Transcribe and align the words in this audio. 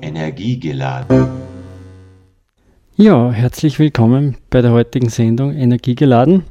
Energiegeladen. 0.00 1.26
Ja, 2.96 3.30
herzlich 3.32 3.78
willkommen 3.78 4.36
bei 4.50 4.62
der 4.62 4.72
heutigen 4.72 5.08
Sendung 5.08 5.52
Energiegeladen. 5.54 6.44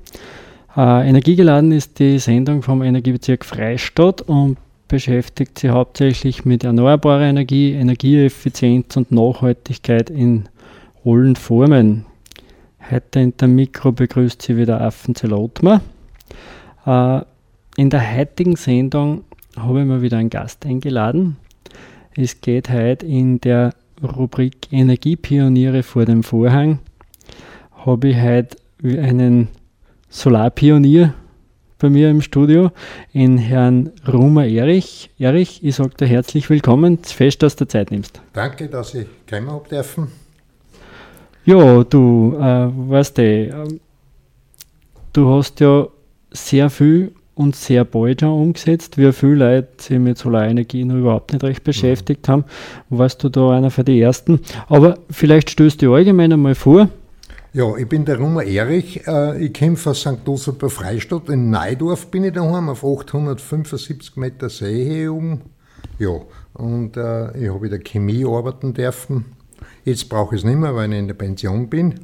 Äh, 0.76 1.08
Energiegeladen 1.10 1.71
ist 1.71 2.00
die 2.00 2.20
Sendung 2.20 2.62
vom 2.62 2.82
Energiebezirk 2.82 3.46
Freistadt 3.46 4.21
und 4.21 4.58
beschäftigt 4.88 5.60
sich 5.60 5.69
hauptsächlich 5.69 6.43
mit 6.43 6.63
erneuerbarer 6.63 7.23
Energie, 7.23 7.73
Energieeffizienz 7.73 8.97
und 8.97 9.12
Nachhaltigkeit 9.12 10.09
in 10.09 10.49
allen 11.05 11.35
Formen. 11.35 12.05
Heute 12.89 13.21
in 13.21 13.37
der 13.37 13.47
Mikro 13.47 13.91
begrüßt 13.91 14.41
sie 14.41 14.57
wieder 14.57 14.81
Affenzell 14.81 15.33
Ottmar. 15.33 15.81
Äh, 16.85 17.21
in 17.77 17.89
der 17.89 18.17
heutigen 18.17 18.57
Sendung 18.57 19.23
habe 19.58 19.81
ich 19.81 19.86
mir 19.86 20.02
wieder 20.02 20.18
einen 20.18 20.30
Gast 20.30 20.66
eingeladen. 20.66 21.38
Es 22.16 22.41
geht 22.41 22.70
heute 22.70 23.05
in 23.05 23.39
der 23.41 23.73
Rubrik 24.03 24.71
Energiepioniere 24.71 25.84
vor 25.84 26.05
dem 26.05 26.23
Vorhang. 26.23 26.80
Habe 27.85 28.09
ich 28.09 28.17
heute 28.17 28.58
einen 28.84 29.49
Solarpionier 30.09 31.13
bei 31.80 31.89
mir 31.89 32.09
im 32.09 32.22
Studio, 32.22 32.72
in 33.11 33.38
Herrn 33.38 33.91
Rumer 34.08 34.45
Erich. 34.45 35.09
Erich, 35.17 35.63
ich 35.63 35.75
sage 35.75 35.95
dir 35.95 36.08
herzlich 36.08 36.49
willkommen, 36.49 36.99
fest, 36.99 37.41
dass 37.41 37.55
du 37.55 37.67
Zeit 37.67 37.91
nimmst. 37.91 38.22
Danke, 38.33 38.67
dass 38.67 38.94
ich 38.94 39.08
kommen 39.27 39.49
habe 39.49 39.67
dürfen. 39.67 40.08
Ja, 41.44 41.83
du, 41.83 42.36
äh, 42.39 42.70
weißt 42.89 43.17
du, 43.17 43.23
äh, 43.23 43.80
du 45.13 45.30
hast 45.30 45.59
ja 45.59 45.88
sehr 46.31 46.70
viel 46.70 47.13
und 47.35 47.55
sehr 47.55 47.85
bald 47.85 48.21
schon 48.21 48.30
umgesetzt, 48.30 48.98
wie 48.98 49.12
viele 49.12 49.35
Leute 49.35 49.70
sich 49.80 49.99
mit 49.99 50.17
Solarenergie 50.17 50.84
noch 50.84 50.95
überhaupt 50.95 51.34
nicht 51.34 51.44
recht 51.44 51.63
beschäftigt 51.63 52.27
mhm. 52.27 52.31
haben. 52.31 52.45
Warst 52.89 53.23
du 53.23 53.30
da 53.30 53.52
einer 53.52 53.72
von 53.72 53.86
den 53.86 54.02
Ersten? 54.02 54.39
Aber 54.67 54.97
vielleicht 55.09 55.50
stößt 55.50 55.81
du 55.81 55.94
allgemein 55.94 56.33
einmal 56.33 56.55
vor. 56.55 56.89
Ja, 57.53 57.75
ich 57.75 57.88
bin 57.88 58.05
der 58.05 58.17
Rummer 58.17 58.44
Erich. 58.44 59.05
Äh, 59.05 59.45
ich 59.45 59.53
komme 59.53 59.75
von 59.75 59.94
St. 59.94 60.25
Josef 60.25 60.58
bei 60.58 60.70
Freistadt. 60.70 61.28
In 61.30 61.50
Neidorf 61.50 62.08
bin 62.08 62.23
ich 62.23 62.33
daheim, 62.33 62.70
auf 62.70 62.86
875 62.86 64.16
Meter 64.16 64.50
See 64.50 65.08
oben. 65.09 65.42
Ja, 66.00 66.22
und 66.53 66.95
äh, 66.95 67.38
ich 67.38 67.50
habe 67.50 67.66
in 67.66 67.72
der 67.72 67.80
Chemie 67.80 68.25
arbeiten 68.25 68.73
dürfen. 68.73 69.25
Jetzt 69.83 70.08
brauche 70.09 70.36
ich 70.36 70.42
es 70.42 70.45
nicht 70.45 70.59
mehr, 70.59 70.75
weil 70.75 70.94
ich 70.94 71.00
in 71.00 71.08
der 71.08 71.16
Pension 71.16 71.70
bin. 71.70 71.95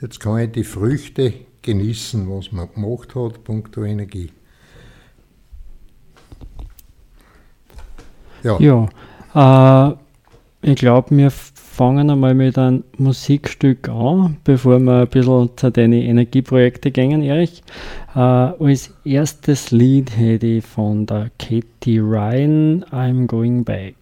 Jetzt 0.00 0.20
kann 0.20 0.40
ich 0.40 0.52
die 0.52 0.64
Früchte 0.64 1.32
genießen, 1.62 2.28
was 2.28 2.52
man 2.52 2.68
gemacht 2.74 3.14
hat, 3.14 3.44
punkto 3.44 3.82
Energie. 3.82 4.30
Ja, 8.46 8.58
ja 9.34 9.90
äh, 9.90 9.94
ich 10.62 10.76
glaube, 10.76 11.16
wir 11.16 11.30
fangen 11.30 12.10
einmal 12.10 12.34
mit 12.34 12.56
einem 12.56 12.84
Musikstück 12.96 13.88
an, 13.88 14.38
bevor 14.44 14.78
wir 14.80 15.02
ein 15.02 15.08
bisschen 15.08 15.50
zu 15.56 15.70
deinen 15.70 15.92
Energieprojekten 15.92 16.92
gehen, 16.92 17.22
Erich. 17.22 17.62
Äh, 18.14 18.18
als 18.18 18.94
erstes 19.04 19.70
Lied 19.72 20.16
hätte 20.16 20.46
ich 20.46 20.64
von 20.64 21.06
der 21.06 21.30
Katie 21.38 21.98
Ryan, 21.98 22.84
I'm 22.90 23.26
Going 23.26 23.64
Back. 23.64 23.96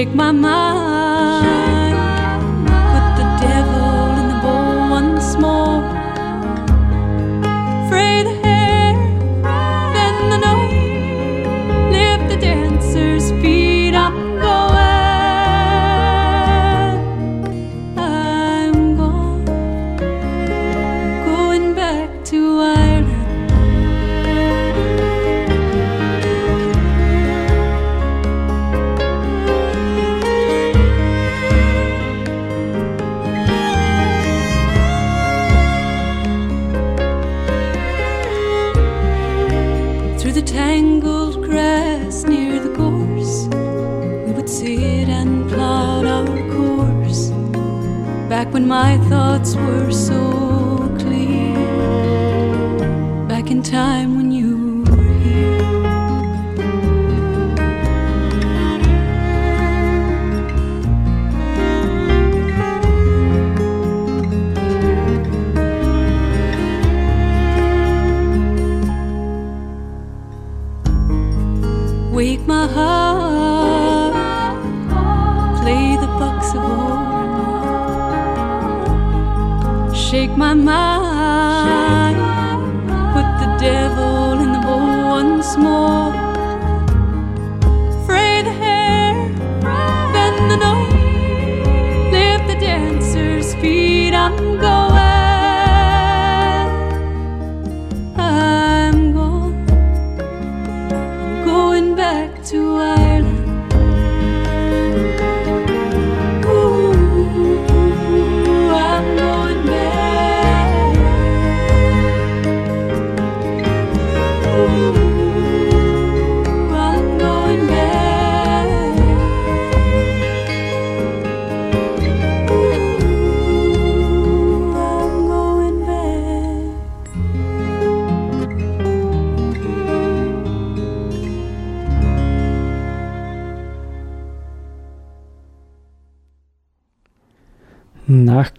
take 0.00 0.14
my 0.14 0.32
mind 0.32 0.89
God's 49.40 49.56
word. 49.56 49.89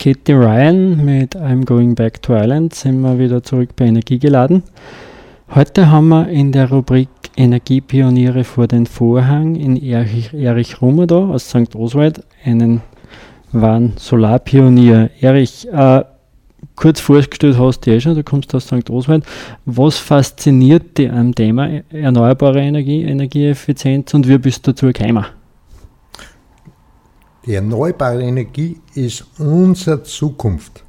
Katie 0.02 0.34
Ryan 0.34 1.06
mit 1.06 1.36
I'm 1.36 1.64
Going 1.64 1.94
Back 1.94 2.24
to 2.24 2.34
Ireland 2.34 2.74
sind 2.74 3.02
wir 3.02 3.20
wieder 3.20 3.44
zurück 3.44 3.76
bei 3.76 3.86
Energiegeladen. 3.86 4.64
Heute 5.54 5.92
haben 5.92 6.08
wir 6.08 6.28
in 6.28 6.52
der 6.52 6.72
Rubrik 6.72 7.08
Energiepioniere 7.38 8.44
vor 8.44 8.66
den 8.66 8.88
Vorhang 8.88 9.54
in 9.54 9.78
Erich, 9.78 10.34
Erich 10.34 10.82
Rummer 10.82 11.06
da 11.06 11.18
aus 11.18 11.50
St. 11.50 11.76
Oswald 11.76 12.24
einen 12.44 12.82
wahren 13.52 13.94
Solarpionier. 13.98 15.12
Erich, 15.20 15.68
äh, 15.72 16.04
kurz 16.76 17.00
vorgestellt 17.00 17.60
hast 17.60 17.82
du 17.82 17.92
eh 17.92 18.00
schon, 18.02 18.16
du 18.16 18.24
kommst 18.24 18.56
aus 18.56 18.66
St. 18.66 18.90
Oswald. 18.90 19.24
Was 19.66 20.00
fasziniert 20.00 20.98
dich 20.98 21.12
am 21.12 21.36
Thema 21.36 21.70
erneuerbare 21.92 22.62
Energie, 22.62 23.04
Energieeffizienz 23.04 24.16
und 24.16 24.28
wie 24.28 24.40
bist 24.40 24.66
du 24.66 24.72
dazu 24.72 24.88
gekommen? 24.88 25.28
Die 27.46 27.56
erneuerbare 27.56 28.22
Energie 28.22 28.80
ist 28.94 29.26
unsere 29.40 30.04
Zukunft. 30.04 30.86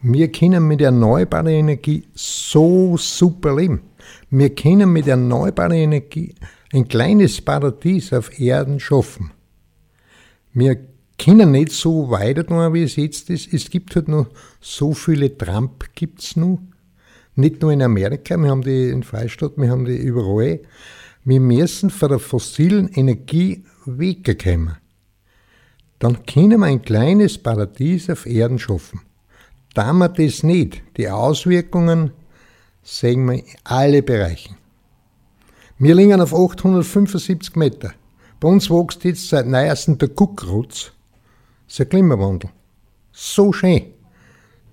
Wir 0.00 0.32
können 0.32 0.66
mit 0.66 0.80
erneuerbarer 0.80 1.50
Energie 1.50 2.04
so 2.14 2.96
super 2.96 3.54
leben. 3.54 3.82
Wir 4.30 4.54
können 4.54 4.90
mit 4.90 5.06
erneuerbarer 5.06 5.74
Energie 5.74 6.34
ein 6.72 6.88
kleines 6.88 7.42
Paradies 7.42 8.14
auf 8.14 8.38
Erden 8.40 8.80
schaffen. 8.80 9.32
Wir 10.54 10.78
können 11.18 11.50
nicht 11.50 11.72
so 11.72 12.08
weiter 12.10 12.46
tun, 12.46 12.72
wie 12.72 12.84
es 12.84 12.96
jetzt 12.96 13.28
ist. 13.28 13.52
Es 13.52 13.68
gibt 13.68 13.94
halt 13.94 14.08
noch 14.08 14.28
so 14.62 14.94
viele 14.94 15.36
Trump 15.36 15.84
gibt's 15.94 16.34
noch. 16.34 16.60
Nicht 17.34 17.60
nur 17.60 17.72
in 17.72 17.82
Amerika, 17.82 18.38
wir 18.38 18.48
haben 18.48 18.62
die 18.62 18.88
in 18.88 19.02
Freistadt, 19.02 19.52
wir 19.58 19.70
haben 19.70 19.84
die 19.84 19.96
überall. 19.96 20.60
Wir 21.24 21.40
müssen 21.40 21.90
von 21.90 22.08
der 22.08 22.20
fossilen 22.20 22.88
Energie 22.88 23.64
wegkommen 23.84 24.78
dann 26.04 26.26
können 26.26 26.60
wir 26.60 26.66
ein 26.66 26.82
kleines 26.82 27.38
Paradies 27.38 28.10
auf 28.10 28.26
Erden 28.26 28.58
schaffen. 28.58 29.00
Da 29.72 29.90
wir 29.94 30.10
das 30.10 30.42
nicht, 30.42 30.82
die 30.98 31.08
Auswirkungen 31.08 32.10
sehen 32.82 33.24
wir 33.24 33.38
in 33.38 33.44
alle 33.64 34.02
Bereichen. 34.02 34.58
Wir 35.78 35.94
liegen 35.94 36.20
auf 36.20 36.34
875 36.34 37.56
Meter. 37.56 37.94
Bei 38.38 38.48
uns 38.48 38.68
wächst 38.68 39.04
jetzt 39.04 39.30
seit 39.30 39.46
neuestem 39.46 39.96
der 39.96 40.10
Kuckrutz. 40.10 40.92
Das 41.64 41.72
ist 41.72 41.80
ein 41.80 41.88
Klimawandel. 41.88 42.50
So 43.10 43.54
schön. 43.54 43.84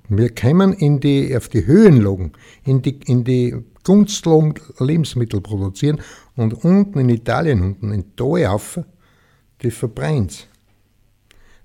Wir 0.09 0.35
kommen 0.35 0.73
in 0.73 0.99
die, 0.99 1.33
auf 1.37 1.47
die 1.47 1.65
Höhenlagen, 1.65 2.33
in 2.65 2.81
die, 2.81 2.99
in 3.05 3.23
die 3.23 3.55
Gunstlagen 3.85 4.55
Lebensmittel 4.79 5.39
produzieren 5.39 6.01
und 6.35 6.65
unten 6.65 6.99
in 6.99 7.07
Italien, 7.07 7.61
unten 7.61 7.93
in 7.93 8.03
rauf, 8.19 8.81
die 9.61 9.71
verbrennt 9.71 10.50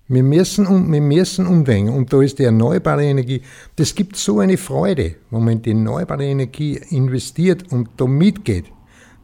wir 0.08 0.22
müssen, 0.22 0.66
um, 0.66 0.92
wir 0.92 1.00
müssen 1.00 1.46
umdenken 1.46 1.92
und 1.92 2.12
da 2.12 2.22
ist 2.22 2.38
die 2.38 2.44
erneuerbare 2.44 3.04
Energie, 3.04 3.42
das 3.74 3.94
gibt 3.94 4.16
so 4.16 4.38
eine 4.38 4.56
Freude, 4.56 5.16
wenn 5.30 5.44
man 5.44 5.54
in 5.54 5.62
die 5.62 5.70
erneuerbare 5.70 6.24
Energie 6.24 6.80
investiert 6.90 7.72
und 7.72 7.88
da 7.96 8.06
mitgeht. 8.06 8.66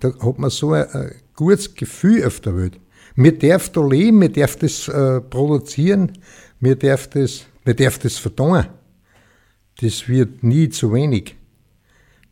Da 0.00 0.12
hat 0.18 0.38
man 0.38 0.50
so 0.50 0.72
ein, 0.72 0.90
ein 0.90 1.12
gutes 1.36 1.74
Gefühl 1.74 2.26
auf 2.26 2.40
der 2.40 2.56
Welt. 2.56 2.80
Wir 3.14 3.38
dürfen 3.38 3.72
da 3.74 3.86
leben, 3.86 4.20
wir 4.20 4.30
dürfen 4.30 4.58
das 4.60 4.88
äh, 4.88 5.20
produzieren, 5.20 6.12
wir 6.58 6.76
dürfen 6.76 7.10
das, 7.14 7.44
wir 7.64 7.74
dürfen 7.74 8.00
das 8.02 8.16
vertun. 8.16 8.66
Das 9.80 10.08
wird 10.08 10.42
nie 10.42 10.68
zu 10.68 10.92
wenig. 10.92 11.36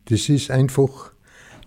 Das 0.05 0.27
ist 0.27 0.51
einfach, 0.51 1.13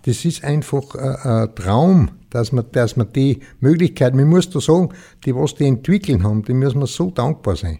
das 0.03 0.25
ist 0.25 0.43
einfach 0.43 0.93
ein, 0.95 1.15
ein 1.15 1.55
Traum, 1.55 2.11
dass 2.35 2.51
man, 2.51 2.65
dass 2.73 2.97
man 2.97 3.13
die 3.13 3.39
Möglichkeit, 3.61 4.13
man 4.13 4.27
muss 4.27 4.49
da 4.49 4.59
sagen, 4.59 4.89
die, 5.23 5.33
was 5.33 5.55
die 5.55 5.65
entwickeln 5.65 6.23
haben, 6.23 6.43
die 6.43 6.53
müssen 6.53 6.79
wir 6.79 6.87
so 6.87 7.09
dankbar 7.09 7.55
sein. 7.55 7.79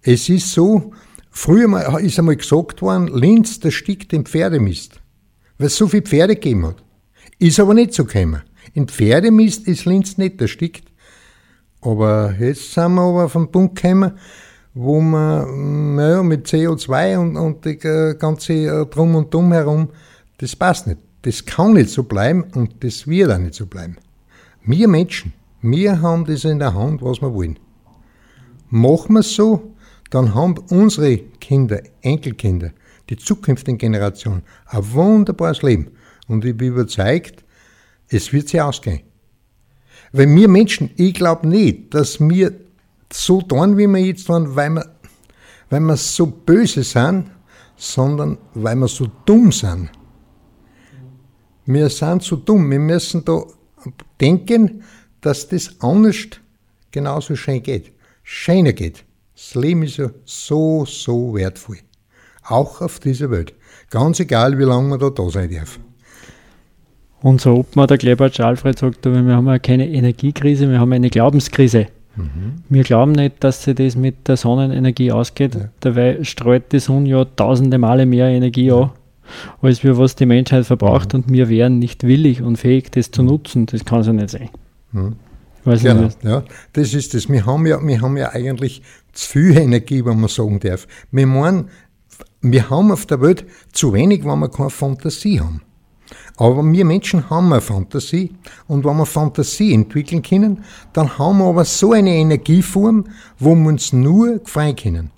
Es 0.00 0.30
ist 0.30 0.50
so, 0.50 0.92
früher 1.30 1.98
ist 2.00 2.18
einmal 2.18 2.36
gesagt 2.36 2.80
worden, 2.80 3.08
Linz, 3.08 3.60
der 3.60 3.70
stickt 3.70 4.14
im 4.14 4.24
Pferdemist, 4.24 4.98
weil 5.58 5.66
es 5.66 5.76
so 5.76 5.88
viele 5.88 6.04
Pferde 6.04 6.36
gegeben 6.36 6.66
hat. 6.66 6.82
Ist 7.38 7.60
aber 7.60 7.74
nicht 7.74 7.92
so 7.92 8.06
gekommen. 8.06 8.42
In 8.72 8.88
Pferdemist 8.88 9.68
ist 9.68 9.84
Linz 9.84 10.16
nicht 10.16 10.40
erstickt. 10.40 10.90
Aber 11.82 12.34
jetzt 12.40 12.72
sind 12.72 12.94
wir 12.94 13.02
aber 13.02 13.24
auf 13.26 13.36
einen 13.36 13.50
Punkt 13.50 13.76
gekommen, 13.76 14.12
wo 14.72 15.02
man 15.02 15.96
naja, 15.96 16.22
mit 16.22 16.46
CO2 16.46 17.18
und, 17.18 17.36
und 17.36 17.64
die 17.66 17.76
ganze 17.76 18.86
Drum 18.86 19.14
und 19.14 19.34
Dumm 19.34 19.52
herum, 19.52 19.90
das 20.38 20.56
passt 20.56 20.86
nicht. 20.86 20.98
Das 21.24 21.46
kann 21.46 21.72
nicht 21.72 21.88
so 21.88 22.02
bleiben 22.02 22.44
und 22.54 22.84
das 22.84 23.06
wird 23.06 23.32
auch 23.32 23.38
nicht 23.38 23.54
so 23.54 23.64
bleiben. 23.64 23.96
Wir 24.62 24.88
Menschen, 24.88 25.32
wir 25.62 26.02
haben 26.02 26.26
das 26.26 26.44
in 26.44 26.58
der 26.58 26.74
Hand, 26.74 27.00
was 27.00 27.22
wir 27.22 27.32
wollen. 27.32 27.58
Machen 28.68 29.14
wir 29.14 29.20
es 29.20 29.34
so, 29.34 29.74
dann 30.10 30.34
haben 30.34 30.58
unsere 30.68 31.16
Kinder, 31.16 31.80
Enkelkinder, 32.02 32.72
die 33.08 33.16
zukünftigen 33.16 33.78
Generationen 33.78 34.42
ein 34.66 34.92
wunderbares 34.92 35.62
Leben. 35.62 35.92
Und 36.28 36.44
ich 36.44 36.54
bin 36.54 36.68
überzeugt, 36.68 37.42
es 38.08 38.30
wird 38.30 38.50
sie 38.50 38.60
ausgehen. 38.60 39.00
Weil 40.12 40.28
wir 40.28 40.48
Menschen, 40.48 40.90
ich 40.96 41.14
glaube 41.14 41.48
nicht, 41.48 41.94
dass 41.94 42.20
wir 42.20 42.52
so 43.10 43.40
tun, 43.40 43.78
wie 43.78 43.86
wir 43.86 44.04
jetzt 44.04 44.26
tun, 44.26 44.54
weil 44.54 44.70
wir, 44.70 44.94
weil 45.70 45.80
wir 45.80 45.96
so 45.96 46.26
böse 46.26 46.82
sind, 46.82 47.30
sondern 47.76 48.36
weil 48.52 48.76
wir 48.76 48.88
so 48.88 49.06
dumm 49.24 49.50
sind. 49.50 49.88
Wir 51.66 51.88
sind 51.88 52.22
so 52.22 52.36
dumm. 52.36 52.70
Wir 52.70 52.78
müssen 52.78 53.24
da 53.24 53.42
denken, 54.20 54.82
dass 55.20 55.48
das 55.48 55.80
anders 55.80 56.16
genauso 56.90 57.36
schön 57.36 57.62
geht. 57.62 57.92
Schöner 58.22 58.72
geht. 58.72 59.04
Das 59.34 59.54
Leben 59.54 59.82
ist 59.82 59.96
ja 59.96 60.10
so, 60.24 60.84
so 60.86 61.34
wertvoll. 61.34 61.78
Auch 62.46 62.80
auf 62.80 63.00
dieser 63.00 63.30
Welt. 63.30 63.54
Ganz 63.90 64.20
egal, 64.20 64.58
wie 64.58 64.64
lange 64.64 64.88
man 64.88 65.00
da 65.00 65.10
da 65.10 65.28
sein 65.30 65.50
darf. 65.52 65.78
Unser 67.22 67.54
Obmann, 67.54 67.86
der 67.86 67.96
Klebertsch 67.96 68.40
Alfred, 68.40 68.78
sagt 68.78 69.04
wir 69.06 69.14
haben 69.14 69.46
ja 69.46 69.58
keine 69.58 69.88
Energiekrise, 69.88 70.68
wir 70.68 70.78
haben 70.78 70.92
eine 70.92 71.08
Glaubenskrise. 71.08 71.86
Mhm. 72.16 72.62
Wir 72.68 72.82
glauben 72.82 73.12
nicht, 73.12 73.42
dass 73.42 73.64
sich 73.64 73.74
das 73.74 73.96
mit 73.96 74.28
der 74.28 74.36
Sonnenenergie 74.36 75.10
ausgeht. 75.10 75.54
Ja. 75.54 75.68
Dabei 75.80 76.22
streut 76.22 76.70
die 76.72 76.80
Sonne 76.80 77.08
ja 77.08 77.24
tausende 77.24 77.78
Male 77.78 78.04
mehr 78.04 78.28
Energie 78.28 78.66
ja. 78.66 78.82
an 78.82 78.90
als 79.62 79.82
wir 79.84 79.98
was 79.98 80.16
die 80.16 80.26
Menschheit 80.26 80.66
verbraucht 80.66 81.12
mhm. 81.12 81.20
und 81.20 81.32
wir 81.32 81.48
wären 81.48 81.78
nicht 81.78 82.02
willig 82.04 82.42
und 82.42 82.56
fähig, 82.56 82.90
das 82.92 83.10
zu 83.10 83.22
nutzen. 83.22 83.66
Das 83.66 83.84
kann 83.84 84.00
es 84.00 84.06
ja 84.06 84.12
nicht 84.12 84.30
sein. 84.30 84.50
Mhm. 84.92 85.16
genau, 85.64 86.02
nicht. 86.02 86.24
ja, 86.24 86.44
das 86.72 86.94
ist 86.94 87.14
das. 87.14 87.28
Wir 87.28 87.46
haben, 87.46 87.66
ja, 87.66 87.78
wir 87.84 88.00
haben 88.00 88.16
ja 88.16 88.30
eigentlich 88.30 88.82
zu 89.12 89.30
viel 89.30 89.56
Energie, 89.56 90.04
wenn 90.04 90.20
man 90.20 90.28
sagen 90.28 90.60
darf. 90.60 90.86
Wir 91.10 91.26
meinen, 91.26 91.68
wir 92.42 92.70
haben 92.70 92.92
auf 92.92 93.06
der 93.06 93.20
Welt 93.20 93.44
zu 93.72 93.92
wenig, 93.92 94.24
wenn 94.24 94.38
wir 94.38 94.48
keine 94.48 94.70
Fantasie 94.70 95.40
haben. 95.40 95.62
Aber 96.36 96.64
wir 96.64 96.84
Menschen 96.84 97.30
haben 97.30 97.52
eine 97.52 97.60
Fantasie 97.60 98.32
und 98.66 98.84
wenn 98.84 98.96
wir 98.96 99.06
Fantasie 99.06 99.72
entwickeln 99.72 100.22
können, 100.22 100.64
dann 100.92 101.18
haben 101.18 101.38
wir 101.38 101.46
aber 101.46 101.64
so 101.64 101.92
eine 101.92 102.14
Energieform, 102.14 103.04
wo 103.38 103.54
wir 103.54 103.68
uns 103.68 103.92
nur 103.92 104.40
freuen 104.44 104.76
können. 104.76 105.10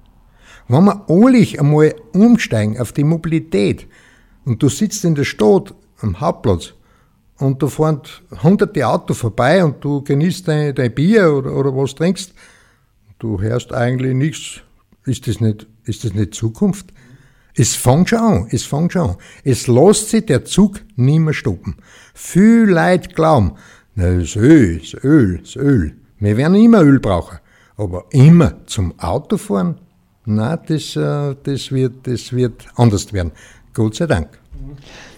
Wenn 0.69 0.85
wir 0.85 1.05
alle 1.09 1.47
einmal 1.59 1.95
umsteigen 2.13 2.79
auf 2.79 2.93
die 2.93 3.05
Mobilität 3.05 3.87
und 4.47 4.63
du 4.63 4.71
sitzt 4.71 5.05
in 5.05 5.15
der 5.15 5.25
Stadt 5.25 5.75
am 6.01 6.19
Hauptplatz 6.19 6.73
und 7.39 7.63
da 7.63 7.67
fahren 7.67 8.01
hunderte 8.43 8.87
Autos 8.87 9.19
vorbei 9.19 9.63
und 9.63 9.85
du 9.85 10.03
genießt 10.03 10.49
dein, 10.49 10.75
dein 10.75 10.95
Bier 10.95 11.35
oder, 11.35 11.55
oder 11.55 11.77
was 11.77 11.95
trinkst, 11.95 12.33
du 13.19 13.41
hörst 13.41 13.75
eigentlich 13.75 14.15
nichts. 14.15 14.63
Ist 15.05 15.29
das 15.29 15.41
nicht, 15.41 15.67
ist 15.85 16.05
das 16.05 16.15
nicht 16.15 16.35
Zukunft? 16.35 16.87
Es 17.55 17.75
fängt 17.75 18.11
schon 18.11 18.19
an, 18.19 18.49
es 18.51 18.65
fängt 18.65 18.93
schon 18.93 19.11
an. 19.11 19.17
Es 19.45 19.67
lässt 19.67 20.11
sich 20.11 20.27
der 20.27 20.45
Zug 20.45 20.81
nicht 20.97 21.21
mehr 21.21 21.35
stoppen. 21.35 21.77
Viel 22.15 22.65
Leute 22.69 23.09
glauben, 23.11 23.53
na, 23.95 24.19
das 24.19 24.37
Öl, 24.37 24.79
das 24.79 25.03
Öl, 25.05 25.39
das 25.39 25.57
Öl. 25.57 25.97
Wir 26.19 26.37
werden 26.37 26.57
immer 26.57 26.83
Öl 26.83 27.01
brauchen. 27.01 27.39
Aber 27.79 28.07
immer 28.11 28.67
zum 28.67 28.99
Autofahren, 28.99 29.81
na, 30.25 30.57
das, 30.57 30.97
äh, 30.97 31.35
das, 31.43 31.73
wird, 31.73 32.07
das 32.07 32.33
wird 32.33 32.67
anders 32.75 33.13
werden. 33.13 33.33
Gott 33.77 33.95
sei 33.95 34.07
Dank. 34.07 34.29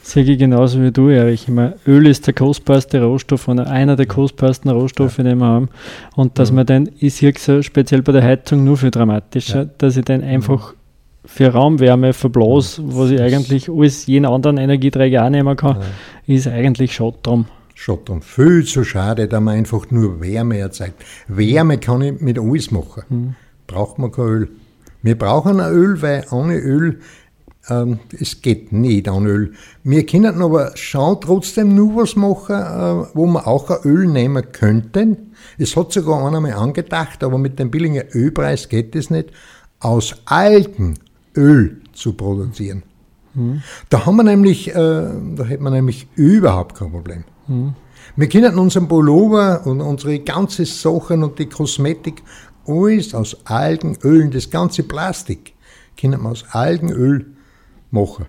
Sehe 0.03 0.25
ich 0.25 0.37
genauso 0.37 0.83
wie 0.83 0.91
du, 0.91 1.09
Erich. 1.11 1.45
Ich 1.45 1.49
meine, 1.49 1.77
Öl 1.87 2.09
ist 2.09 2.27
der 2.27 2.35
kostbarste 2.35 3.01
Rohstoff 3.01 3.47
oder 3.47 3.69
einer 3.69 3.95
der 3.95 4.07
kostbarsten 4.07 4.69
Rohstoffe, 4.69 5.19
ja. 5.19 5.25
den 5.25 5.39
wir 5.39 5.47
haben. 5.47 5.69
Und 6.17 6.41
dass 6.41 6.49
ja. 6.49 6.57
man 6.57 6.67
den, 6.67 6.91
ich 6.99 7.15
sehe 7.15 7.33
so 7.39 7.63
speziell 7.63 8.03
bei 8.03 8.11
der 8.11 8.25
Heizung 8.25 8.65
nur 8.65 8.77
viel 8.77 8.91
dramatischer, 8.91 9.63
ja. 9.63 9.71
dass 9.79 9.97
ich 9.97 10.05
den 10.05 10.25
einfach 10.25 10.75
für 11.25 11.53
Raumwärme 11.53 12.13
verblas, 12.13 12.81
was 12.83 13.11
ich 13.11 13.21
eigentlich 13.21 13.71
alles 13.71 14.07
jeden 14.07 14.27
anderen 14.27 14.57
Energieträger 14.57 15.25
auch 15.25 15.31
nehmen 15.31 15.57
kann, 15.57 15.77
ist 16.27 16.49
eigentlich 16.49 16.95
schade 16.95 17.19
drum. 17.23 17.45
Schade 17.75 18.01
drum. 18.07 18.23
Viel 18.23 18.65
zu 18.65 18.83
schade, 18.83 19.29
da 19.29 19.39
man 19.39 19.59
einfach 19.59 19.89
nur 19.93 20.21
Wärme 20.21 20.59
erzeugt. 20.59 21.05
Wärme 21.29 21.79
kann 21.79 22.03
ich 22.03 22.21
mit 22.21 22.41
alles 22.41 22.73
machen. 22.73 23.05
Mhm. 23.09 23.35
Braucht 23.69 24.01
man 24.01 24.11
kein 24.11 24.25
Öl. 24.25 24.49
Wir 25.03 25.17
brauchen 25.17 25.61
ein 25.61 25.73
Öl, 25.73 26.03
weil 26.03 26.25
ohne 26.33 26.57
Öl 26.57 26.99
ähm, 27.69 27.99
es 28.19 28.41
geht 28.43 28.73
nicht 28.73 29.09
an 29.09 29.27
Öl. 29.27 29.53
Wir 29.85 30.07
können 30.07 30.43
aber 30.43 30.77
schon 30.77 31.21
trotzdem 31.21 31.75
nur 31.75 32.03
was 32.03 32.17
machen, 32.17 32.57
äh, 32.57 33.09
wo 33.15 33.27
wir 33.27 33.47
auch 33.47 33.71
ein 33.71 33.79
Öl 33.85 34.07
nehmen 34.07 34.53
könnten. 34.53 35.33
Es 35.59 35.77
hat 35.77 35.93
sogar 35.93 36.27
einer 36.27 36.41
mal 36.41 36.53
angedacht, 36.53 37.23
aber 37.23 37.39
mit 37.39 37.59
dem 37.59 37.71
billigen 37.71 38.05
Ölpreis 38.13 38.69
geht 38.69 38.97
es 38.97 39.11
nicht. 39.11 39.31
Aus 39.81 40.17
alten 40.25 40.95
Öl 41.37 41.83
zu 41.93 42.15
produzieren. 42.15 42.83
Mhm. 43.35 43.63
Da 43.91 44.07
haben 44.07 44.17
wir 44.17 44.25
nämlich, 44.25 44.69
äh, 44.71 44.75
da 44.75 45.45
hätten 45.45 45.63
wir 45.63 45.71
nämlich 45.71 46.09
überhaupt 46.17 46.77
kein 46.77 46.91
Problem. 46.91 47.25
Mhm. 47.47 47.75
Wir 48.17 48.29
können 48.29 48.59
unseren 48.59 48.89
Pullover 48.89 49.67
und 49.67 49.81
unsere 49.81 50.19
ganze 50.21 50.65
Sachen 50.65 51.23
und 51.23 51.39
die 51.39 51.47
Kosmetik 51.47 52.23
alles 52.67 53.15
aus 53.15 53.37
Algenölen, 53.45 54.31
das 54.31 54.51
ganze 54.51 54.83
Plastik, 54.83 55.55
können 55.97 56.23
wir 56.23 56.31
aus 56.31 56.45
Algenöl 56.51 57.38
machen. 57.91 58.27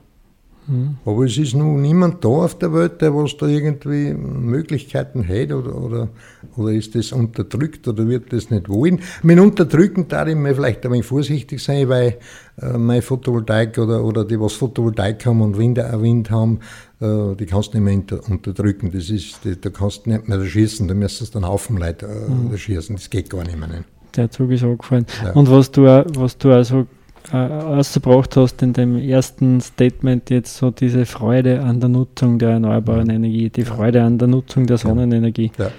Mhm. 0.70 0.98
Aber 1.04 1.26
es 1.26 1.38
ist 1.38 1.56
nun 1.56 1.82
niemand 1.82 2.24
da 2.24 2.30
auf 2.30 2.58
der 2.60 2.72
Welt, 2.74 3.02
der 3.02 3.16
was 3.16 3.36
da 3.38 3.48
irgendwie 3.48 4.14
Möglichkeiten 4.14 5.28
hat 5.28 5.52
oder, 5.52 5.76
oder, 5.76 6.10
oder 6.56 6.72
ist 6.72 6.94
das 6.94 7.12
unterdrückt 7.12 7.88
oder 7.88 8.08
wird 8.08 8.32
das 8.32 8.52
nicht 8.52 8.70
wollen. 8.70 9.02
Mit 9.24 9.40
Unterdrücken 9.40 10.08
darf 10.08 10.28
ich 10.28 10.36
mir 10.36 10.54
vielleicht 10.54 10.86
ein 10.86 10.92
wenig 10.92 11.06
vorsichtig 11.06 11.62
sein, 11.64 11.90
weil 11.90 12.20
äh, 12.62 12.78
meine 12.78 13.02
Photovoltaik 13.02 13.80
oder, 13.80 14.04
oder 14.04 14.26
die, 14.26 14.40
was 14.40 14.54
Photovoltaik 14.54 15.26
haben 15.26 15.42
und 15.42 15.58
Wind, 15.58 15.80
äh, 15.80 16.02
Wind 16.02 16.30
haben, 16.30 16.60
äh, 17.02 17.36
die 17.36 17.48
kannst 17.48 17.74
du 17.74 17.80
nicht 17.80 17.86
mehr 17.86 17.96
unter, 17.96 18.30
unterdrücken. 18.30 18.92
Das 18.92 19.10
ist, 19.10 19.44
die, 19.44 19.60
da 19.60 19.72
kannst 19.72 20.06
du 20.06 20.12
nicht 20.12 20.28
mehr 20.28 20.46
schießen, 20.46 20.88
da 20.88 20.94
müsstest 20.94 21.34
du 21.34 21.40
einen 21.40 21.48
Haufen 21.48 21.78
Leute 21.78 22.06
äh, 22.06 22.30
mhm. 22.30 22.56
schießen. 22.56 22.96
Das 22.96 23.10
geht 23.10 23.32
gar 23.32 23.44
nicht 23.44 23.58
mehr. 23.58 23.68
Nicht. 23.68 23.86
Der 24.16 24.30
Zug 24.30 24.52
ist 24.52 24.64
angefallen. 24.64 25.06
Ja. 25.24 25.32
Und 25.34 25.50
was 25.50 25.72
du, 25.72 25.88
auch, 25.88 26.06
was 26.16 26.38
du 26.38 26.52
also 26.52 26.86
äh, 27.32 27.36
ausgebracht 27.36 28.36
hast 28.38 28.62
in 28.62 28.74
dem 28.74 28.98
ersten 28.98 29.62
Statement 29.62 30.30
jetzt 30.30 30.58
so 30.58 30.72
diese 30.72 31.06
Freude 31.06 31.62
an 31.62 31.80
der 31.80 31.90
Nutzung 31.90 32.40
der 32.40 32.52
erneuerbaren 32.52 33.10
Energie, 33.10 33.50
die 33.50 33.66
Freude 33.66 34.04
an 34.04 34.18
der 34.18 34.28
Nutzung 34.28 34.66
der 34.66 34.78
Sonnenenergie. 34.78 35.52
Ja. 35.58 35.72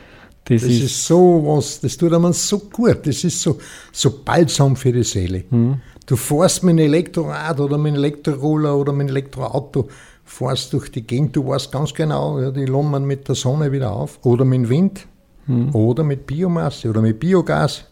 Das, 0.44 0.62
das 0.62 0.70
ist, 0.70 0.82
ist, 0.82 1.06
so 1.06 1.42
was, 1.46 1.80
das 1.80 1.96
tut 1.96 2.12
einem 2.12 2.32
so 2.32 2.58
gut, 2.58 3.06
das 3.06 3.22
ist 3.22 3.40
so, 3.40 3.58
so 3.92 4.22
balsam 4.24 4.74
für 4.74 4.92
die 4.92 5.04
Seele. 5.04 5.44
Mhm. 5.50 5.80
Du 6.06 6.16
fährst 6.16 6.64
mit 6.64 6.72
einem 6.72 6.86
Elektrorad 6.86 7.60
oder 7.60 7.78
mit 7.78 7.92
einem 7.92 8.02
Elektroroller 8.04 8.76
oder 8.76 8.92
mit 8.92 9.02
einem 9.02 9.16
Elektroauto, 9.16 9.88
fährst 10.24 10.72
durch 10.72 10.90
die 10.90 11.06
Gegend, 11.06 11.36
du 11.36 11.46
weißt 11.46 11.70
ganz 11.70 11.94
genau, 11.94 12.40
ja, 12.40 12.50
die 12.50 12.66
man 12.66 13.04
mit 13.04 13.28
der 13.28 13.34
Sonne 13.34 13.70
wieder 13.70 13.92
auf 13.92 14.18
oder 14.22 14.44
mit 14.44 14.60
dem 14.60 14.68
Wind 14.68 15.06
mhm. 15.46 15.74
oder 15.74 16.04
mit 16.04 16.26
Biomasse 16.26 16.88
oder 16.88 17.00
mit 17.00 17.20
Biogas. 17.20 17.84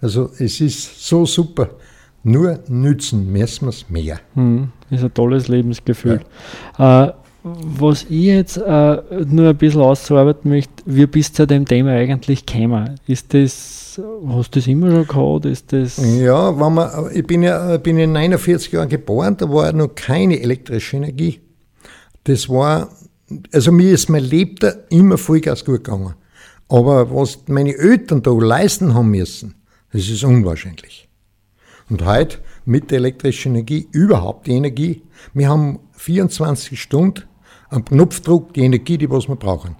Also 0.00 0.30
es 0.38 0.60
ist 0.60 1.06
so 1.06 1.26
super. 1.26 1.70
Nur 2.24 2.60
nützen 2.68 3.32
müssen 3.32 3.66
wir 3.66 3.70
es 3.70 3.90
mehr. 3.90 4.20
Hm, 4.34 4.70
ist 4.90 5.02
ein 5.02 5.12
tolles 5.12 5.48
Lebensgefühl. 5.48 6.20
Ja. 6.78 7.06
Äh, 7.06 7.12
was 7.44 8.04
ich 8.04 8.26
jetzt 8.26 8.56
äh, 8.56 9.02
nur 9.26 9.48
ein 9.48 9.56
bisschen 9.56 9.80
auszuarbeiten 9.80 10.48
möchte, 10.48 10.82
wie 10.86 11.06
bist 11.06 11.32
du 11.32 11.42
zu 11.42 11.46
dem 11.48 11.64
Thema 11.64 11.90
eigentlich 11.90 12.46
gekommen? 12.46 13.00
Ist 13.08 13.34
das, 13.34 14.00
hast 14.28 14.54
du 14.54 14.60
das 14.60 14.68
immer 14.68 14.92
schon 14.92 15.06
gehabt? 15.08 15.46
Ist 15.46 15.72
das 15.72 15.96
ja, 16.18 16.58
wenn 16.60 16.74
man, 16.74 17.10
ich 17.12 17.26
bin 17.26 17.42
ja 17.42 17.76
bin 17.78 17.98
in 17.98 18.12
49 18.12 18.70
Jahren 18.72 18.88
geboren, 18.88 19.36
da 19.36 19.50
war 19.50 19.72
noch 19.72 19.94
keine 19.96 20.40
elektrische 20.40 20.98
Energie. 20.98 21.40
Das 22.24 22.48
war, 22.48 22.90
also 23.52 23.72
mir 23.72 23.90
ist 23.90 24.08
mein 24.08 24.22
Lebter 24.22 24.84
immer 24.90 25.18
Vollgas 25.18 25.64
gut 25.64 25.82
gegangen. 25.82 26.14
Aber 26.68 27.12
was 27.12 27.40
meine 27.48 27.74
Eltern 27.76 28.22
da 28.22 28.30
leisten 28.30 28.94
haben 28.94 29.10
müssen, 29.10 29.56
das 29.92 30.08
ist 30.08 30.22
unwahrscheinlich. 30.22 31.08
Und 31.90 32.04
heute 32.04 32.38
mit 32.64 32.90
der 32.90 32.98
elektrischen 32.98 33.54
Energie 33.54 33.88
überhaupt 33.92 34.46
die 34.46 34.52
Energie. 34.52 35.02
Wir 35.34 35.48
haben 35.48 35.80
24 35.92 36.80
Stunden 36.80 37.24
am 37.68 37.84
Knopfdruck 37.84 38.54
die 38.54 38.62
Energie, 38.62 38.98
die 38.98 39.10
was 39.10 39.28
wir 39.28 39.36
brauchen. 39.36 39.76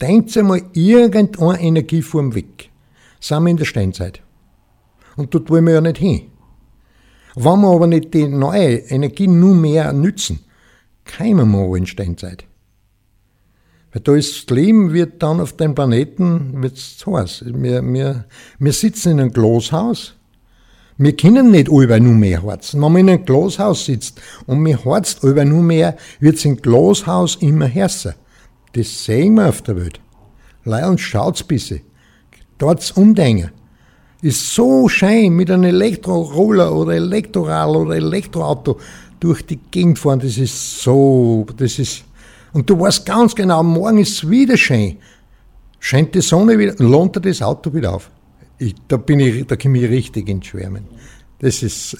Denkt 0.00 0.36
einmal 0.36 0.62
irgendeine 0.72 1.60
Energieform 1.60 2.34
weg. 2.34 2.70
Sind 3.20 3.44
wir 3.44 3.50
in 3.50 3.56
der 3.56 3.64
Steinzeit. 3.64 4.22
Und 5.16 5.34
dort 5.34 5.48
wollen 5.48 5.66
wir 5.66 5.74
ja 5.74 5.80
nicht 5.80 5.98
hin. 5.98 6.30
Wenn 7.34 7.60
wir 7.60 7.68
aber 7.68 7.86
nicht 7.86 8.14
die 8.14 8.28
neue 8.28 8.76
Energie 8.76 9.28
nur 9.28 9.54
mehr 9.54 9.92
nützen, 9.92 10.40
kommen 11.16 11.50
wir 11.52 11.76
in 11.76 11.86
Steinzeit. 11.86 12.44
Weil 13.92 14.02
da 14.02 14.14
ist 14.14 14.50
das 14.50 14.56
Leben 14.56 14.92
wird 14.92 15.22
dann 15.22 15.40
auf 15.40 15.56
dem 15.56 15.74
Planeten 15.74 16.62
wird's 16.62 17.04
heiß. 17.06 17.44
Wir, 17.46 17.82
wir, 17.82 18.24
wir 18.58 18.72
sitzen 18.72 19.12
in 19.12 19.20
einem 19.20 19.32
Glashaus 19.32 20.15
wir 20.98 21.14
können 21.14 21.50
nicht 21.50 21.68
über 21.68 22.00
nur 22.00 22.14
mehr 22.14 22.42
heizen. 22.42 22.80
Wenn 22.80 22.92
man 22.92 23.00
in 23.00 23.10
einem 23.10 23.24
Glashaus 23.24 23.84
sitzt 23.84 24.20
und 24.46 24.62
man 24.62 24.82
heizt 24.84 25.22
über 25.22 25.44
nur 25.44 25.62
mehr, 25.62 25.96
wird 26.20 26.36
es 26.36 26.44
im 26.44 26.56
Glashaus 26.56 27.36
immer 27.36 27.66
härter. 27.66 28.14
Das 28.72 29.04
sehen 29.04 29.34
wir 29.34 29.48
auf 29.48 29.62
der 29.62 29.76
Welt. 29.76 30.00
Leih 30.64 30.88
uns 30.88 31.02
schaut's 31.02 31.42
bisschen. 31.42 31.82
Dort's 32.58 32.92
umdenken. 32.92 33.50
Ist 34.22 34.54
so 34.54 34.88
schön 34.88 35.34
mit 35.34 35.50
einem 35.50 35.64
Elektroroller 35.64 36.74
oder 36.74 36.94
Elektroral 36.94 37.76
oder 37.76 37.96
Elektroauto 37.96 38.78
durch 39.20 39.44
die 39.44 39.58
Gegend 39.70 39.98
fahren. 39.98 40.20
Das 40.20 40.38
ist 40.38 40.80
so, 40.80 41.46
das 41.58 41.78
ist, 41.78 42.04
und 42.54 42.68
du 42.70 42.80
weißt 42.80 43.04
ganz 43.04 43.34
genau, 43.34 43.62
morgen 43.62 43.98
ist 43.98 44.28
wieder 44.28 44.56
schön. 44.56 44.96
Scheint 45.78 46.14
die 46.14 46.22
Sonne 46.22 46.58
wieder, 46.58 46.74
lohnt 46.78 47.16
dir 47.16 47.20
das 47.20 47.42
Auto 47.42 47.72
wieder 47.72 47.94
auf. 47.94 48.10
Ich, 48.58 48.74
da 48.88 48.96
bin 48.96 49.20
ich, 49.20 49.46
da 49.46 49.56
komme 49.56 49.78
ich 49.78 49.90
richtig 49.90 50.28
ins 50.28 50.46
Schwärmen. 50.46 50.84
Das 51.38 51.62
ist, 51.62 51.96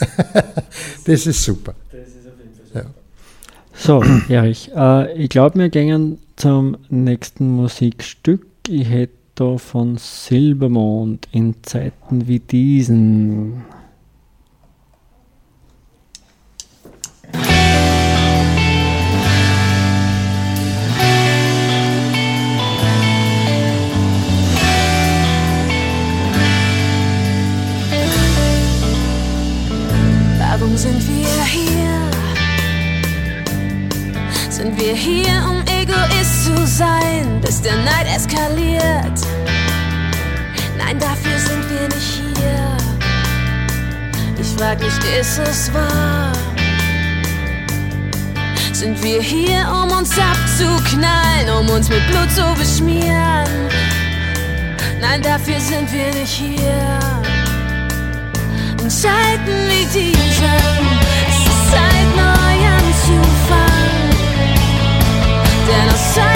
das 1.05 1.27
ist 1.27 1.43
super. 1.43 1.75
Das 1.93 2.09
ist 2.09 2.27
auf 2.27 2.35
jeden 2.39 2.55
Fall 2.73 2.83
super. 2.83 2.95
So, 3.75 4.03
Erich, 4.33 4.71
äh, 4.75 5.13
ich 5.23 5.29
glaube, 5.29 5.59
wir 5.59 5.69
gehen 5.69 6.19
zum 6.37 6.79
nächsten 6.89 7.51
Musikstück. 7.51 8.47
Ich 8.69 8.89
hätte 8.89 9.13
da 9.35 9.59
von 9.59 9.99
Silbermond 9.99 11.29
in 11.31 11.55
Zeiten 11.63 12.27
wie 12.27 12.41
diesen. 12.41 13.65
Sind 34.57 34.81
wir 34.81 34.95
hier, 34.95 35.45
um 35.51 35.61
Egoist 35.67 36.47
zu 36.47 36.67
sein, 36.67 37.43
bis 37.43 37.61
der 37.61 37.77
Neid 37.77 38.07
eskaliert? 38.17 39.21
Nein, 40.79 40.99
dafür 40.99 41.39
sind 41.39 41.63
wir 41.69 41.87
nicht 41.95 42.23
hier. 42.25 42.77
Ich 44.41 44.47
frag 44.57 44.81
mich, 44.81 44.97
ist 45.21 45.41
es 45.41 45.71
wahr? 45.75 46.33
Sind 48.73 49.03
wir 49.03 49.21
hier, 49.21 49.71
um 49.71 49.91
uns 49.91 50.13
abzuknallen, 50.19 51.51
um 51.61 51.69
uns 51.69 51.91
mit 51.91 52.07
Blut 52.11 52.31
zu 52.31 52.43
beschmieren? 52.59 53.69
Nein, 55.03 55.21
dafür 55.21 55.61
sind 55.61 55.93
wir 55.93 56.19
nicht 56.19 56.33
hier. 56.33 56.99
In 58.83 58.89
Zeiten 58.89 59.69
wie 59.69 59.85
diesen 59.85 60.17
ist 61.29 61.47
es 61.47 61.71
Zeit, 61.71 62.09
neu 62.17 62.67
anzufangen. 62.75 63.66
Aus 65.69 66.15
Zeiten 66.15 66.36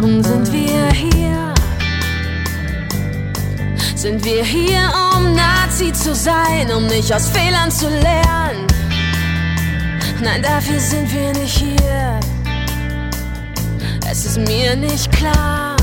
Warum 0.00 0.22
sind 0.22 0.52
wir 0.52 0.92
hier? 0.92 1.54
Sind 3.96 4.24
wir 4.24 4.44
hier, 4.44 4.92
um 5.16 5.34
Nazi 5.34 5.92
zu 5.92 6.14
sein, 6.14 6.70
um 6.70 6.86
nicht 6.86 7.12
aus 7.12 7.28
Fehlern 7.30 7.68
zu 7.68 7.88
lernen? 7.88 8.64
Nein, 10.22 10.40
dafür 10.40 10.78
sind 10.78 11.12
wir 11.12 11.32
nicht 11.32 11.58
hier. 11.58 12.20
Es 14.08 14.24
ist 14.24 14.38
mir 14.38 14.76
nicht 14.76 15.10
klar. 15.10 15.74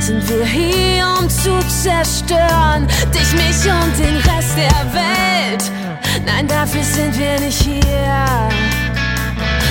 Sind 0.00 0.28
wir 0.28 0.44
hier, 0.44 1.06
um 1.18 1.30
zu 1.30 1.58
zerstören, 1.82 2.86
dich, 3.14 3.32
mich 3.32 3.72
und 3.72 3.98
den 3.98 4.16
Rest 4.16 4.54
der 4.54 4.92
Welt? 4.92 5.64
Nein, 6.26 6.46
dafür 6.46 6.82
sind 6.82 7.18
wir 7.18 7.40
nicht 7.40 7.62
hier. 7.62 8.89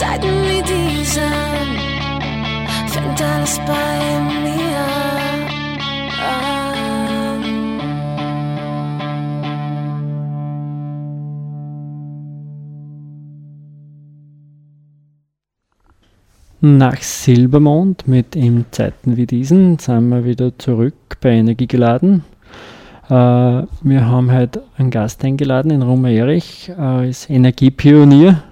Zeiten 0.00 0.32
wie 0.48 0.62
diesen 0.62 1.22
fängt 2.86 3.20
alles 3.20 3.60
bei 3.66 4.18
mir 4.42 4.78
an. 6.24 6.38
Nach 16.62 16.96
Silbermond 16.96 18.08
mit 18.08 18.34
in 18.34 18.64
Zeiten 18.70 19.18
wie 19.18 19.26
diesen 19.26 19.78
sind 19.78 20.08
wir 20.08 20.24
wieder 20.24 20.56
zurück 20.56 20.94
bei 21.20 21.32
Energiegeladen. 21.32 22.24
Äh, 23.10 23.10
wir 23.10 24.06
haben 24.06 24.32
heute 24.32 24.62
einen 24.78 24.90
Gast 24.90 25.22
eingeladen, 25.26 25.68
den 25.68 25.82
Roman 25.82 26.10
Erich, 26.10 26.70
äh, 26.70 26.80
als 26.80 27.28
Energiepionier. 27.28 28.44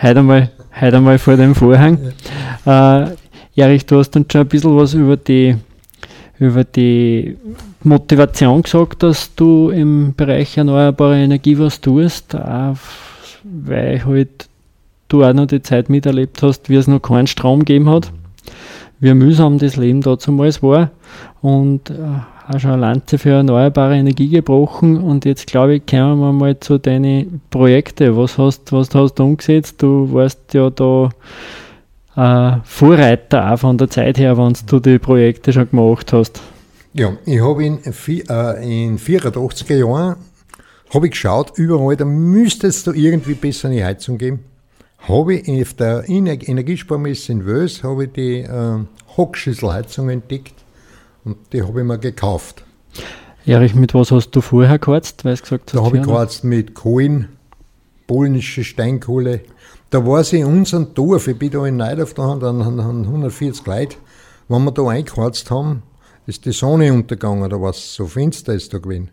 Heute 0.00 0.20
einmal, 0.20 0.50
heute 0.80 0.96
einmal 0.98 1.18
vor 1.18 1.36
dem 1.36 1.56
Vorhang. 1.56 1.98
Äh, 2.64 3.06
Erich, 3.56 3.84
du 3.84 3.98
hast 3.98 4.14
uns 4.14 4.32
schon 4.32 4.42
ein 4.42 4.46
bisschen 4.46 4.76
was 4.76 4.94
über 4.94 5.16
die, 5.16 5.56
über 6.38 6.62
die 6.62 7.36
Motivation 7.82 8.62
gesagt, 8.62 9.02
dass 9.02 9.34
du 9.34 9.70
im 9.70 10.14
Bereich 10.14 10.56
erneuerbare 10.56 11.18
Energie 11.18 11.58
was 11.58 11.80
tust, 11.80 12.36
auch 12.36 12.76
weil 13.42 14.04
halt 14.04 14.48
du 15.08 15.24
auch 15.24 15.32
noch 15.32 15.46
die 15.46 15.62
Zeit 15.62 15.88
miterlebt 15.88 16.44
hast, 16.44 16.68
wie 16.68 16.76
es 16.76 16.86
noch 16.86 17.00
keinen 17.00 17.26
Strom 17.26 17.64
gegeben 17.64 17.90
hat, 17.90 18.12
wie 19.00 19.12
mühsam 19.14 19.58
das 19.58 19.74
Leben 19.74 20.00
damals 20.00 20.62
war 20.62 20.92
und 21.42 21.90
äh, 21.90 21.94
auch 22.48 22.58
schon 22.58 22.72
eine 22.72 22.80
Lanze 22.80 23.18
für 23.18 23.30
erneuerbare 23.30 23.96
Energie 23.96 24.28
gebrochen 24.28 24.96
und 24.96 25.24
jetzt 25.24 25.46
glaube 25.46 25.76
ich, 25.76 25.86
kommen 25.86 26.18
wir 26.18 26.32
mal 26.32 26.58
zu 26.58 26.78
deinen 26.78 27.42
Projekten. 27.50 28.16
Was 28.16 28.38
hast, 28.38 28.72
was 28.72 28.94
hast 28.94 29.14
du 29.14 29.24
umgesetzt? 29.24 29.82
Du 29.82 30.12
warst 30.12 30.54
ja 30.54 30.70
da 30.70 31.10
äh, 32.16 32.60
Vorreiter 32.64 33.52
auch 33.52 33.58
von 33.58 33.76
der 33.76 33.90
Zeit 33.90 34.18
her, 34.18 34.38
wenn 34.38 34.54
du 34.66 34.80
die 34.80 34.98
Projekte 34.98 35.52
schon 35.52 35.70
gemacht 35.70 36.12
hast. 36.12 36.40
Ja, 36.94 37.12
ich 37.26 37.40
habe 37.40 37.64
in, 37.64 37.78
äh, 37.84 38.86
in 38.86 38.98
84er 38.98 39.76
Jahren 39.76 40.16
Habe 40.92 41.06
ich 41.06 41.12
geschaut, 41.12 41.52
überall, 41.56 41.96
da 41.96 42.06
müsste 42.06 42.68
es 42.68 42.82
da 42.82 42.92
irgendwie 42.92 43.34
besser 43.34 43.68
eine 43.68 43.84
Heizung 43.84 44.16
geben. 44.16 44.40
Habe 45.00 45.34
ich 45.34 45.62
auf 45.62 45.74
der 45.74 46.08
Energiesparmesse 46.08 47.32
in 47.32 47.44
Wös 47.44 47.84
habe 47.84 48.04
ich 48.04 48.12
die 48.12 48.38
äh, 48.40 48.78
Hockschüsselheizung 49.16 50.08
entdeckt 50.08 50.54
und 51.28 51.52
die 51.52 51.62
habe 51.62 51.80
ich 51.80 51.86
mir 51.86 51.98
gekauft. 51.98 52.64
Erich, 53.44 53.74
mit 53.74 53.94
was 53.94 54.10
hast 54.10 54.30
du 54.30 54.40
vorher 54.40 54.78
geheizt? 54.78 55.24
Weil 55.24 55.36
gesagt 55.36 55.74
da 55.74 55.82
habe 55.82 55.98
ich 55.98 56.02
geheizt 56.02 56.44
mit 56.44 56.74
Kohlen, 56.74 57.28
polnische 58.06 58.64
Steinkohle. 58.64 59.40
Da 59.90 60.06
war 60.06 60.24
sie 60.24 60.40
in 60.40 60.46
unserem 60.46 60.92
Dorf, 60.94 61.28
ich 61.28 61.38
bin 61.38 61.50
da 61.50 61.64
in 61.66 61.76
Neidorf, 61.76 62.14
da 62.14 62.22
haben 62.22 62.42
140 62.80 63.66
Leute, 63.66 63.96
wenn 64.48 64.64
wir 64.64 64.72
da 64.72 64.86
eingeheizt 64.88 65.50
haben, 65.50 65.82
ist 66.26 66.44
die 66.44 66.52
Sonne 66.52 66.92
untergegangen, 66.92 67.48
da 67.48 67.60
war 67.60 67.70
es 67.70 67.94
so 67.94 68.06
finster 68.06 68.54
ist 68.54 68.74
da 68.74 68.78
gewesen. 68.78 69.10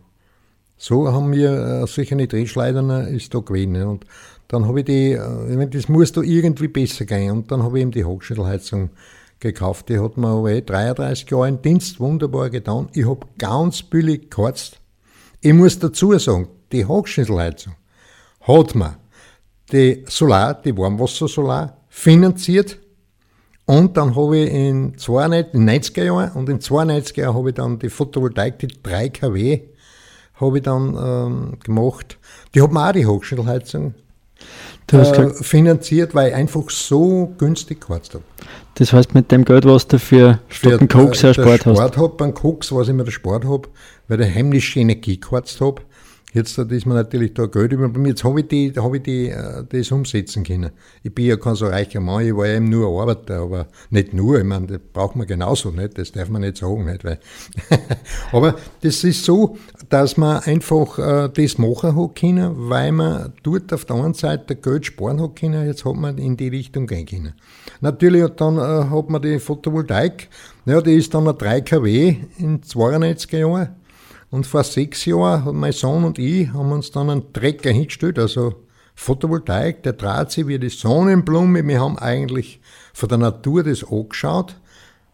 So 0.76 1.10
haben 1.10 1.32
wir 1.32 1.82
äh, 1.82 1.86
solche 1.86 2.14
Drehschleudern 2.16 2.90
ist 3.14 3.34
da 3.34 3.38
gewesen. 3.38 3.72
Ne? 3.72 3.88
Und 3.88 4.04
dann 4.48 4.66
habe 4.66 4.80
ich 4.80 4.86
die, 4.86 5.12
äh, 5.12 5.50
ich 5.50 5.56
meine, 5.56 5.70
das 5.70 5.88
muss 5.88 6.12
da 6.12 6.20
irgendwie 6.20 6.68
besser 6.68 7.06
gehen. 7.06 7.30
Und 7.30 7.50
dann 7.50 7.62
habe 7.62 7.78
ich 7.78 7.82
eben 7.82 7.90
die 7.90 8.04
Hochschüttelheizung 8.04 8.90
gekauft. 9.40 9.88
Die 9.88 9.98
hat 9.98 10.16
mir 10.16 10.28
aber 10.28 10.50
eh 10.50 10.62
33 10.62 11.30
Jahre 11.30 11.48
in 11.48 11.62
Dienst 11.62 12.00
wunderbar 12.00 12.50
getan. 12.50 12.88
Ich 12.92 13.06
habe 13.06 13.26
ganz 13.38 13.82
billig 13.82 14.30
geheizt. 14.30 14.80
Ich 15.40 15.52
muss 15.52 15.78
dazu 15.78 16.18
sagen, 16.18 16.48
die 16.72 16.84
Hochschüttelheizung 16.84 17.74
hat 18.40 18.74
mir 18.74 18.96
die 19.72 20.04
Solar, 20.08 20.54
die 20.54 20.76
Warmwassersolar 20.76 21.76
finanziert. 21.88 22.78
Und 23.64 23.96
dann 23.96 24.14
habe 24.14 24.38
ich 24.38 24.52
in, 24.52 24.96
92, 24.96 25.54
in 25.54 25.68
90er 25.68 26.04
Jahren 26.04 26.32
und 26.32 26.48
in 26.48 26.60
92er 26.60 27.20
Jahren 27.20 27.34
habe 27.34 27.48
ich 27.48 27.54
dann 27.56 27.78
die 27.78 27.90
Photovoltaik, 27.90 28.60
die 28.60 28.68
3 28.68 29.08
kW, 29.08 29.60
habe 30.34 30.58
ich 30.58 30.62
dann 30.62 30.96
ähm, 30.96 31.58
gemacht. 31.64 32.18
Die 32.54 32.62
hat 32.62 32.70
mir 32.70 32.88
auch 32.88 32.92
die 32.92 33.06
Hochschulheizung 33.06 33.94
äh, 34.92 35.30
finanziert, 35.42 36.14
weil 36.14 36.28
ich 36.28 36.34
einfach 36.34 36.70
so 36.70 37.34
günstig 37.38 37.86
geheizt 37.86 38.14
habe. 38.14 38.24
Das 38.74 38.92
heißt, 38.92 39.14
mit 39.14 39.32
dem 39.32 39.44
Geld, 39.44 39.64
was 39.64 39.88
du 39.88 39.98
für 39.98 40.38
einen 40.64 40.88
Koks 40.88 41.22
erspart 41.22 41.66
hast? 41.66 41.78
Sport 41.78 41.96
habe, 41.96 42.14
beim 42.16 42.34
Koks, 42.34 42.72
was 42.72 42.88
ich 42.88 42.94
mir 42.94 43.04
der 43.04 43.10
Sport 43.10 43.44
habe, 43.44 43.68
weil 44.08 44.20
ich 44.20 44.34
heimliche 44.34 44.80
Energie 44.80 45.18
geheizt 45.18 45.60
habe, 45.60 45.82
Jetzt 46.36 46.58
ist 46.58 46.84
mir 46.84 46.92
natürlich 46.92 47.32
da 47.32 47.46
Geld 47.46 47.72
über. 47.72 47.90
Jetzt 48.06 48.22
habe 48.22 48.40
ich, 48.40 48.48
die, 48.48 48.70
hab 48.76 48.94
ich 48.94 49.02
die, 49.02 49.30
äh, 49.30 49.64
das 49.66 49.90
umsetzen 49.90 50.44
können. 50.44 50.70
Ich 51.02 51.14
bin 51.14 51.24
ja 51.24 51.38
kein 51.38 51.54
so 51.54 51.66
reicher 51.66 52.00
Mann, 52.00 52.26
ich 52.26 52.36
war 52.36 52.46
eben 52.46 52.68
nur 52.68 53.00
Arbeiter, 53.00 53.40
aber 53.40 53.68
nicht 53.88 54.12
nur. 54.12 54.36
Ich 54.36 54.44
meine, 54.44 54.66
das 54.66 54.80
braucht 54.92 55.16
man 55.16 55.26
genauso 55.26 55.70
nicht, 55.70 55.96
das 55.96 56.12
darf 56.12 56.28
man 56.28 56.42
nicht 56.42 56.58
sagen. 56.58 56.84
Nicht, 56.84 57.04
weil 57.06 57.20
aber 58.32 58.54
das 58.82 59.02
ist 59.02 59.24
so, 59.24 59.56
dass 59.88 60.18
man 60.18 60.40
einfach 60.40 60.98
äh, 60.98 61.30
das 61.30 61.56
machen 61.56 61.96
hat 61.96 62.16
können, 62.16 62.52
weil 62.68 62.92
man 62.92 63.32
dort 63.42 63.72
auf 63.72 63.86
der 63.86 63.96
einen 63.96 64.12
Seite 64.12 64.56
Geld 64.56 64.84
sparen 64.84 65.22
hat 65.22 65.36
können, 65.36 65.66
jetzt 65.66 65.86
hat 65.86 65.96
man 65.96 66.18
in 66.18 66.36
die 66.36 66.48
Richtung 66.48 66.86
gehen 66.86 67.06
können. 67.06 67.32
Natürlich, 67.80 68.28
dann 68.36 68.58
äh, 68.58 68.90
hat 68.90 69.08
man 69.08 69.22
die 69.22 69.38
Photovoltaik, 69.38 70.28
ja, 70.66 70.82
die 70.82 70.96
ist 70.96 71.14
dann 71.14 71.28
ein 71.28 71.38
3 71.38 71.62
kW 71.62 72.16
in 72.36 72.60
92er 72.60 73.38
Jahren 73.38 73.68
und 74.30 74.46
vor 74.46 74.64
sechs 74.64 75.04
Jahren 75.04 75.44
haben 75.44 75.60
mein 75.60 75.72
Sohn 75.72 76.04
und 76.04 76.18
ich 76.18 76.52
haben 76.52 76.72
uns 76.72 76.90
dann 76.90 77.10
einen 77.10 77.32
Trecker 77.32 77.70
hingestellt, 77.70 78.18
also 78.18 78.54
Photovoltaik, 78.96 79.82
der 79.82 79.92
dreht 79.92 80.30
sich 80.30 80.46
wie 80.46 80.58
die 80.58 80.70
Sonnenblume. 80.70 81.66
Wir 81.66 81.80
haben 81.80 81.98
eigentlich 81.98 82.60
von 82.94 83.08
der 83.10 83.18
Natur 83.18 83.62
das 83.62 83.84
angeschaut. 83.84 84.56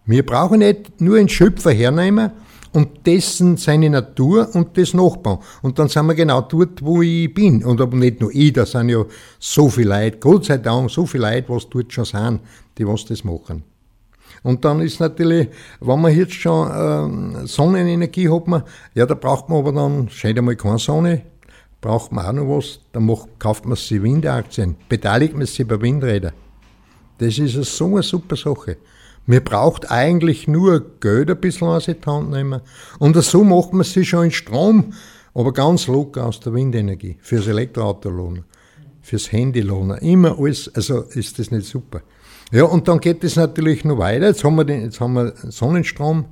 Wir 0.06 0.24
brauchen 0.24 0.60
nicht 0.60 1.00
nur 1.00 1.18
einen 1.18 1.28
Schöpfer 1.28 1.72
hernehmen 1.72 2.30
und 2.72 3.06
dessen 3.06 3.56
seine 3.56 3.90
Natur 3.90 4.48
und 4.54 4.78
das 4.78 4.94
Nachbauen. 4.94 5.40
Und 5.62 5.78
dann 5.78 5.88
sind 5.88 6.06
wir 6.06 6.14
genau 6.14 6.40
dort, 6.42 6.82
wo 6.82 7.02
ich 7.02 7.34
bin. 7.34 7.64
Und 7.64 7.80
aber 7.80 7.96
nicht 7.96 8.20
nur 8.20 8.30
ich, 8.32 8.52
da 8.52 8.64
sind 8.64 8.88
ja 8.88 9.04
so 9.38 9.68
viele 9.68 9.90
Leute, 9.90 10.18
Gott 10.18 10.46
sei 10.46 10.58
Dank, 10.58 10.90
so 10.90 11.04
viele 11.04 11.30
Leute, 11.30 11.48
was 11.48 11.68
dort 11.68 11.92
schon 11.92 12.04
sind, 12.04 12.40
die 12.78 12.86
was 12.86 13.04
das 13.04 13.24
machen. 13.24 13.64
Und 14.42 14.64
dann 14.64 14.80
ist 14.80 15.00
natürlich, 15.00 15.48
wenn 15.80 16.00
man 16.00 16.16
jetzt 16.16 16.34
schon 16.34 17.42
äh, 17.42 17.46
Sonnenenergie 17.46 18.28
hat, 18.28 18.48
man, 18.48 18.64
ja, 18.94 19.06
da 19.06 19.14
braucht 19.14 19.48
man 19.48 19.58
aber 19.58 19.72
dann, 19.72 20.08
scheint 20.08 20.38
einmal 20.38 20.56
keine 20.56 20.78
Sonne, 20.78 21.22
braucht 21.80 22.12
man 22.12 22.26
auch 22.26 22.32
noch 22.32 22.56
was, 22.56 22.80
dann 22.92 23.06
macht, 23.06 23.28
kauft 23.38 23.66
man 23.66 23.76
sich 23.76 24.02
Windaktien, 24.02 24.76
beteiligt 24.88 25.34
man 25.34 25.46
sich 25.46 25.66
bei 25.66 25.80
Windrädern. 25.80 26.32
Das 27.18 27.38
ist 27.38 27.54
so 27.76 27.86
eine 27.86 28.02
super 28.02 28.36
Sache. 28.36 28.78
Man 29.26 29.44
braucht 29.44 29.90
eigentlich 29.90 30.48
nur 30.48 30.98
Geld 30.98 31.30
ein 31.30 31.40
bisschen 31.40 31.68
aus 31.68 31.84
die 31.84 31.96
Hand 32.04 32.30
nehmen. 32.30 32.60
Und 32.98 33.16
so 33.22 33.44
macht 33.44 33.72
man 33.72 33.84
sich 33.84 34.08
schon 34.08 34.24
in 34.24 34.30
Strom, 34.32 34.92
aber 35.34 35.52
ganz 35.52 35.86
locker 35.86 36.26
aus 36.26 36.40
der 36.40 36.54
Windenergie, 36.54 37.16
fürs 37.20 37.46
Elektroauto 37.46 38.10
lohnen, 38.10 38.44
fürs 39.00 39.30
Handy 39.30 39.60
lohnen, 39.60 39.98
immer 39.98 40.36
alles, 40.38 40.74
also 40.74 41.02
ist 41.02 41.38
das 41.38 41.50
nicht 41.52 41.66
super. 41.66 42.02
Ja, 42.52 42.64
und 42.64 42.86
dann 42.86 43.00
geht 43.00 43.24
es 43.24 43.36
natürlich 43.36 43.84
noch 43.84 43.98
weiter. 43.98 44.26
Jetzt 44.26 44.44
haben 44.44 44.56
wir, 44.56 44.64
den, 44.64 44.82
jetzt 44.82 45.00
haben 45.00 45.14
wir 45.14 45.32
Sonnenstrom. 45.48 46.26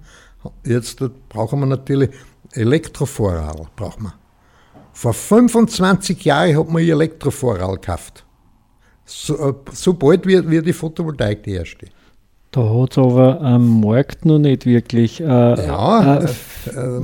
Jetzt 0.64 1.02
brauchen 1.30 1.60
wir 1.60 1.66
natürlich 1.66 2.10
Elektrovorrat. 2.52 3.74
Brauchen 3.74 4.04
wir. 4.04 4.14
Vor 4.92 5.14
25 5.14 6.22
Jahren 6.24 6.58
hat 6.58 6.68
man 6.68 6.82
Elektrovorrat 6.82 7.80
gekauft. 7.80 8.24
So, 9.06 9.48
äh, 9.48 9.54
so 9.72 9.94
bald 9.94 10.26
wird, 10.26 10.48
wird 10.50 10.66
die 10.66 10.74
Photovoltaik 10.74 11.42
die 11.42 11.54
erste. 11.54 11.86
Da 12.50 12.68
hat 12.68 12.92
es 12.92 12.98
aber 12.98 13.40
am 13.40 13.80
Markt 13.80 14.24
noch 14.24 14.38
nicht 14.38 14.66
wirklich 14.66 15.20
äh, 15.20 15.24
ja, 15.24 16.16
äh, 16.16 16.24
äh, 16.24 16.28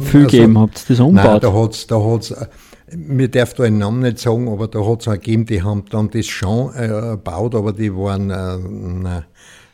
viel 0.01 0.25
also, 0.25 0.37
gegeben. 0.37 0.59
Habt 0.59 0.79
ihr 0.79 0.97
das 0.97 1.01
umgebaut? 1.01 1.31
Nein, 1.31 1.41
da 1.41 1.53
hat 1.55 1.73
es 1.73 1.87
da 1.87 2.03
hat's, 2.03 2.31
äh, 2.33 2.47
mir 2.95 3.29
darf 3.29 3.55
da 3.55 3.65
einen 3.65 3.79
Namen 3.79 4.03
nicht 4.03 4.19
sagen, 4.19 4.49
aber 4.49 4.69
da 4.69 4.85
hat 4.87 5.03
es 5.03 5.09
auch 5.09 5.13
gegeben, 5.13 5.47
die 5.47 5.63
haben 5.63 5.85
dann 5.91 6.11
das 6.11 6.27
schon 6.27 6.75
äh, 6.75 6.89
gebaut, 6.89 7.55
aber 7.55 7.73
die 7.73 7.95
waren, 7.95 8.31
äh, 8.31 8.59
nein, 8.59 9.25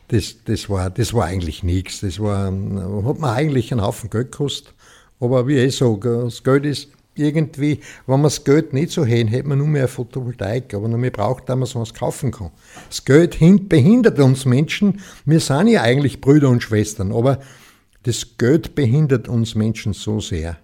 das, 0.08 0.36
das, 0.44 0.68
war, 0.68 0.90
das 0.90 1.14
war 1.14 1.26
eigentlich 1.26 1.62
nichts. 1.62 2.00
Das 2.00 2.20
war, 2.20 2.46
hat 2.46 3.18
mir 3.18 3.32
eigentlich 3.32 3.72
einen 3.72 3.82
Haufen 3.82 4.10
Geld 4.10 4.32
gekostet. 4.32 4.74
Aber 5.20 5.46
wie 5.46 5.58
ich 5.58 5.76
sage, 5.76 6.22
das 6.24 6.42
Geld 6.42 6.66
ist 6.66 6.88
irgendwie, 7.14 7.80
wenn 8.06 8.16
man 8.16 8.24
das 8.24 8.44
Geld 8.44 8.72
nicht 8.72 8.90
so 8.90 9.04
hätte, 9.04 9.30
hätte 9.30 9.48
man 9.48 9.58
nur 9.58 9.66
mehr 9.66 9.88
Photovoltaik, 9.88 10.74
aber 10.74 10.88
noch 10.88 10.98
mehr 10.98 11.10
braucht, 11.10 11.48
dass 11.48 11.56
man 11.56 11.66
sowas 11.66 11.94
kaufen 11.94 12.30
kann. 12.30 12.50
Das 12.88 13.04
Geld 13.04 13.38
behindert 13.68 14.18
uns 14.18 14.44
Menschen. 14.44 15.00
Wir 15.24 15.40
sind 15.40 15.68
ja 15.68 15.82
eigentlich 15.82 16.20
Brüder 16.20 16.48
und 16.48 16.62
Schwestern, 16.62 17.12
aber 17.12 17.40
das 18.02 18.36
Geld 18.36 18.74
behindert 18.74 19.28
uns 19.28 19.54
Menschen 19.54 19.92
so 19.92 20.20
sehr. 20.20 20.56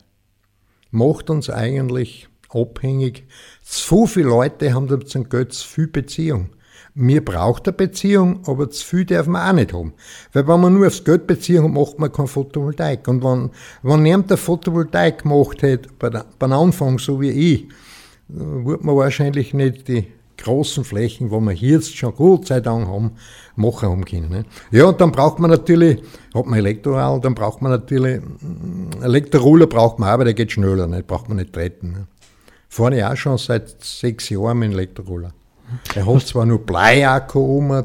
Macht 0.90 1.30
uns 1.30 1.50
eigentlich 1.50 2.27
abhängig. 2.48 3.24
So 3.62 4.06
viele 4.06 4.28
Leute 4.28 4.72
haben 4.72 4.88
da 4.88 5.00
zum 5.00 5.28
Geld 5.28 5.52
zu 5.52 5.66
viel 5.66 5.86
Beziehung. 5.86 6.50
Mir 6.94 7.24
braucht 7.24 7.68
eine 7.68 7.76
Beziehung, 7.76 8.40
aber 8.46 8.70
zu 8.70 8.84
viel 8.84 9.04
darf 9.04 9.26
man 9.26 9.48
auch 9.48 9.52
nicht 9.52 9.72
haben. 9.72 9.92
Weil 10.32 10.48
wenn 10.48 10.60
man 10.60 10.74
nur 10.74 10.86
aufs 10.86 11.04
Geld 11.04 11.26
Beziehung 11.26 11.66
hat, 11.66 11.72
macht 11.72 11.98
man 11.98 12.12
kein 12.12 12.26
Photovoltaik. 12.26 13.06
Und 13.06 13.22
wenn, 13.22 13.50
wenn 13.82 14.04
jemand 14.04 14.30
der 14.30 14.36
Photovoltaik 14.36 15.22
gemacht 15.22 15.62
hätte, 15.62 15.90
bei 15.98 16.10
der, 16.10 16.24
beim 16.38 16.52
Anfang 16.52 16.98
so 16.98 17.20
wie 17.20 17.30
ich, 17.30 17.68
würde 18.28 18.84
man 18.84 18.96
wahrscheinlich 18.96 19.54
nicht 19.54 19.88
die 19.88 20.08
großen 20.38 20.84
Flächen, 20.84 21.30
wo 21.30 21.40
wir 21.40 21.52
jetzt 21.52 21.96
schon 21.96 22.14
Gott 22.14 22.46
sei 22.46 22.60
Dank 22.60 22.88
haben, 22.88 23.12
machen 23.56 23.88
haben 23.88 24.04
können. 24.04 24.30
Ne? 24.30 24.44
Ja, 24.70 24.86
und 24.86 25.00
dann 25.00 25.12
braucht 25.12 25.38
man 25.38 25.50
natürlich, 25.50 26.02
hat 26.34 26.46
man 26.46 26.58
Elektroral, 26.58 27.20
dann 27.20 27.34
braucht 27.34 27.60
man 27.60 27.72
natürlich, 27.72 28.22
Elektroroller 29.02 29.66
braucht 29.66 29.98
man 29.98 30.08
auch, 30.08 30.14
aber 30.14 30.24
der 30.24 30.34
geht 30.34 30.52
schneller, 30.52 30.86
ne? 30.86 31.02
braucht 31.02 31.28
man 31.28 31.38
nicht 31.38 31.52
treten. 31.52 31.92
Ne? 31.92 32.06
Fahre 32.68 32.96
ich 32.98 33.04
auch 33.04 33.16
schon 33.16 33.38
seit 33.38 33.82
sechs 33.82 34.28
Jahren 34.28 34.58
mit 34.58 34.70
dem 34.70 34.72
Elektroroller. 34.74 35.32
Er 35.94 36.06
hat 36.06 36.26
zwar 36.26 36.46
nur 36.46 36.58
Bleiakku 36.58 37.40
um, 37.40 37.84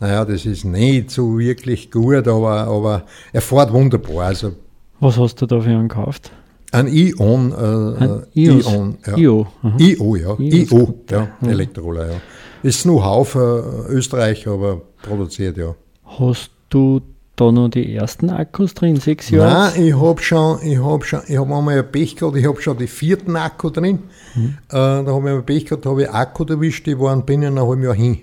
naja, 0.00 0.24
das 0.24 0.46
ist 0.46 0.64
nicht 0.64 1.10
so 1.10 1.38
wirklich 1.38 1.90
gut, 1.90 2.26
aber, 2.26 2.62
aber 2.66 3.02
er 3.32 3.42
fährt 3.42 3.72
wunderbar. 3.72 4.26
Also, 4.26 4.52
Was 4.98 5.18
hast 5.18 5.36
du 5.42 5.46
da 5.46 5.60
für 5.60 5.68
einen 5.68 5.88
gekauft? 5.88 6.32
Ein 6.72 6.86
Ion. 6.86 7.52
Äh, 7.52 8.04
ein 8.04 8.26
Ios. 8.32 8.72
Ion, 8.72 8.98
ja. 9.06 9.16
IO. 9.16 9.46
IO, 9.78 10.16
ja. 10.16 10.36
Ios 10.38 10.70
IO, 10.70 10.94
ja, 11.10 11.28
ja. 11.40 11.48
Elektroroller, 11.48 12.12
ja. 12.12 12.20
Ist 12.62 12.86
nur 12.86 13.04
Haufe 13.04 13.86
äh, 13.88 13.92
Österreich, 13.92 14.46
aber 14.46 14.80
produziert, 15.02 15.58
ja. 15.58 15.74
Hast 16.04 16.50
du 16.70 17.00
da 17.40 17.50
noch 17.50 17.68
die 17.68 17.94
ersten 17.94 18.30
Akkus 18.30 18.74
drin, 18.74 18.96
sechs 18.96 19.30
Jahre? 19.30 19.72
Nein, 19.72 19.86
ich 19.86 19.94
habe 19.94 20.22
schon, 20.22 20.58
ich 20.62 20.78
habe 20.78 21.04
schon, 21.04 21.20
ich 21.26 21.38
habe 21.38 21.54
einmal 21.54 21.78
ein 21.78 21.90
Pech 21.90 22.16
gehabt, 22.16 22.36
ich 22.36 22.46
habe 22.46 22.60
schon 22.60 22.76
die 22.76 22.86
vierten 22.86 23.36
Akku 23.36 23.70
drin. 23.70 24.00
Mhm. 24.34 24.58
Äh, 24.68 24.72
da 24.72 25.06
habe 25.06 25.30
ich 25.30 25.36
ein 25.36 25.46
Pech 25.46 25.64
gehabt, 25.66 25.86
habe 25.86 26.02
ich 26.02 26.10
Akku 26.10 26.44
erwischt, 26.44 26.86
die 26.86 26.98
waren 26.98 27.24
binnen 27.24 27.58
einem 27.58 27.66
halben 27.66 27.82
Jahr 27.82 27.94
hin. 27.94 28.18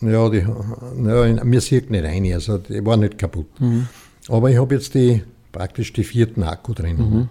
Ja, 0.00 0.28
die, 0.28 0.38
ja, 0.38 1.44
mir 1.44 1.60
sieht 1.60 1.90
nicht 1.90 2.04
rein, 2.04 2.32
also 2.32 2.58
die 2.58 2.84
waren 2.84 3.00
nicht 3.00 3.18
kaputt. 3.18 3.48
Mhm. 3.60 3.88
Aber 4.28 4.50
ich 4.50 4.58
habe 4.58 4.74
jetzt 4.74 4.94
die, 4.94 5.22
praktisch 5.52 5.92
die 5.92 6.04
vierten 6.04 6.42
Akku 6.42 6.74
drin. 6.74 6.96
Mhm. 6.96 7.28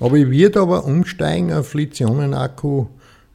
Aber 0.00 0.16
ich 0.16 0.30
werde 0.30 0.60
aber 0.60 0.84
umsteigen 0.84 1.52
auf 1.52 1.74
Lithium-Akku, 1.74 2.86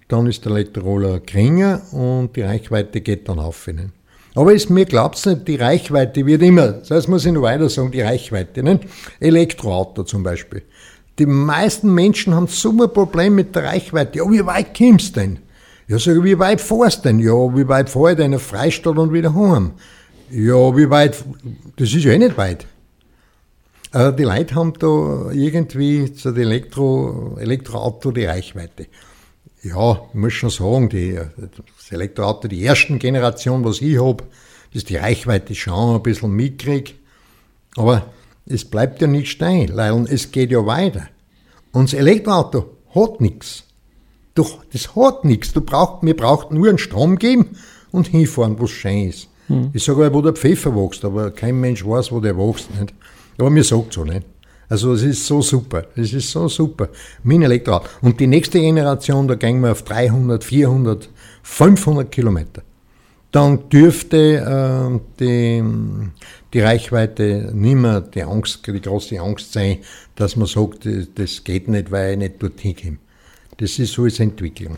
dann 0.08 0.28
ist 0.28 0.46
der 0.46 0.54
Elektroroller 0.54 1.20
geringer 1.20 1.82
und 1.94 2.36
die 2.36 2.42
Reichweite 2.42 3.02
geht 3.02 3.30
dann 3.30 3.40
auf. 3.40 3.68
Ihnen. 3.68 3.92
Aber 4.36 4.54
ist, 4.54 4.70
mir 4.70 4.86
glaubt 4.86 5.26
nicht, 5.26 5.48
die 5.48 5.56
Reichweite 5.56 6.26
wird 6.26 6.42
immer, 6.42 6.74
das 6.88 7.08
muss 7.08 7.26
ich 7.26 7.32
noch 7.32 7.42
weiter 7.42 7.70
sagen, 7.70 7.92
die 7.92 8.02
Reichweite. 8.02 8.64
Nicht? 8.64 8.82
Elektroauto 9.20 10.04
zum 10.04 10.24
Beispiel. 10.24 10.64
die 11.20 11.26
meisten 11.26 11.94
Menschen 11.94 12.34
haben 12.34 12.48
so 12.48 12.72
ein 12.72 12.94
Problem 12.94 13.36
mit 13.36 13.54
der 13.54 13.66
Reichweite. 13.66 14.20
Ja, 14.20 14.32
wie 14.32 14.46
weit 14.46 14.76
kommst 14.76 15.16
du 15.16 15.20
denn? 15.20 15.40
Ja, 15.88 16.00
sag 16.00 16.16
ich, 16.16 16.24
wie 16.24 16.40
weit 16.40 16.62
fährst 16.62 17.00
du 17.00 17.10
denn? 17.10 17.20
Ja, 17.20 17.34
wie 17.34 17.68
weit 17.68 17.90
fahr 17.90 18.12
ich 18.12 18.18
denn 18.18 18.34
in 18.34 18.40
Freistadt 18.40 18.98
und 18.98 19.12
wieder 19.12 19.36
heim? 19.36 19.72
Ja, 20.32 20.76
wie 20.78 20.90
weit? 20.90 21.24
Das 21.76 21.94
ist 21.94 22.04
ja 22.04 22.14
eh 22.14 22.18
nicht 22.18 22.38
weit. 22.38 22.66
Äh, 23.92 24.14
die 24.14 24.24
Leute 24.24 24.56
haben 24.56 24.74
da 24.80 25.32
irgendwie 25.32 26.14
zu 26.14 26.32
dem 26.32 26.44
Elektro, 26.44 27.38
Elektroauto 27.40 28.12
die 28.12 28.26
Reichweite. 28.26 28.86
Ja, 29.62 30.00
ich 30.10 30.14
muss 30.14 30.34
schon 30.34 30.52
sagen, 30.52 30.90
die, 30.90 31.20
das 31.90 31.96
Elektroauto, 31.96 32.48
die 32.48 32.64
ersten 32.64 33.00
Generation, 33.00 33.64
was 33.64 33.82
ich 33.82 34.00
hab, 34.00 34.24
ist 34.74 34.90
die 34.90 34.98
Reichweite 34.98 35.56
schon 35.56 35.96
ein 35.96 36.04
bisschen 36.04 36.32
mickrig. 36.32 36.96
Aber 37.76 38.06
es 38.46 38.66
bleibt 38.66 39.02
ja 39.02 39.08
nicht 39.08 39.32
stehen, 39.32 39.76
weil 39.76 40.06
es 40.08 40.32
geht 40.32 40.52
ja 40.52 40.66
weiter. 40.66 41.08
Und 41.72 41.92
das 41.92 42.00
Elektroauto 42.00 42.78
hat 42.94 43.22
nichts. 43.22 43.64
Doch, 44.36 44.64
das 44.72 44.96
hat 44.96 45.26
nichts. 45.26 45.52
Du 45.54 45.62
braucht, 45.62 46.04
mir 46.04 46.16
braucht 46.16 46.52
nur 46.52 46.70
einen 46.70 46.78
Strom 46.78 47.18
geben 47.18 47.58
und 47.92 48.08
hinfahren, 48.08 48.60
wo 48.60 48.66
es 48.66 48.72
schön 48.72 49.10
ist. 49.10 49.28
Hm. 49.48 49.72
Ich 49.74 49.84
sage 49.84 50.14
wo 50.14 50.22
der 50.22 50.34
Pfeffer 50.34 50.76
wächst, 50.76 51.04
aber 51.04 51.32
kein 51.32 51.60
Mensch 51.60 51.84
weiß, 51.84 52.12
wo 52.12 52.20
der 52.20 52.38
wächst. 52.38 52.70
Nicht? 52.80 52.94
Aber 53.40 53.50
mir 53.50 53.64
sagt 53.64 53.94
so 53.94 54.04
nicht. 54.06 54.26
Also 54.68 54.94
es 54.94 55.02
ist 55.02 55.26
so 55.26 55.42
super, 55.42 55.88
es 55.96 56.14
ist 56.14 56.30
so 56.30 56.48
super. 56.48 56.90
Mein 57.24 57.42
Elektroauto. 57.42 57.88
Und 58.02 58.20
die 58.20 58.28
nächste 58.28 58.60
Generation, 58.60 59.28
da 59.28 59.34
gehen 59.34 59.62
wir 59.62 59.72
auf 59.72 59.82
300, 59.82 60.44
400, 60.44 61.10
500 61.50 62.12
Kilometer. 62.12 62.62
Dann 63.32 63.70
dürfte 63.70 64.18
äh, 64.38 65.00
die, 65.20 65.64
die 66.54 66.60
Reichweite 66.62 67.52
nicht 67.54 67.76
mehr 67.76 68.02
die 68.02 68.24
Angst, 68.24 68.66
die 68.66 68.82
große 68.82 69.20
Angst 69.20 69.54
sein, 69.54 69.80
dass 70.16 70.36
man 70.36 70.48
sagt, 70.48 70.88
das 71.16 71.44
geht 71.44 71.68
nicht, 71.68 71.92
weil 71.92 72.14
ich 72.14 72.18
nicht 72.18 72.42
dorthin 72.42 72.76
komme. 72.76 72.98
Das 73.58 73.78
ist 73.78 73.94
so 73.94 74.04
als 74.04 74.20
Entwicklung. 74.20 74.78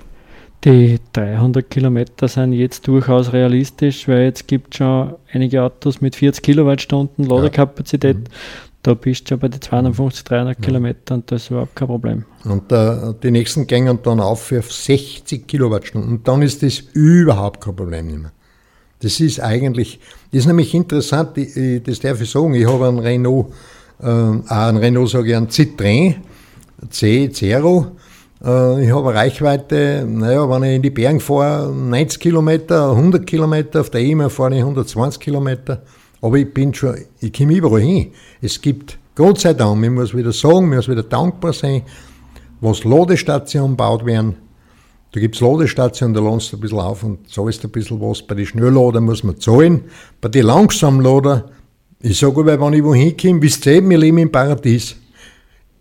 Die 0.63 0.99
300 1.13 1.69
Kilometer 1.69 2.27
sind 2.27 2.53
jetzt 2.53 2.87
durchaus 2.87 3.33
realistisch, 3.33 4.07
weil 4.07 4.23
jetzt 4.23 4.47
gibt 4.47 4.73
es 4.73 4.77
schon 4.77 5.15
einige 5.31 5.63
Autos 5.63 6.01
mit 6.01 6.15
40 6.15 6.43
Kilowattstunden 6.43 7.25
Ladekapazität. 7.25 8.17
Ja. 8.17 8.21
Mhm. 8.21 8.70
Da 8.83 8.95
bist 8.95 9.29
du 9.29 9.35
ja 9.35 9.37
bei 9.37 9.47
den 9.47 9.61
250, 9.61 10.23
300 10.23 10.57
ja. 10.57 10.65
Kilometern 10.65 11.19
und 11.19 11.31
das 11.31 11.43
ist 11.43 11.51
überhaupt 11.51 11.75
kein 11.75 11.87
Problem. 11.87 12.25
Und 12.45 12.71
äh, 12.71 13.13
die 13.21 13.31
nächsten 13.31 13.67
gehen 13.67 13.99
dann 14.01 14.19
auf 14.19 14.41
für 14.41 14.61
60 14.61 15.47
Kilowattstunden 15.47 16.11
und 16.11 16.27
dann 16.27 16.41
ist 16.41 16.63
das 16.63 16.79
überhaupt 16.93 17.61
kein 17.61 17.75
Problem 17.75 18.07
mehr. 18.07 18.31
Das 19.01 19.19
ist 19.19 19.39
eigentlich, 19.39 19.99
das 20.31 20.41
ist 20.41 20.45
nämlich 20.47 20.73
interessant, 20.73 21.37
das 21.37 21.99
darf 21.99 22.21
ich 22.21 22.29
sagen, 22.29 22.53
ich 22.53 22.67
habe 22.67 22.87
einen 22.87 22.99
Renault, 22.99 23.47
äh, 24.01 24.05
einen 24.05 24.77
Renault 24.77 25.09
sage 25.09 25.29
ich, 25.29 25.35
einen 25.35 25.47
Citroën 25.47 26.15
C 26.89 27.29
Zero, 27.31 27.97
äh, 28.43 28.83
ich 28.83 28.91
habe 28.91 29.09
eine 29.09 29.19
Reichweite, 29.19 30.05
naja, 30.07 30.49
wenn 30.49 30.63
ich 30.63 30.75
in 30.75 30.81
die 30.81 30.89
Berge 30.89 31.19
fahre, 31.19 31.71
90 31.71 32.19
Kilometer, 32.19 32.91
100 32.91 33.25
Kilometer, 33.25 33.81
auf 33.81 33.89
der 33.91 34.01
EMA 34.01 34.29
fahre 34.29 34.55
ich 34.55 34.61
120 34.61 35.19
Kilometer. 35.19 35.83
Aber 36.21 36.37
ich 36.37 36.53
bin 36.53 36.73
schon, 36.73 36.95
ich 37.19 37.33
komme 37.33 37.55
überall 37.55 37.81
hin. 37.81 38.11
Es 38.41 38.61
gibt, 38.61 38.97
Gott 39.15 39.39
sei 39.39 39.53
Dank, 39.53 39.83
ich 39.83 39.89
muss 39.89 40.15
wieder 40.15 40.31
sagen, 40.31 40.71
ich 40.71 40.75
muss 40.75 40.89
wieder 40.89 41.03
dankbar 41.03 41.53
sein, 41.53 41.81
was 42.59 42.83
Ladestationen 42.83 43.71
gebaut 43.71 44.05
werden. 44.05 44.35
Da 45.11 45.19
gibt 45.19 45.35
es 45.35 45.41
Ladestationen, 45.41 46.13
da 46.13 46.21
ladenst 46.21 46.53
du 46.53 46.57
ein 46.57 46.61
bisschen 46.61 46.79
auf 46.79 47.03
und 47.03 47.29
zahlst 47.29 47.65
ein 47.65 47.71
bisschen 47.71 47.99
was. 47.99 48.21
Bei 48.21 48.35
den 48.35 48.45
Schnelllader 48.45 49.01
muss 49.01 49.23
man 49.23 49.39
zahlen. 49.39 49.85
Bei 50.21 50.29
den 50.29 50.45
Langsamlader, 50.45 51.49
ich 51.99 52.17
sage 52.17 52.39
aber, 52.39 52.59
wenn 52.59 52.73
ich 52.73 52.83
wohin 52.83 53.17
komme, 53.17 53.41
wisst 53.41 53.65
ihr, 53.65 53.87
wir 53.87 53.97
leben 53.97 54.19
im 54.19 54.31
Paradies 54.31 54.95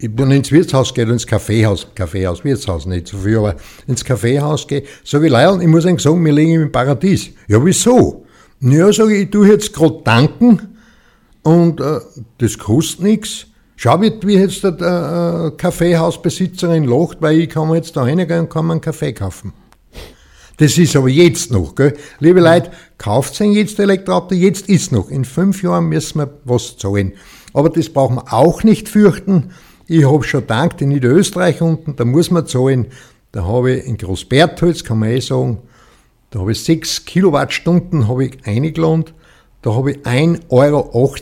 ich 0.03 0.15
bin 0.15 0.31
ins 0.31 0.51
Wirtshaus 0.51 0.95
gehe, 0.95 1.05
ins 1.05 1.27
Kaffeehaus, 1.27 1.87
Kaffeehaus, 1.95 2.43
Wirtshaus 2.43 2.87
nicht 2.87 3.09
so 3.09 3.19
viel, 3.19 3.37
aber 3.37 3.57
ins 3.87 4.03
Kaffeehaus 4.03 4.67
gehe, 4.67 4.83
sage 5.05 5.27
ich, 5.27 5.33
Leil, 5.33 5.61
ich 5.61 5.69
muss 5.69 5.85
eigentlich 5.85 6.03
sagen, 6.03 6.25
wir 6.25 6.33
liegen 6.33 6.55
im 6.55 6.73
Paradies. 6.73 7.31
Ja, 7.49 7.63
wieso? 7.63 8.25
Ja, 8.61 8.93
sage 8.93 9.17
ich, 9.17 9.23
ich 9.25 9.31
tue 9.31 9.49
jetzt 9.49 9.73
gerade 9.73 10.01
danken 10.05 10.77
und 11.43 11.81
äh, 11.81 12.01
das 12.39 12.59
kostet 12.59 13.01
nichts. 13.03 13.47
Schau, 13.77 14.03
wie, 14.03 14.13
wie 14.23 14.35
jetzt 14.35 14.63
der 14.63 15.53
äh, 15.53 15.57
Kaffeehausbesitzerin 15.57 16.85
lacht, 16.85 17.23
weil 17.23 17.41
ich 17.41 17.49
kann 17.49 17.69
mir 17.69 17.77
jetzt 17.77 17.97
da 17.97 18.03
reingehen 18.03 18.41
und 18.41 18.51
kann 18.51 18.67
mir 18.67 18.73
einen 18.73 18.83
Kaffee 18.83 19.15
kaufen. 19.15 19.55
Das 20.59 20.77
ist 20.77 20.95
aber 20.95 21.09
jetzt 21.09 21.51
noch, 21.51 21.75
gell? 21.75 21.97
Liebe 22.19 22.41
Leute, 22.41 22.71
kauft 22.99 23.35
sein 23.35 23.53
jetzt 23.53 23.79
Elektroauto, 23.79 24.35
jetzt 24.35 24.69
ist 24.69 24.93
noch. 24.93 25.09
In 25.09 25.25
fünf 25.25 25.63
Jahren 25.63 25.89
müssen 25.89 26.19
wir 26.19 26.29
was 26.45 26.77
zahlen. 26.77 27.15
Aber 27.55 27.71
das 27.71 27.89
brauchen 27.89 28.17
wir 28.17 28.31
auch 28.31 28.63
nicht 28.63 28.91
fürchten. 28.91 29.53
Ich 29.87 30.05
habe 30.05 30.23
schon 30.23 30.47
dank 30.47 30.79
in 30.83 30.91
Niederösterreich 30.91 31.63
unten, 31.63 31.97
da 31.97 32.05
muss 32.05 32.31
man 32.31 32.47
zahlen. 32.47 32.89
Da 33.33 33.47
habe 33.47 33.73
ich 33.73 33.87
in 33.87 33.97
Großbertholz, 33.97 34.85
kann 34.85 34.99
man 34.99 35.09
eh 35.09 35.21
sagen, 35.21 35.63
da 36.31 36.41
habe 36.41 36.53
ich 36.53 36.63
6 36.63 37.05
Kilowattstunden 37.05 38.07
habe 38.09 38.27
ich 38.27 38.47
eingelohnt. 38.47 39.15
Da 39.63 39.75
habe 39.75 39.93
ich 39.93 39.99
1,80 39.99 40.43
Euro 40.51 41.17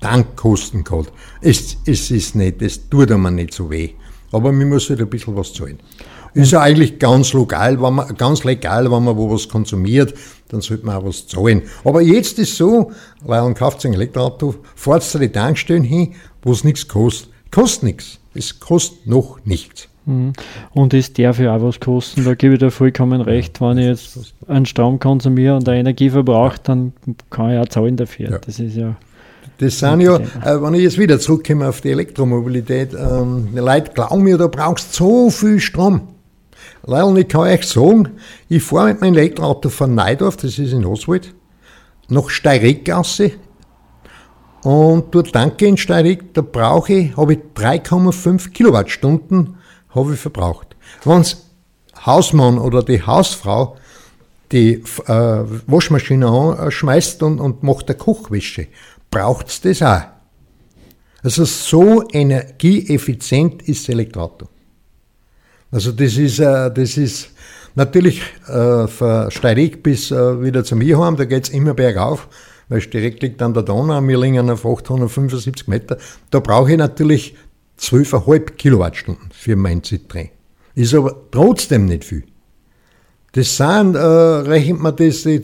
Tankkosten 0.00 0.84
gehabt. 0.84 1.12
Es, 1.40 1.76
es 1.84 2.10
ist 2.10 2.34
nicht, 2.34 2.62
es 2.62 2.88
tut 2.88 3.10
mir 3.10 3.30
nicht 3.30 3.52
so 3.52 3.70
weh. 3.70 3.90
Aber 4.32 4.52
man 4.52 4.68
muss 4.68 4.88
halt 4.88 5.00
ein 5.00 5.10
bisschen 5.10 5.36
was 5.36 5.52
zahlen. 5.52 5.78
Ist 6.34 6.52
ja 6.52 6.60
eigentlich 6.60 6.98
ganz 6.98 7.32
legal, 7.32 7.80
wenn 7.82 7.94
man, 7.94 8.16
ganz 8.16 8.44
legal, 8.44 8.90
wenn 8.90 9.04
man 9.04 9.16
wo 9.16 9.30
was 9.30 9.48
konsumiert, 9.48 10.14
dann 10.48 10.60
sollte 10.60 10.86
man 10.86 10.96
auch 10.96 11.04
was 11.04 11.26
zahlen. 11.26 11.62
Aber 11.84 12.00
jetzt 12.00 12.38
ist 12.38 12.56
so, 12.56 12.92
weil 13.22 13.42
man 13.42 13.54
kauft 13.54 13.84
ein 13.84 13.94
Elektroauto, 13.94 14.54
fahrt 14.74 15.02
zu 15.02 15.18
den 15.18 15.32
Tankstellen 15.32 15.84
hin, 15.84 16.14
wo 16.42 16.52
es 16.52 16.64
nichts 16.64 16.86
kostet. 16.86 17.30
Kostet 17.50 17.82
nichts. 17.84 18.18
Es 18.34 18.60
kostet 18.60 19.06
noch 19.06 19.38
nichts. 19.44 19.87
Mhm. 20.08 20.32
Und 20.72 20.94
es 20.94 21.12
darf 21.12 21.38
ja 21.38 21.54
auch 21.54 21.62
was 21.62 21.80
kosten, 21.80 22.24
da 22.24 22.34
gebe 22.34 22.54
ich 22.54 22.60
dir 22.60 22.70
vollkommen 22.70 23.20
recht. 23.20 23.60
Wenn 23.60 23.76
ich 23.76 23.86
jetzt 23.86 24.34
einen 24.48 24.64
Strom 24.64 24.98
konsumiere 24.98 25.54
und 25.54 25.68
eine 25.68 25.80
Energie 25.80 26.08
verbrauche, 26.08 26.56
dann 26.62 26.94
kann 27.28 27.52
ich 27.52 27.58
auch 27.58 27.68
zahlen 27.68 27.96
dafür. 27.96 28.30
Ja. 28.30 28.38
Das 28.38 28.58
ist 28.58 28.74
ja. 28.74 28.96
Das 29.58 29.78
sind 29.78 30.00
ja, 30.00 30.16
äh, 30.16 30.62
wenn 30.62 30.74
ich 30.74 30.82
jetzt 30.82 30.98
wieder 30.98 31.18
zurückkomme 31.18 31.68
auf 31.68 31.80
die 31.80 31.90
Elektromobilität, 31.90 32.94
ähm, 32.94 33.48
die 33.52 33.58
Leute 33.58 33.90
glauben 33.92 34.22
mir, 34.22 34.38
da 34.38 34.46
brauchst 34.46 34.94
so 34.94 35.30
viel 35.30 35.60
Strom. 35.60 36.02
Leider, 36.86 37.14
ich 37.16 37.28
kann 37.28 37.40
euch 37.42 37.64
sagen, 37.66 38.08
ich 38.48 38.62
fahre 38.62 38.88
mit 38.88 39.00
meinem 39.00 39.14
Elektroauto 39.14 39.68
von 39.68 39.94
Neidorf, 39.94 40.36
das 40.36 40.58
ist 40.58 40.72
in 40.72 40.86
Oswald, 40.86 41.34
nach 42.08 42.30
Steireckgasse 42.30 43.32
und 44.62 45.14
dort 45.14 45.34
danke 45.34 45.66
in 45.66 45.76
Steirig, 45.76 46.32
da 46.34 46.40
brauche 46.40 46.92
ich, 46.92 47.16
habe 47.16 47.34
ich 47.34 47.40
3,5 47.56 48.50
Kilowattstunden 48.50 49.57
habe 49.98 50.14
ich 50.14 50.20
verbraucht. 50.20 50.76
Wenn's 51.04 51.36
Hausmann 52.04 52.58
oder 52.58 52.82
die 52.82 53.02
Hausfrau 53.02 53.76
die 54.52 54.82
äh, 55.06 55.44
Waschmaschine 55.66 56.26
anschmeißt 56.26 57.22
und, 57.22 57.38
und 57.38 57.62
macht 57.62 57.88
eine 57.88 57.98
Kochwäsche, 57.98 58.68
braucht's 59.10 59.60
das 59.60 59.82
auch. 59.82 60.02
Also 61.22 61.44
so 61.44 62.08
energieeffizient 62.10 63.62
ist 63.62 63.82
das 63.82 63.94
Elektroauto. 63.94 64.48
Also 65.70 65.92
das 65.92 66.16
ist, 66.16 66.38
äh, 66.38 66.72
das 66.72 66.96
ist 66.96 67.30
natürlich 67.74 68.22
äh, 68.46 68.86
von 68.86 69.28
bis 69.82 70.10
äh, 70.10 70.42
wieder 70.42 70.64
zum 70.64 70.80
Iheim, 70.80 71.16
da 71.16 71.26
geht's 71.26 71.50
immer 71.50 71.74
bergauf 71.74 72.28
weil 72.68 72.80
direkt 72.80 73.22
liegt 73.22 73.40
an 73.42 73.54
der 73.54 73.62
Donau, 73.62 74.00
wir 74.06 74.18
liegen 74.18 74.50
auf 74.50 74.66
875 74.66 75.68
Meter. 75.68 75.96
Da 76.30 76.40
brauche 76.40 76.72
ich 76.72 76.78
natürlich 76.78 77.34
12,5 77.80 78.52
Kilowattstunden 78.52 79.30
für 79.32 79.56
mein 79.56 79.82
Citroën. 79.82 80.30
Ist 80.74 80.94
aber 80.94 81.16
trotzdem 81.30 81.86
nicht 81.86 82.04
viel. 82.04 82.24
Das 83.32 83.56
sind, 83.56 83.94
äh, 83.94 83.98
rechnet 83.98 84.80
man 84.80 84.96
das, 84.96 85.22
die 85.22 85.42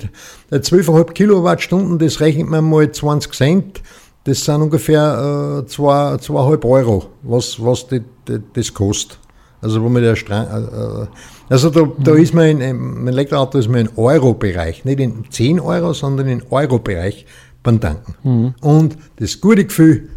12,5 0.51 1.13
Kilowattstunden, 1.13 1.99
das 1.99 2.21
rechnet 2.21 2.49
man 2.49 2.65
mal 2.65 2.91
20 2.91 3.33
Cent, 3.35 3.83
das 4.25 4.45
sind 4.45 4.63
ungefähr 4.63 5.65
äh, 5.67 5.71
2,5 5.71 6.65
Euro, 6.69 7.11
was, 7.23 7.63
was 7.63 7.87
die, 7.89 8.01
die, 8.27 8.39
das 8.55 8.73
kostet. 8.73 9.19
Also 9.61 9.83
wo 9.83 9.89
man 9.89 10.03
der 10.03 10.17
Strang, 10.17 10.47
äh, 10.47 11.03
äh 11.03 11.07
also 11.51 11.69
da, 11.71 11.87
da 11.99 12.13
mhm. 12.13 12.19
ist 12.19 12.35
man 12.35 12.47
in, 12.47 12.61
im 12.61 13.09
Elektroauto 13.09 13.59
ist 13.59 13.69
man 13.69 13.83
im 13.83 13.91
Euro-Bereich, 13.97 14.85
nicht 14.85 15.01
in 15.01 15.25
10 15.31 15.61
Euro, 15.61 15.93
sondern 15.93 16.29
im 16.29 16.43
Euro-Bereich 16.51 17.27
beim 17.63 17.81
Tanken. 17.81 18.15
Mhm. 18.23 18.55
Und 18.61 18.97
das 19.17 19.41
gute 19.41 19.65
Gefühl, 19.65 20.09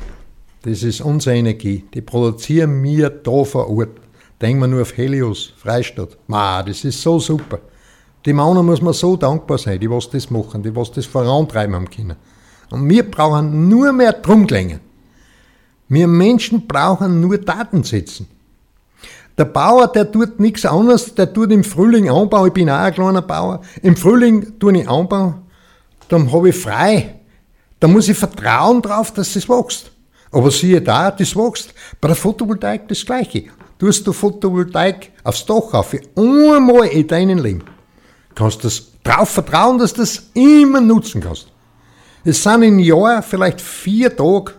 das 0.63 0.83
ist 0.83 1.01
unsere 1.01 1.35
Energie, 1.35 1.85
die 1.93 2.01
produzieren 2.01 2.83
wir 2.83 3.09
da 3.09 3.43
vor 3.43 3.69
Ort. 3.69 3.99
Denken 4.41 4.61
wir 4.61 4.67
nur 4.67 4.81
auf 4.81 4.95
Helios, 4.95 5.53
Freistadt. 5.57 6.17
Ma, 6.27 6.61
das 6.61 6.83
ist 6.83 7.01
so 7.01 7.19
super. 7.19 7.59
Die 8.25 8.33
Männer 8.33 8.61
muss 8.61 8.81
man 8.81 8.93
so 8.93 9.15
dankbar 9.15 9.57
sein, 9.57 9.79
die 9.79 9.89
was 9.89 10.09
das 10.09 10.29
machen, 10.29 10.61
die 10.61 10.75
was 10.75 10.91
das 10.91 11.05
vorantreiben 11.05 11.75
haben 11.75 11.89
können. 11.89 12.17
Und 12.69 12.89
wir 12.89 13.09
brauchen 13.09 13.69
nur 13.69 13.93
mehr 13.93 14.13
Drumklänge. 14.13 14.79
Wir 15.87 16.07
Menschen 16.07 16.67
brauchen 16.67 17.21
nur 17.21 17.37
Datensätzen. 17.37 18.27
Der 19.37 19.45
Bauer, 19.45 19.87
der 19.87 20.11
tut 20.11 20.39
nichts 20.39 20.65
anderes, 20.65 21.13
der 21.13 21.31
tut 21.31 21.51
im 21.51 21.63
Frühling 21.63 22.09
Anbau, 22.09 22.47
ich 22.47 22.53
bin 22.53 22.69
auch 22.69 22.79
ein 22.79 22.93
kleiner 22.93 23.21
Bauer, 23.21 23.61
im 23.83 23.95
Frühling 23.95 24.57
tue 24.59 24.79
ich 24.79 24.89
Anbau, 24.89 25.35
dann 26.09 26.31
habe 26.31 26.49
ich 26.49 26.55
frei. 26.55 27.19
Da 27.79 27.87
muss 27.87 28.09
ich 28.09 28.17
vertrauen 28.17 28.81
drauf, 28.81 29.13
dass 29.13 29.35
es 29.35 29.47
wächst. 29.47 29.91
Aber 30.31 30.51
siehe 30.51 30.81
da, 30.81 31.11
das 31.11 31.35
wächst. 31.35 31.73
Bei 32.01 32.07
der 32.07 32.17
Photovoltaik 32.17 32.87
das 32.87 33.05
Gleiche. 33.05 33.45
Du 33.77 33.87
hast 33.87 34.05
du 34.05 34.13
Photovoltaik 34.13 35.11
aufs 35.23 35.45
Dach 35.45 35.73
auf, 35.73 35.95
einmal 36.15 36.87
in 36.87 37.07
deinem 37.07 37.37
Leben. 37.37 37.63
Kannst 38.35 38.63
das 38.63 38.91
drauf 39.03 39.29
vertrauen, 39.29 39.77
dass 39.77 39.93
du 39.93 40.01
das 40.01 40.29
immer 40.33 40.81
nutzen 40.81 41.21
kannst. 41.21 41.47
Es 42.23 42.43
sind 42.43 42.63
im 42.63 42.79
Jahr 42.79 43.23
vielleicht 43.23 43.61
vier 43.61 44.15
Tage, 44.15 44.53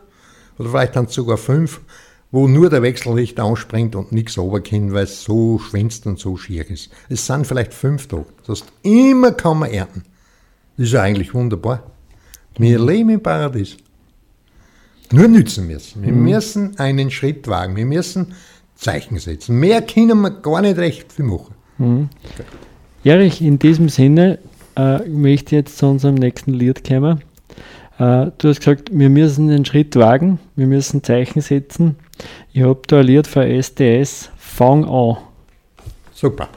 oder 0.59 0.71
vielleicht 0.71 0.97
dann 0.97 1.07
sogar 1.09 1.37
fünf, 1.37 1.81
wo 2.31 2.47
nur 2.47 2.71
der 2.71 2.83
Wechselrichter 2.83 3.45
anspringt 3.45 3.95
und 3.97 4.13
nichts 4.13 4.39
runterkommt, 4.39 4.93
weil 4.93 5.05
es 5.05 5.23
so 5.23 5.59
schwänzt 5.59 6.07
und 6.07 6.19
so 6.19 6.37
schier 6.37 6.69
ist. 6.69 6.91
Es 7.09 7.27
sind 7.27 7.47
vielleicht 7.47 7.75
fünf 7.75 8.07
Tage. 8.07 8.27
Das 8.47 8.61
heißt, 8.61 8.73
immer 8.83 9.33
kann 9.33 9.59
man 9.59 9.71
ernten. 9.71 10.05
Das 10.77 10.87
ist 10.87 10.93
ja 10.93 11.03
eigentlich 11.03 11.35
wunderbar. 11.35 11.83
Wir 12.59 12.79
leben 12.79 13.11
im 13.11 13.23
Paradies. 13.23 13.77
Nur 15.13 15.29
nützen 15.29 15.67
müssen. 15.67 16.03
Wir 16.03 16.13
müssen 16.13 16.79
einen 16.79 17.11
Schritt 17.11 17.49
wagen. 17.49 17.77
Wir 17.77 17.87
müssen 17.87 18.35
Zeichen 18.75 19.19
setzen. 19.19 19.59
Mehr 19.59 19.83
können 19.83 20.21
wir 20.21 20.31
gar 20.31 20.61
nicht 20.61 20.79
recht 20.79 21.13
viel 21.13 21.25
machen. 21.25 22.11
Erich, 23.05 23.41
in 23.41 23.59
diesem 23.59 23.89
Sinne 23.89 24.39
äh, 24.77 24.99
möchte 25.09 25.57
ich 25.57 25.63
jetzt 25.63 25.79
zu 25.79 25.87
unserem 25.87 26.17
nächsten 26.17 26.53
Lied 26.53 26.87
kommen. 26.87 27.23
Äh, 27.99 28.31
du 28.39 28.49
hast 28.49 28.61
gesagt, 28.61 28.91
wir 28.93 29.09
müssen 29.09 29.49
den 29.49 29.65
Schritt 29.65 29.97
wagen, 29.97 30.39
wir 30.57 30.67
müssen 30.67 31.03
Zeichen 31.03 31.41
setzen. 31.41 31.97
Ich 32.53 32.63
habe 32.63 32.81
da 32.87 33.01
ein 33.01 33.07
Lied 33.07 33.27
von 33.27 33.43
SDS, 33.43 34.31
Fang 34.37 34.85
an. 34.85 35.19
Super. 36.13 36.49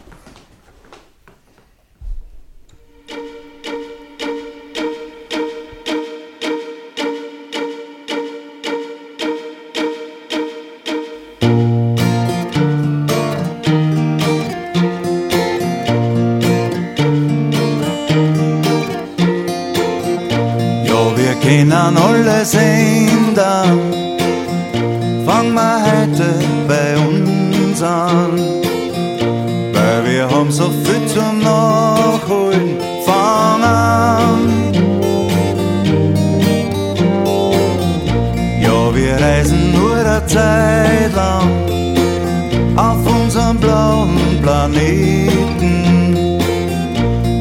Planeten. 44.91 46.39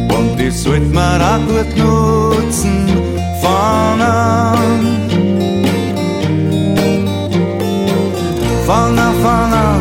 Und 0.08 0.36
die 0.38 0.50
sollte 0.50 0.86
man 0.86 1.20
auch 1.20 1.38
gut 1.46 1.76
nutzen. 1.76 2.86
Fang 3.42 4.00
an. 4.00 4.80
Fang 8.66 8.98
an, 8.98 9.14
fang 9.22 9.52
an, 9.52 9.80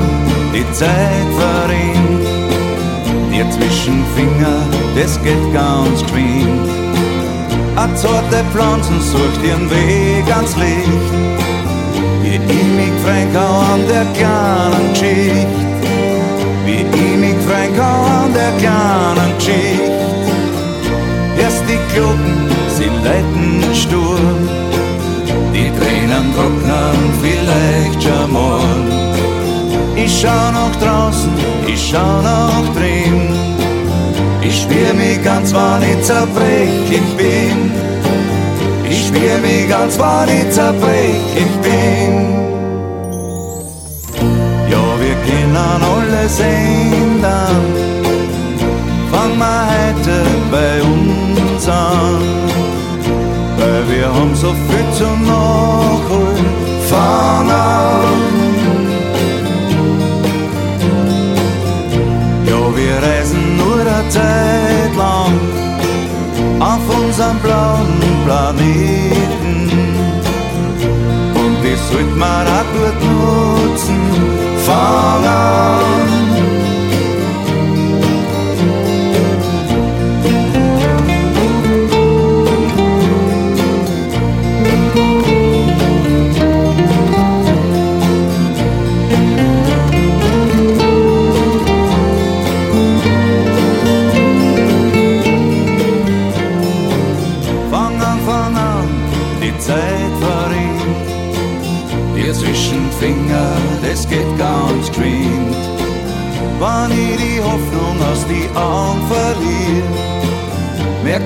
die 0.53 0.65
Zeit 0.73 1.29
verrinnt. 1.37 2.27
Dir 3.31 3.49
zwischen 3.51 4.03
Finger, 4.15 4.57
das 4.95 5.21
geht 5.21 5.53
ganz 5.53 6.01
geschwind. 6.03 6.69
Zarte 7.95 8.43
Pflanzen 8.53 9.01
sucht 9.01 9.43
ihren 9.43 9.69
Weg 9.69 10.33
ans 10.33 10.55
Licht. 10.55 11.09
Wie 12.21 12.35
ich 12.35 12.39
mich 12.39 13.35
an 13.35 13.87
der 13.87 14.05
kleinen 14.13 14.93
Geschichte. 14.93 15.68
Wie 16.69 16.81
ich 16.81 17.17
mich 17.17 17.39
freuen 17.45 17.75
kann 17.75 18.25
an 18.25 18.33
der 18.33 18.51
kleinen 18.61 19.31
Geschichte. 19.37 19.91
Erst 21.41 21.63
die 21.67 21.79
Glocken, 21.93 22.47
sie 22.75 22.91
leiten 23.05 23.63
Sturm. 23.73 24.37
Die 25.51 25.71
Tränen 25.77 26.25
trocknen 26.35 26.99
vielleicht 27.23 28.03
schon 28.03 28.31
morgen. 28.31 28.87
Ich 29.95 30.21
schau 30.21 30.51
nach 30.51 30.75
draußen, 30.75 31.33
ich 31.65 31.89
schau 31.89 32.21
nach 32.21 32.67
drin. 32.75 33.33
Ich 34.43 34.61
spür 34.61 34.93
mich 34.93 35.23
ganz, 35.23 35.51
wann 35.51 35.81
ich 35.81 36.03
zerbrechlich 36.03 37.09
bin. 37.17 37.71
Ich 38.87 39.07
spür 39.07 39.37
mich 39.41 39.67
ganz, 39.67 39.97
wann 39.97 40.29
ich 40.29 40.51
zerbrechlich 40.51 41.51
bin. 41.63 42.48
Können 45.59 45.83
alles 45.83 46.39
ändern. 46.39 47.63
Fang 49.11 49.37
mal 49.37 49.67
heute 49.71 50.15
bei 50.51 50.81
uns 50.81 51.67
an. 51.67 52.21
Weil 53.57 53.83
wir 53.89 54.07
haben 54.13 54.35
so 54.35 54.49
viel 54.67 54.87
zum 54.97 55.25
Nachholen. 55.25 56.47
Fang 56.89 57.49
an. 57.49 58.17
Ja, 62.49 62.61
wir 62.79 62.95
reisen 63.07 63.57
nur 63.57 63.81
eine 63.81 64.09
Zeit 64.09 64.93
lang 64.97 65.33
auf 66.59 66.83
unserem 66.99 67.37
blauen 67.39 67.93
Planeten. 68.25 69.69
Und 71.41 71.55
das 71.63 71.79
sollte 71.91 72.15
man 72.17 72.47
auch 72.47 72.67
gut 72.73 72.97
nutzen. 73.09 74.38
Fang 74.69 75.25
an. 75.25 76.18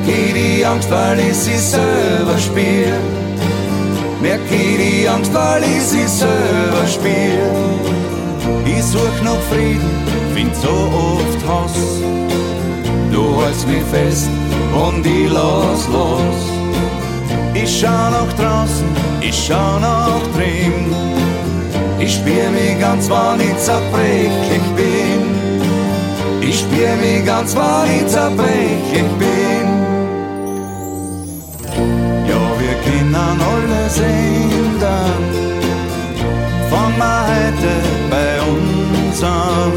Ich 0.07 0.33
die 0.33 0.65
Angst, 0.65 0.89
weil 0.89 1.19
ich 1.19 1.35
sie 1.35 1.57
selber 1.57 2.37
spiel. 2.37 2.93
Merk 4.21 4.41
ich 4.49 4.77
die 4.77 5.07
Angst, 5.07 5.33
weil 5.33 5.63
ich 5.63 5.83
sie 5.83 6.07
selber 6.07 6.85
spiel. 6.87 7.49
Ich 8.65 8.83
such 8.83 9.21
noch 9.23 9.41
Frieden, 9.49 9.91
find 10.33 10.55
so 10.55 10.69
oft 10.69 11.41
Hass. 11.47 11.77
Du 13.11 13.43
hältst 13.43 13.67
mich 13.67 13.83
fest 13.83 14.29
und 14.73 15.05
ich 15.05 15.31
lass 15.31 15.87
los. 15.87 16.39
Ich 17.53 17.79
schau 17.79 18.09
nach 18.09 18.33
draußen, 18.33 18.87
ich 19.21 19.45
schau 19.47 19.79
nach 19.79 20.21
drin. 20.35 20.93
Ich 21.99 22.15
spür 22.15 22.49
mich 22.49 22.79
ganz, 22.79 23.09
wann 23.09 23.39
ich 23.39 23.57
zerbrechlich 23.57 24.67
bin. 24.75 25.23
Ich 26.41 26.59
spür 26.59 26.95
mich 26.97 27.25
ganz, 27.25 27.55
wann 27.55 27.87
ich 27.89 28.07
zerbrechlich 28.07 29.09
bin. 29.19 29.52
Ändern. 33.99 35.23
Fang 36.69 36.97
mal 36.97 37.25
heute 37.27 37.73
bei 38.09 38.33
uns 38.51 39.23
an. 39.23 39.73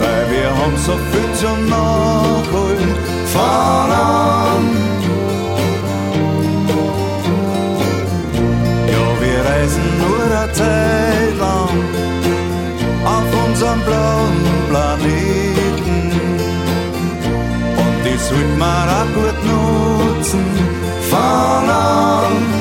Weil 0.00 0.24
wir 0.30 0.48
haben 0.58 0.76
so 0.76 0.92
viel 1.10 1.30
zum 1.34 1.68
Nachholen. 1.68 2.94
Fang 3.34 3.92
an. 3.92 4.64
Ja, 8.92 9.04
wir 9.22 9.40
reisen 9.50 9.88
nur 10.02 10.22
eine 10.24 10.52
Zeit 10.52 11.34
lang 11.38 11.74
auf 13.14 13.28
unserem 13.46 13.80
blauen 13.80 14.38
Planeten. 14.70 16.12
Und 17.82 17.96
die 18.04 18.18
sollte 18.18 18.58
man 18.58 18.88
auch 18.98 19.10
gut 19.14 19.38
nutzen. 19.50 20.44
Fang 21.10 21.68
an. 21.68 22.57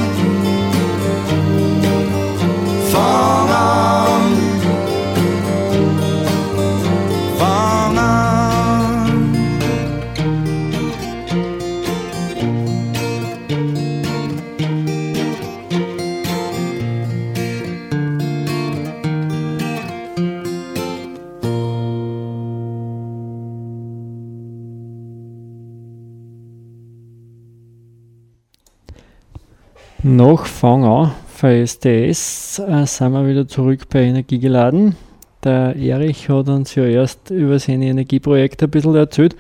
Nach 30.28 30.46
Fang 30.46 30.84
an 30.84 31.12
für 31.34 31.66
STS 31.66 32.60
äh, 32.60 32.86
sind 32.86 33.14
wir 33.14 33.26
wieder 33.26 33.48
zurück 33.48 33.84
bei 33.90 34.02
Energiegeladen. 34.02 34.98
Der 35.42 35.74
Erich 35.78 36.28
hat 36.28 36.50
uns 36.50 36.76
ja 36.76 36.84
erst 36.84 37.30
über 37.30 37.58
seine 37.60 37.86
Energieprojekte 37.86 38.66
ein 38.66 38.72
bisschen 38.72 38.96
erzählt 38.96 39.38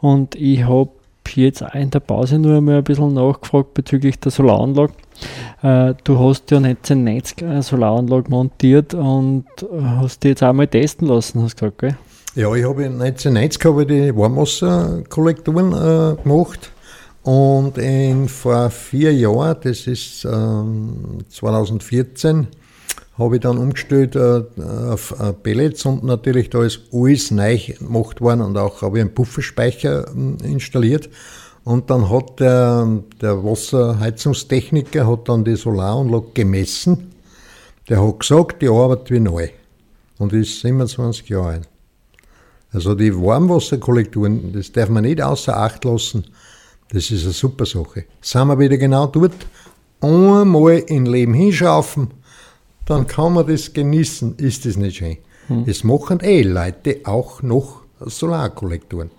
und 0.00 0.36
ich 0.36 0.62
habe 0.62 0.90
jetzt 1.34 1.64
auch 1.64 1.74
in 1.74 1.90
der 1.90 1.98
Pause 1.98 2.38
nur 2.38 2.58
einmal 2.58 2.76
ein 2.76 2.84
bisschen 2.84 3.14
nachgefragt 3.14 3.74
bezüglich 3.74 4.20
der 4.20 4.30
Solaranlage. 4.30 4.92
Äh, 5.64 5.94
du 6.04 6.20
hast 6.20 6.52
ja 6.52 6.58
1990 6.58 7.44
eine 7.44 7.62
Solaranlage 7.64 8.30
montiert 8.30 8.94
und 8.94 9.44
hast 9.82 10.22
die 10.22 10.28
jetzt 10.28 10.44
auch 10.44 10.52
mal 10.52 10.68
testen 10.68 11.08
lassen, 11.08 11.42
hast 11.42 11.60
du 11.60 11.66
gesagt, 11.66 11.78
gell? 11.78 11.96
Ja, 12.36 12.54
ich 12.54 12.64
habe 12.64 12.84
1990 12.84 13.64
habe 13.64 13.82
ich 13.82 13.88
die 13.88 14.16
Warmwasserkollektoren 14.16 15.72
äh, 15.72 16.22
gemacht 16.22 16.70
und 17.28 17.76
in, 17.76 18.26
vor 18.26 18.70
vier 18.70 19.12
Jahren, 19.12 19.58
das 19.62 19.86
ist 19.86 20.24
ähm, 20.24 21.18
2014, 21.28 22.46
habe 23.18 23.34
ich 23.34 23.42
dann 23.42 23.58
umgestellt 23.58 24.16
äh, 24.16 24.44
auf 24.62 25.14
Pellets 25.42 25.84
und 25.84 26.04
natürlich 26.04 26.48
da 26.48 26.64
ist 26.64 26.80
alles 26.90 27.30
neu 27.30 27.58
gemacht 27.58 28.22
worden 28.22 28.40
und 28.40 28.56
auch 28.56 28.80
habe 28.80 28.96
ich 28.96 29.02
einen 29.02 29.12
Pufferspeicher 29.12 30.06
äh, 30.08 30.50
installiert. 30.50 31.10
Und 31.64 31.90
dann 31.90 32.08
hat 32.08 32.40
der, 32.40 33.02
der 33.20 33.44
Wasserheizungstechniker 33.44 35.06
hat 35.06 35.28
dann 35.28 35.44
die 35.44 35.56
Solaranlage 35.56 36.30
gemessen. 36.32 37.12
Der 37.90 38.02
hat 38.02 38.20
gesagt, 38.20 38.62
die 38.62 38.68
arbeitet 38.68 39.10
wie 39.10 39.20
neu. 39.20 39.50
Und 40.16 40.32
ist 40.32 40.62
27 40.62 41.28
Jahre 41.28 41.46
alt. 41.48 41.68
Also 42.72 42.94
die 42.94 43.14
Warmwasserkollektoren, 43.14 44.54
das 44.54 44.72
darf 44.72 44.88
man 44.88 45.04
nicht 45.04 45.20
außer 45.20 45.54
Acht 45.54 45.84
lassen. 45.84 46.24
Das 46.90 47.10
ist 47.10 47.24
eine 47.24 47.32
super 47.32 47.66
Sache. 47.66 48.04
Sind 48.20 48.48
wir 48.48 48.58
wieder 48.58 48.78
genau 48.78 49.06
dort, 49.06 49.46
einmal 50.00 50.78
im 50.86 51.04
Leben 51.04 51.34
hinschaufen, 51.34 52.08
dann 52.86 53.06
kann 53.06 53.34
man 53.34 53.46
das 53.46 53.72
genießen. 53.72 54.36
Ist 54.36 54.64
das 54.64 54.76
nicht 54.76 54.96
schön? 54.96 55.18
Hm. 55.48 55.64
Es 55.66 55.84
machen 55.84 56.20
eh 56.20 56.42
Leute 56.42 57.00
auch 57.04 57.42
noch 57.42 57.82
Solarkollektoren. 58.00 59.10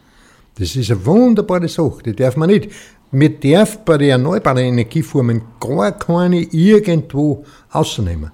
Das 0.58 0.76
ist 0.76 0.90
eine 0.92 1.06
wunderbare 1.06 1.68
Sache, 1.68 2.04
die 2.04 2.16
darf 2.16 2.36
man 2.36 2.50
nicht. 2.50 2.72
Man 3.12 3.40
darf 3.40 3.80
bei 3.86 3.98
den 3.98 4.10
erneuerbaren 4.10 4.60
Energieformen 4.60 5.42
gar 5.60 5.92
keine 5.92 6.42
irgendwo 6.42 7.46
ausnehmen. 7.72 8.32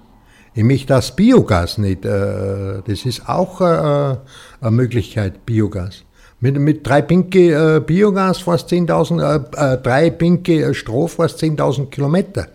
Ich 0.53 0.63
möchte 0.63 0.87
das 0.87 1.13
Biogas 1.13 1.77
nicht, 1.77 2.05
äh, 2.05 2.81
das 2.85 3.05
ist 3.05 3.27
auch 3.27 3.59
äh, 3.59 3.65
eine 4.61 4.71
Möglichkeit, 4.71 5.45
Biogas. 5.45 6.04
Mit, 6.41 6.59
mit 6.59 6.85
drei 6.85 7.01
Pinke 7.01 7.77
äh, 7.77 7.79
Biogas 7.79 8.39
fast 8.39 8.71
10.000, 8.71 9.77
drei 9.77 10.09
Pinke 10.09 10.73
Stroh 10.73 11.07
fast 11.07 11.41
10.000 11.41 11.87
Kilometer. 11.87 12.47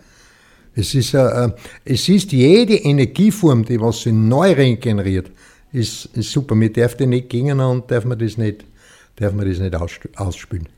Es 0.73 0.95
ist, 0.95 1.13
es 1.13 2.07
ist 2.07 2.31
jede 2.31 2.75
Energieform, 2.75 3.65
die 3.65 3.81
was 3.81 4.03
sich 4.03 4.13
neu 4.13 4.53
regeneriert, 4.53 5.29
ist, 5.73 6.05
ist 6.15 6.31
super. 6.31 6.55
Wir 6.55 6.71
dürfen 6.71 7.09
nicht 7.09 7.29
gehen 7.29 7.59
und 7.59 7.91
darf 7.91 8.05
man 8.05 8.17
das 8.17 8.37
nicht, 8.37 8.63
darf 9.17 9.33
man 9.33 9.49
das 9.49 9.59
nicht 9.59 9.75
ausspülen. 10.17 10.69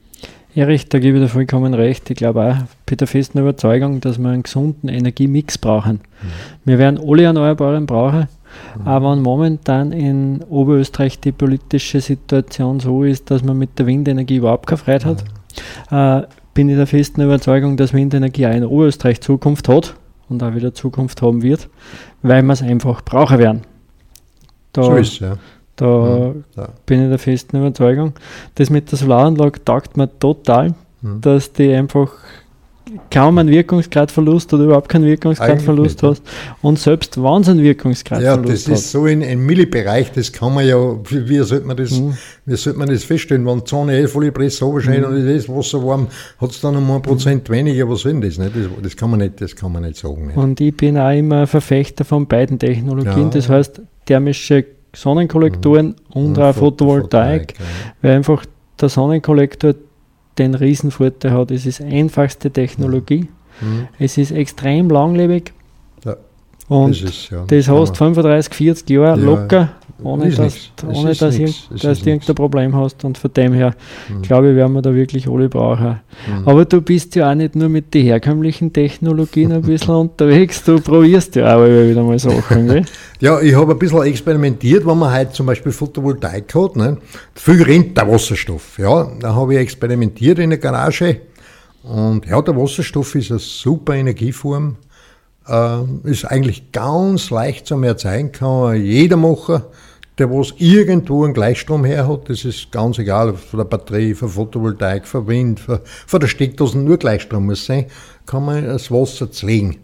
Erich, 0.55 0.87
da 0.87 0.99
gebe 0.99 1.17
ich 1.17 1.23
dir 1.23 1.29
vollkommen 1.29 1.73
recht. 1.73 2.09
Ich 2.11 2.17
glaube 2.17 2.43
auch 2.43 2.57
mit 2.89 3.01
der 3.01 3.07
festen 3.07 3.39
Überzeugung, 3.39 4.01
dass 4.01 4.19
wir 4.19 4.29
einen 4.29 4.43
gesunden 4.43 4.87
Energiemix 4.87 5.57
brauchen. 5.57 5.95
Mhm. 5.95 6.27
Wir 6.65 6.77
werden 6.77 6.99
alle 7.03 7.23
Erneuerbaren 7.23 7.87
brauchen, 7.87 8.27
mhm. 8.77 8.87
aber 8.87 9.11
wenn 9.11 9.21
momentan 9.21 9.91
in 9.91 10.43
Oberösterreich 10.43 11.19
die 11.19 11.31
politische 11.31 12.01
Situation 12.01 12.79
so 12.79 13.03
ist, 13.03 13.29
dass 13.31 13.43
man 13.43 13.57
mit 13.57 13.77
der 13.79 13.85
Windenergie 13.87 14.37
überhaupt 14.37 14.67
keine 14.67 14.77
Freude 14.77 15.05
hat, 15.05 15.23
mhm. 15.91 15.97
äh, 15.97 16.27
bin 16.53 16.69
ich 16.69 16.75
der 16.75 16.87
festen 16.87 17.21
Überzeugung, 17.21 17.77
dass 17.77 17.93
Windenergie 17.93 18.47
auch 18.47 18.53
in 18.53 18.65
Oberösterreich 18.65 19.21
Zukunft 19.21 19.67
hat 19.67 19.95
und 20.29 20.43
auch 20.43 20.53
wieder 20.53 20.73
Zukunft 20.73 21.21
haben 21.21 21.41
wird, 21.41 21.69
weil 22.21 22.43
wir 22.43 22.53
es 22.53 22.61
einfach 22.61 23.01
brauchen 23.03 23.39
werden. 23.39 23.61
Da, 24.71 24.83
so 24.83 24.95
ist 24.95 25.19
ja. 25.19 25.37
Da 25.75 26.33
ja. 26.55 26.69
bin 26.85 27.03
ich 27.03 27.09
der 27.09 27.19
festen 27.19 27.57
Überzeugung. 27.57 28.13
Das 28.55 28.69
mit 28.69 28.91
der 28.91 28.97
Solaranlage 28.99 29.63
taugt 29.63 29.97
mir 29.97 30.07
total, 30.19 30.75
mhm. 31.01 31.21
dass 31.21 31.51
die 31.53 31.73
einfach 31.73 32.11
kaum 33.09 33.37
einen 33.37 33.49
Wirkungsgradverlust 33.49 34.53
oder 34.53 34.65
überhaupt 34.65 34.89
keinen 34.89 35.05
Wirkungsgradverlust 35.05 36.03
hast. 36.03 36.23
Und 36.61 36.79
selbst 36.79 37.21
wenn 37.21 37.41
es 37.41 37.49
einen 37.49 37.61
Wirkungsgradverlust 37.61 38.47
Ja, 38.47 38.51
das 38.51 38.67
hat. 38.67 38.73
ist 38.73 38.91
so 38.91 39.05
in, 39.05 39.21
im 39.21 39.45
Millibereich, 39.45 40.11
das 40.11 40.31
kann 40.31 40.53
man 40.53 40.67
ja, 40.67 40.77
wie, 41.09 41.39
sollte 41.39 41.65
man 41.65 41.77
das, 41.77 41.91
mhm. 41.91 42.17
wie 42.45 42.55
sollte 42.55 42.79
man 42.79 42.89
das 42.89 43.03
feststellen, 43.03 43.45
wenn 43.45 43.59
die 43.59 43.65
Zone 43.65 43.99
eh 43.99 44.07
volle 44.07 44.31
Presse 44.31 44.65
runterscheint 44.65 45.07
mhm. 45.07 45.15
und 45.15 45.27
das 45.27 45.49
Wasser 45.49 45.85
warm, 45.85 46.07
hat 46.39 46.51
es 46.51 46.61
dann 46.61 46.75
um 46.75 46.91
ein 46.91 47.01
Prozent 47.01 47.49
weniger, 47.49 47.89
was 47.89 48.03
denn 48.03 48.21
das, 48.21 48.37
nicht? 48.37 48.55
Das, 48.55 48.65
das, 48.81 48.95
kann 48.95 49.09
man 49.09 49.19
nicht, 49.19 49.41
das 49.41 49.55
kann 49.55 49.71
man 49.71 49.83
nicht 49.83 49.97
sagen. 49.97 50.27
Nicht? 50.27 50.37
Und 50.37 50.59
ich 50.61 50.75
bin 50.75 50.97
auch 50.97 51.11
immer 51.11 51.47
Verfechter 51.47 52.05
von 52.05 52.27
beiden 52.27 52.59
Technologien, 52.59 53.23
ja. 53.23 53.29
das 53.29 53.49
heißt 53.49 53.81
thermische 54.05 54.65
Sonnenkollektoren 54.95 55.87
mhm. 55.87 56.21
und 56.21 56.39
auch 56.39 56.53
Photovoltaik, 56.53 57.53
ja. 57.57 57.65
weil 58.01 58.15
einfach 58.17 58.45
der 58.79 58.89
Sonnenkollektor 58.89 59.75
den 60.37 60.55
Riesenvorteil 60.55 61.31
hat. 61.31 61.51
Es 61.51 61.65
ist 61.65 61.81
einfachste 61.81 62.51
Technologie, 62.51 63.27
mhm. 63.61 63.87
es 63.99 64.17
ist 64.17 64.31
extrem 64.31 64.89
langlebig 64.89 65.53
ja. 66.03 66.15
und 66.67 66.91
das, 66.91 67.09
ist, 67.09 67.29
ja. 67.29 67.43
das 67.47 67.67
hast 67.67 67.97
35, 67.97 68.53
40 68.53 68.89
Jahre 68.89 69.19
locker 69.19 69.69
ohne 70.01 70.29
dass, 70.29 70.71
ohne 70.85 71.13
dass, 71.13 71.37
nix. 71.37 71.69
dass 71.69 72.01
du 72.01 72.09
irgendein 72.09 72.35
Problem 72.35 72.75
hast. 72.75 73.03
Und 73.05 73.17
von 73.17 73.31
dem 73.33 73.53
her, 73.53 73.75
mhm. 74.09 74.21
glaube 74.21 74.49
ich, 74.49 74.55
werden 74.55 74.73
wir 74.73 74.81
da 74.81 74.93
wirklich 74.93 75.27
alle 75.27 75.49
brauchen. 75.49 75.99
Mhm. 76.27 76.47
Aber 76.47 76.65
du 76.65 76.81
bist 76.81 77.15
ja 77.15 77.31
auch 77.31 77.35
nicht 77.35 77.55
nur 77.55 77.69
mit 77.69 77.93
den 77.93 78.05
herkömmlichen 78.05 78.73
Technologien 78.73 79.51
ein 79.51 79.61
bisschen 79.61 79.95
unterwegs, 79.95 80.63
du 80.63 80.79
probierst 80.79 81.35
ja 81.35 81.55
auch 81.55 81.65
wieder 81.65 82.03
mal 82.03 82.19
Sachen. 82.19 82.67
Gell? 82.67 82.85
ja, 83.19 83.39
ich 83.39 83.55
habe 83.55 83.73
ein 83.73 83.79
bisschen 83.79 84.03
experimentiert, 84.03 84.85
wenn 84.85 84.97
man 84.97 85.13
heute 85.13 85.31
zum 85.31 85.45
Beispiel 85.45 85.71
Photovoltaik 85.71 86.53
hat. 86.55 86.75
Ne? 86.75 86.97
Viel 87.35 87.61
rennt 87.61 87.97
der 87.97 88.09
Wasserstoff. 88.09 88.77
Ja, 88.79 89.11
da 89.19 89.35
habe 89.35 89.53
ich 89.53 89.59
experimentiert 89.59 90.39
in 90.39 90.49
der 90.49 90.59
Garage. 90.59 91.21
Und 91.83 92.25
ja, 92.25 92.41
der 92.41 92.55
Wasserstoff 92.55 93.15
ist 93.15 93.31
eine 93.31 93.39
super 93.39 93.95
Energieform. 93.95 94.77
Äh, 95.47 95.83
ist 96.03 96.25
eigentlich 96.25 96.71
ganz 96.71 97.29
leicht 97.29 97.67
zu 97.67 97.81
erzeugen, 97.81 98.31
kann 98.31 98.81
jeder 98.81 99.17
machen 99.17 99.63
der 100.17 100.29
was 100.29 100.53
irgendwo 100.57 101.23
einen 101.23 101.33
Gleichstrom 101.33 101.85
her 101.85 102.07
hat, 102.07 102.29
das 102.29 102.45
ist 102.45 102.71
ganz 102.71 102.99
egal, 102.99 103.33
von 103.33 103.57
der 103.57 103.65
Batterie, 103.65 104.13
von 104.13 104.29
Photovoltaik, 104.29 105.07
von 105.07 105.27
Wind, 105.27 105.59
von, 105.59 106.19
der 106.19 106.27
Steckdose 106.27 106.77
nur 106.77 106.97
Gleichstrom 106.97 107.45
muss 107.45 107.65
sein, 107.65 107.87
kann 108.25 108.45
man 108.45 108.65
das 108.65 108.91
Wasser 108.91 109.31
zlegen. 109.31 109.77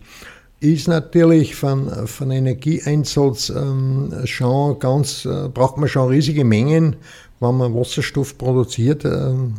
Ist 0.59 0.87
natürlich 0.87 1.55
von, 1.55 1.89
von 2.05 2.31
Energieeinsatz 2.31 3.49
ähm, 3.49 4.13
schon 4.25 4.77
ganz, 4.79 5.25
äh, 5.25 5.47
braucht 5.47 5.77
man 5.77 5.87
schon 5.87 6.09
riesige 6.09 6.43
Mengen, 6.43 6.97
wenn 7.39 7.57
man 7.57 7.73
Wasserstoff 7.73 8.37
produziert. 8.37 9.05
Ähm, 9.05 9.55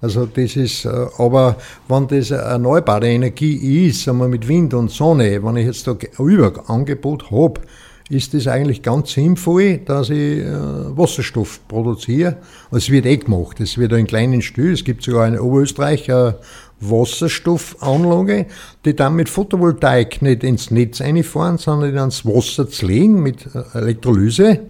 also 0.00 0.26
das 0.26 0.56
ist, 0.56 0.84
äh, 0.84 1.06
aber 1.18 1.56
wenn 1.88 2.06
das 2.06 2.30
erneuerbare 2.30 3.08
Energie 3.08 3.86
ist, 3.86 4.06
wir 4.06 4.28
mit 4.28 4.46
Wind 4.46 4.74
und 4.74 4.90
Sonne, 4.90 5.42
wenn 5.42 5.56
ich 5.56 5.66
jetzt 5.66 5.86
da 5.86 5.96
Überangebot 6.18 7.30
habe, 7.30 7.60
ist 8.08 8.32
es 8.32 8.46
eigentlich 8.46 8.82
ganz 8.82 9.12
sinnvoll, 9.12 9.78
dass 9.78 10.08
ich 10.08 10.38
äh, 10.38 10.96
Wasserstoff 10.96 11.60
produziere. 11.68 12.38
Es 12.70 12.90
wird 12.90 13.06
eh 13.06 13.18
gemacht, 13.18 13.60
es 13.60 13.76
wird 13.76 13.92
in 13.92 14.06
kleinen 14.06 14.40
Stil, 14.40 14.72
es 14.72 14.84
gibt 14.84 15.02
sogar 15.02 15.28
in 15.28 15.38
Oberösterreich 15.38 16.10
eine 16.10 16.36
Wasserstoffanlage, 16.80 18.46
die 18.84 18.96
dann 18.96 19.16
mit 19.16 19.28
Photovoltaik 19.28 20.22
nicht 20.22 20.44
ins 20.44 20.70
Netz 20.70 21.00
einfahren, 21.00 21.58
sondern 21.58 21.96
ins 21.96 22.24
Wasser 22.24 22.70
zlegen 22.70 23.22
mit 23.22 23.46
äh, 23.54 23.78
Elektrolyse. 23.78 24.60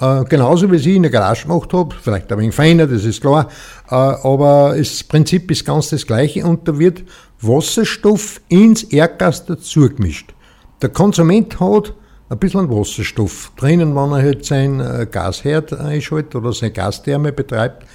Äh, 0.00 0.24
genauso 0.24 0.70
wie 0.72 0.76
ich 0.76 0.86
in 0.86 1.02
der 1.02 1.12
Garage 1.12 1.46
gemacht 1.46 1.72
habe, 1.72 1.94
vielleicht 2.00 2.32
ein 2.32 2.38
wenig 2.38 2.54
feiner, 2.54 2.86
das 2.86 3.04
ist 3.04 3.20
klar, 3.20 3.48
äh, 3.88 3.94
aber 3.94 4.74
das 4.76 5.04
Prinzip 5.04 5.50
ist 5.50 5.64
ganz 5.64 5.90
das 5.90 6.06
gleiche 6.06 6.44
und 6.44 6.66
da 6.66 6.78
wird 6.78 7.04
Wasserstoff 7.40 8.40
ins 8.48 8.82
Erdgas 8.82 9.46
dazu 9.46 9.88
gemischt. 9.88 10.34
Der 10.82 10.88
Konsument 10.88 11.60
hat 11.60 11.94
ein 12.28 12.38
bisschen 12.38 12.68
Wasserstoff 12.70 13.52
drinnen, 13.56 13.94
wenn 13.94 14.10
er 14.10 14.22
halt 14.22 14.44
sein 14.44 14.80
äh, 14.80 15.06
Gasherd 15.08 15.72
einschaltet 15.72 16.34
oder 16.34 16.52
seine 16.52 16.72
Gastherme 16.72 17.32
betreibt, 17.32 17.86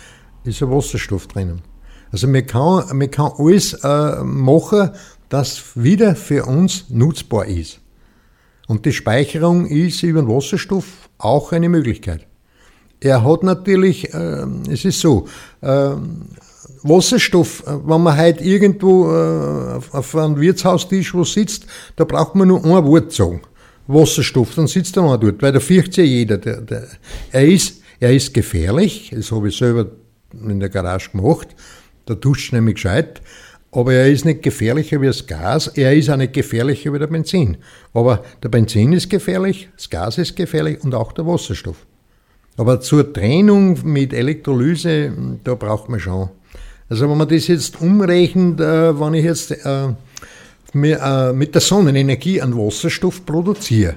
ist 0.45 0.63
ein 0.63 0.71
Wasserstoff 0.71 1.27
drinnen. 1.27 1.61
Also 2.11 2.27
man 2.27 2.45
kann, 2.45 2.97
man 2.97 3.11
kann 3.11 3.33
alles 3.37 3.73
äh, 3.73 4.23
machen, 4.23 4.91
das 5.27 5.61
wieder 5.75 6.15
für 6.15 6.45
uns 6.45 6.89
nutzbar 6.89 7.45
ist. 7.45 7.81
Und 8.67 8.85
die 8.85 8.93
Speicherung 8.93 9.65
ist 9.65 10.01
über 10.03 10.21
den 10.21 10.29
Wasserstoff 10.29 11.08
auch 11.19 11.51
eine 11.51 11.69
Möglichkeit. 11.69 12.25
Er 12.99 13.23
hat 13.23 13.43
natürlich, 13.43 14.13
äh, 14.13 14.45
es 14.69 14.83
ist 14.83 14.99
so, 14.99 15.27
äh, 15.61 15.91
Wasserstoff, 16.83 17.63
äh, 17.65 17.71
wenn 17.85 18.01
man 18.01 18.17
heute 18.17 18.43
irgendwo 18.43 19.11
äh, 19.11 19.79
auf 19.91 20.15
einem 20.15 20.39
Wirtshaustisch 20.39 21.13
wo 21.13 21.23
sitzt, 21.23 21.65
da 21.95 22.03
braucht 22.03 22.35
man 22.35 22.47
nur 22.47 22.63
ein 22.63 22.85
Wort 22.85 23.11
sagen. 23.11 23.41
Wasserstoff, 23.87 24.55
dann 24.55 24.67
sitzt 24.67 24.97
er 24.97 25.03
mal 25.03 25.17
dort, 25.17 25.41
weil 25.41 25.51
da 25.51 25.59
fürchtet 25.59 25.97
ja 25.97 26.03
jeder. 26.03 26.37
Der, 26.37 26.61
der, 26.61 26.87
er, 27.31 27.47
ist, 27.47 27.81
er 27.99 28.13
ist 28.13 28.33
gefährlich, 28.33 29.11
das 29.15 29.31
habe 29.31 29.49
ich 29.49 29.57
selber 29.57 29.87
in 30.33 30.59
der 30.59 30.69
Garage 30.69 31.11
gemacht, 31.11 31.47
da 32.05 32.13
duscht 32.13 32.53
nämlich 32.53 32.75
gescheit, 32.75 33.21
aber 33.71 33.93
er 33.93 34.09
ist 34.09 34.25
nicht 34.25 34.41
gefährlicher 34.41 34.99
wie 35.01 35.07
das 35.07 35.27
Gas, 35.27 35.67
er 35.67 35.93
ist 35.93 36.09
auch 36.09 36.17
nicht 36.17 36.33
gefährlicher 36.33 36.91
wie 36.91 36.99
der 36.99 37.07
Benzin. 37.07 37.57
Aber 37.93 38.23
der 38.41 38.49
Benzin 38.49 38.93
ist 38.93 39.09
gefährlich, 39.09 39.69
das 39.75 39.89
Gas 39.89 40.17
ist 40.17 40.35
gefährlich 40.35 40.83
und 40.83 40.95
auch 40.95 41.11
der 41.11 41.27
Wasserstoff. 41.27 41.85
Aber 42.57 42.81
zur 42.81 43.13
Trennung 43.13 43.79
mit 43.83 44.11
Elektrolyse, 44.11 45.13
da 45.43 45.55
braucht 45.55 45.87
man 45.87 45.99
schon. 45.99 46.29
Also 46.89 47.07
wenn 47.07 47.17
man 47.17 47.29
das 47.29 47.47
jetzt 47.47 47.79
umrechnet, 47.79 48.59
äh, 48.59 48.99
wenn 48.99 49.13
ich 49.13 49.23
jetzt 49.23 49.51
äh, 49.51 49.89
äh, 50.73 51.33
mit 51.33 51.53
der 51.53 51.61
Sonnenenergie 51.61 52.41
einen 52.41 52.57
Wasserstoff 52.57 53.25
produziere 53.25 53.95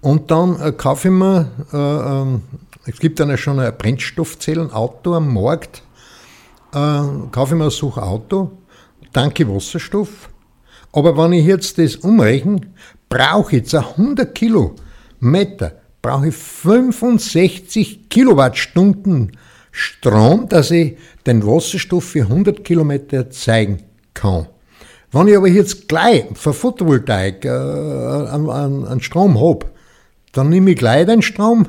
und 0.00 0.30
dann 0.30 0.76
kaufe 0.76 1.08
ich 1.08 1.14
mir, 1.14 1.50
äh, 1.72 1.76
ähm, 1.76 2.42
es 2.86 2.98
gibt 2.98 3.18
dann 3.18 3.36
schon 3.36 3.58
ein 3.58 3.76
Brennstoffzellenauto 3.76 5.14
am 5.14 5.34
Markt, 5.34 5.82
kaufe 6.72 7.54
ich 7.54 7.58
mir 7.58 7.70
so 7.70 7.92
ein 7.94 8.02
Auto, 8.02 8.52
danke 9.12 9.48
Wasserstoff. 9.48 10.30
Aber 10.92 11.16
wenn 11.16 11.32
ich 11.32 11.46
jetzt 11.46 11.78
das 11.78 11.96
umrechne, 11.96 12.60
brauche 13.08 13.56
ich 13.56 13.62
jetzt 13.62 13.74
100 13.74 14.34
Kilometer, 14.34 15.72
brauche 16.02 16.28
ich 16.28 16.34
65 16.34 18.08
Kilowattstunden 18.08 19.32
Strom, 19.72 20.48
dass 20.48 20.70
ich 20.70 20.96
den 21.26 21.46
Wasserstoff 21.46 22.04
für 22.04 22.22
100 22.22 22.64
Kilometer 22.64 23.18
erzeugen 23.18 23.82
kann. 24.14 24.46
Wenn 25.12 25.28
ich 25.28 25.36
aber 25.36 25.48
jetzt 25.48 25.88
gleich 25.88 26.26
für 26.34 26.52
Photovoltaik 26.52 27.44
äh, 27.44 27.48
einen, 27.48 28.86
einen 28.86 29.00
Strom 29.00 29.40
habe, 29.40 29.66
dann 30.32 30.48
nehme 30.48 30.70
ich 30.70 30.76
gleich 30.76 31.06
den 31.06 31.22
Strom, 31.22 31.66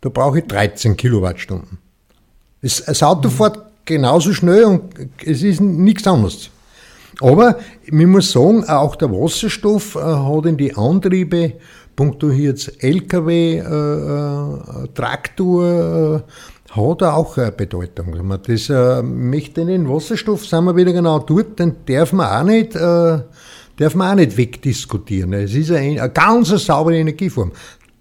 da 0.00 0.08
brauche 0.08 0.38
ich 0.38 0.46
13 0.46 0.96
Kilowattstunden. 0.96 1.78
Das, 2.62 2.84
das 2.84 3.02
Auto 3.02 3.28
fährt 3.28 3.58
genauso 3.84 4.32
schnell 4.32 4.64
und 4.64 4.94
es 5.24 5.42
ist 5.42 5.60
nichts 5.60 6.06
anderes. 6.06 6.50
Aber 7.20 7.58
ich 7.84 7.92
muss 7.92 8.32
sagen, 8.32 8.64
auch 8.64 8.96
der 8.96 9.10
Wasserstoff 9.10 9.94
äh, 9.94 10.00
hat 10.00 10.46
in 10.46 10.56
die 10.56 10.74
Antriebe, 10.74 11.54
punkto 11.94 12.30
hier 12.30 12.50
jetzt 12.50 12.82
LKW, 12.82 13.58
äh, 13.58 13.62
äh, 13.62 14.88
Traktor, 14.94 15.64
äh, 16.16 16.20
hat 16.70 17.02
auch 17.02 17.36
eine 17.36 17.52
Bedeutung. 17.52 18.40
Das 18.46 18.70
äh, 18.70 19.02
möchte 19.02 19.66
den 19.66 19.88
Wasserstoff, 19.88 20.46
sind 20.46 20.64
wir 20.64 20.76
wieder 20.76 20.92
genau 20.92 21.18
dort, 21.18 21.58
den 21.58 21.76
darf 21.86 22.12
man 22.12 22.26
auch 22.26 22.44
nicht, 22.44 22.74
äh, 22.74 23.18
darf 23.76 23.94
man 23.94 24.12
auch 24.12 24.14
nicht 24.14 24.36
wegdiskutieren. 24.36 25.32
Es 25.34 25.54
ist 25.54 25.70
eine, 25.72 26.00
eine 26.00 26.10
ganz 26.10 26.48
saubere 26.48 26.96
Energieform. 26.96 27.52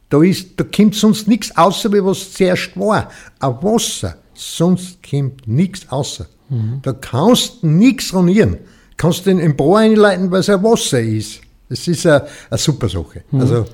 Da, 0.07 0.23
ist, 0.23 0.59
da 0.59 0.63
kommt 0.63 0.95
sonst 0.95 1.27
nichts 1.27 1.55
außer, 1.55 1.91
wie 1.91 2.03
was 2.03 2.33
zuerst 2.33 2.79
war. 2.79 3.09
Ein 3.39 3.55
Wasser, 3.61 4.15
sonst 4.33 4.99
kommt 5.07 5.47
nichts 5.47 5.87
außer. 5.89 6.25
Mhm. 6.47 6.79
Da 6.81 6.93
kannst 6.93 7.61
du 7.61 7.67
nichts 7.67 8.13
ronieren 8.13 8.57
kannst 8.99 9.25
du 9.25 9.31
den 9.31 9.39
im 9.39 9.55
Bohr 9.55 9.79
einleiten, 9.79 10.29
weil 10.29 10.41
es 10.41 10.49
ein 10.49 10.61
Wasser 10.61 10.99
ist. 10.99 11.41
Das 11.69 11.87
ist 11.87 12.05
eine, 12.05 12.27
eine 12.49 12.57
super 12.57 12.89
Sache. 12.89 13.23
Mhm. 13.31 13.41
Also, 13.41 13.65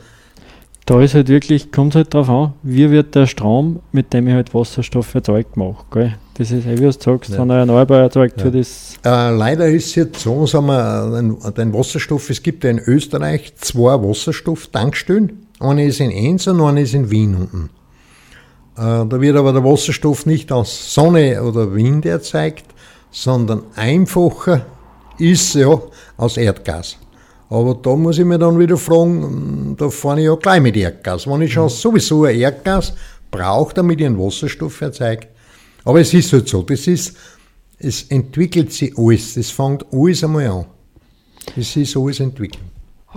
da 0.86 1.01
ist 1.01 1.15
halt 1.15 1.30
wirklich, 1.30 1.71
kommt 1.71 1.95
halt 1.95 2.13
darauf 2.13 2.30
an, 2.30 2.53
wie 2.61 2.91
wird 2.91 3.15
der 3.15 3.26
Strom, 3.26 3.80
mit 3.91 4.13
dem 4.13 4.28
ich 4.28 4.36
halt 4.36 4.53
Wasserstoff 4.53 5.15
erzeugt 5.15 5.53
gemacht. 5.53 5.88
Gell? 5.91 6.15
Das 6.36 6.51
ist, 6.51 6.67
wie 6.67 6.76
du 6.76 6.91
sagst, 6.91 7.32
ja. 7.32 7.39
wenn 7.39 7.49
er 7.49 7.59
erneuerbar 7.59 8.01
erzeugt 8.01 8.38
ja. 8.38 8.45
wird, 8.45 8.55
ist. 8.55 8.99
Äh, 9.03 9.36
leider 9.36 9.67
ist 9.67 9.88
es 9.88 9.95
jetzt 9.95 10.21
so, 10.21 10.45
sagen 10.45 10.67
wir, 10.67 11.09
den, 11.15 11.38
den 11.55 11.73
Wasserstoff, 11.73 12.30
es 12.30 12.43
gibt 12.43 12.63
ja 12.63 12.69
in 12.69 12.80
Österreich 12.80 13.55
zwei 13.55 13.95
Wasserstoff-Tankstellen. 13.99 15.47
Eine 15.59 15.86
ist 15.86 16.01
in 16.01 16.11
Enns 16.11 16.47
und 16.47 16.61
eine 16.61 16.82
ist 16.82 16.93
in 16.93 17.09
Wien 17.09 17.36
unten. 17.36 17.69
Äh, 18.78 19.07
da 19.07 19.21
wird 19.21 19.38
aber 19.38 19.53
der 19.53 19.63
Wasserstoff 19.63 20.28
nicht 20.28 20.51
aus 20.51 20.93
Sonne 20.93 21.41
oder 21.41 21.73
Wind 21.73 22.05
erzeugt, 22.05 22.65
sondern 23.09 23.63
einfacher 23.76 24.65
ist 25.20 25.55
ja 25.55 25.80
aus 26.18 26.38
Erdgas. 26.38 26.97
Aber 27.49 27.76
da 27.76 27.95
muss 27.95 28.18
ich 28.18 28.26
mir 28.26 28.39
dann 28.39 28.59
wieder 28.59 28.78
fragen, 28.78 29.76
da 29.78 29.89
fahre 29.89 30.20
ich 30.20 30.26
ja 30.26 30.36
gleich 30.36 30.61
mit 30.61 30.76
Erdgas. 30.76 31.28
Wenn 31.28 31.41
ich 31.41 31.53
schon 31.53 31.70
sowieso 31.70 32.26
ein 32.26 32.36
Erdgas 32.36 32.93
brauche, 33.30 33.74
damit 33.74 33.99
ich 33.99 34.07
einen 34.07 34.18
Wasserstoff 34.18 34.82
erzeuge. 34.82 35.28
Aber 35.84 35.99
es 36.01 36.13
ist 36.13 36.34
halt 36.34 36.49
so, 36.49 36.63
das 36.63 36.88
ist, 36.88 37.16
es 37.78 38.03
entwickelt 38.03 38.74
sich 38.74 38.97
alles, 38.97 39.36
das 39.36 39.51
fängt 39.51 39.86
alles 39.91 40.24
einmal 40.24 40.47
an. 40.47 40.66
Es 41.55 41.76
ist 41.76 41.95
alles 41.95 42.20
entwickelt. 42.20 42.63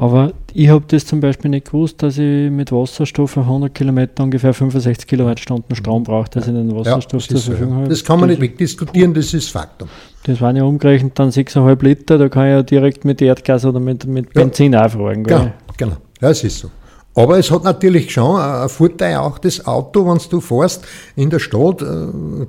Aber 0.00 0.32
ich 0.54 0.68
habe 0.68 0.84
das 0.86 1.06
zum 1.06 1.18
Beispiel 1.18 1.50
nicht 1.50 1.66
gewusst, 1.66 2.02
dass 2.02 2.18
ich 2.18 2.50
mit 2.50 2.70
Wasserstoff 2.70 3.36
auf 3.36 3.44
100 3.44 3.74
Kilometer 3.74 4.22
ungefähr 4.22 4.54
65 4.54 5.08
Kilowattstunden 5.08 5.74
Strom 5.74 6.04
brauche, 6.04 6.30
dass 6.30 6.46
ich 6.46 6.54
den 6.54 6.74
Wasserstoff 6.74 7.22
ja, 7.22 7.36
zur 7.36 7.40
Verfügung 7.40 7.74
so, 7.74 7.80
habe. 7.80 7.88
Das 7.88 8.04
kann 8.04 8.20
man 8.20 8.28
das, 8.28 8.38
nicht 8.38 8.52
wegdiskutieren, 8.52 9.12
das 9.12 9.34
ist 9.34 9.50
Faktum. 9.50 9.88
Das 10.22 10.40
waren 10.40 10.54
ja 10.54 10.62
umgerechnet 10.62 11.18
dann 11.18 11.30
6,5 11.30 11.82
Liter, 11.82 12.16
da 12.16 12.28
kann 12.28 12.46
ich 12.46 12.50
ja 12.50 12.62
direkt 12.62 13.04
mit 13.04 13.20
Erdgas 13.20 13.64
oder 13.64 13.80
mit, 13.80 14.06
mit 14.06 14.32
Benzin 14.32 14.72
ja. 14.72 14.84
aufragen. 14.84 15.24
Genau, 15.24 15.50
genau, 15.76 15.96
ja, 16.20 16.30
es 16.30 16.44
ist 16.44 16.60
so. 16.60 16.70
Aber 17.14 17.36
es 17.36 17.50
hat 17.50 17.64
natürlich 17.64 18.12
schon 18.12 18.38
einen 18.38 18.68
Vorteil 18.68 19.16
auch 19.16 19.38
das 19.38 19.66
Auto, 19.66 20.06
wenn 20.06 20.20
du 20.30 20.40
fährst 20.40 20.86
in 21.16 21.30
der 21.30 21.40
Stadt, 21.40 21.82
äh, 21.82 21.86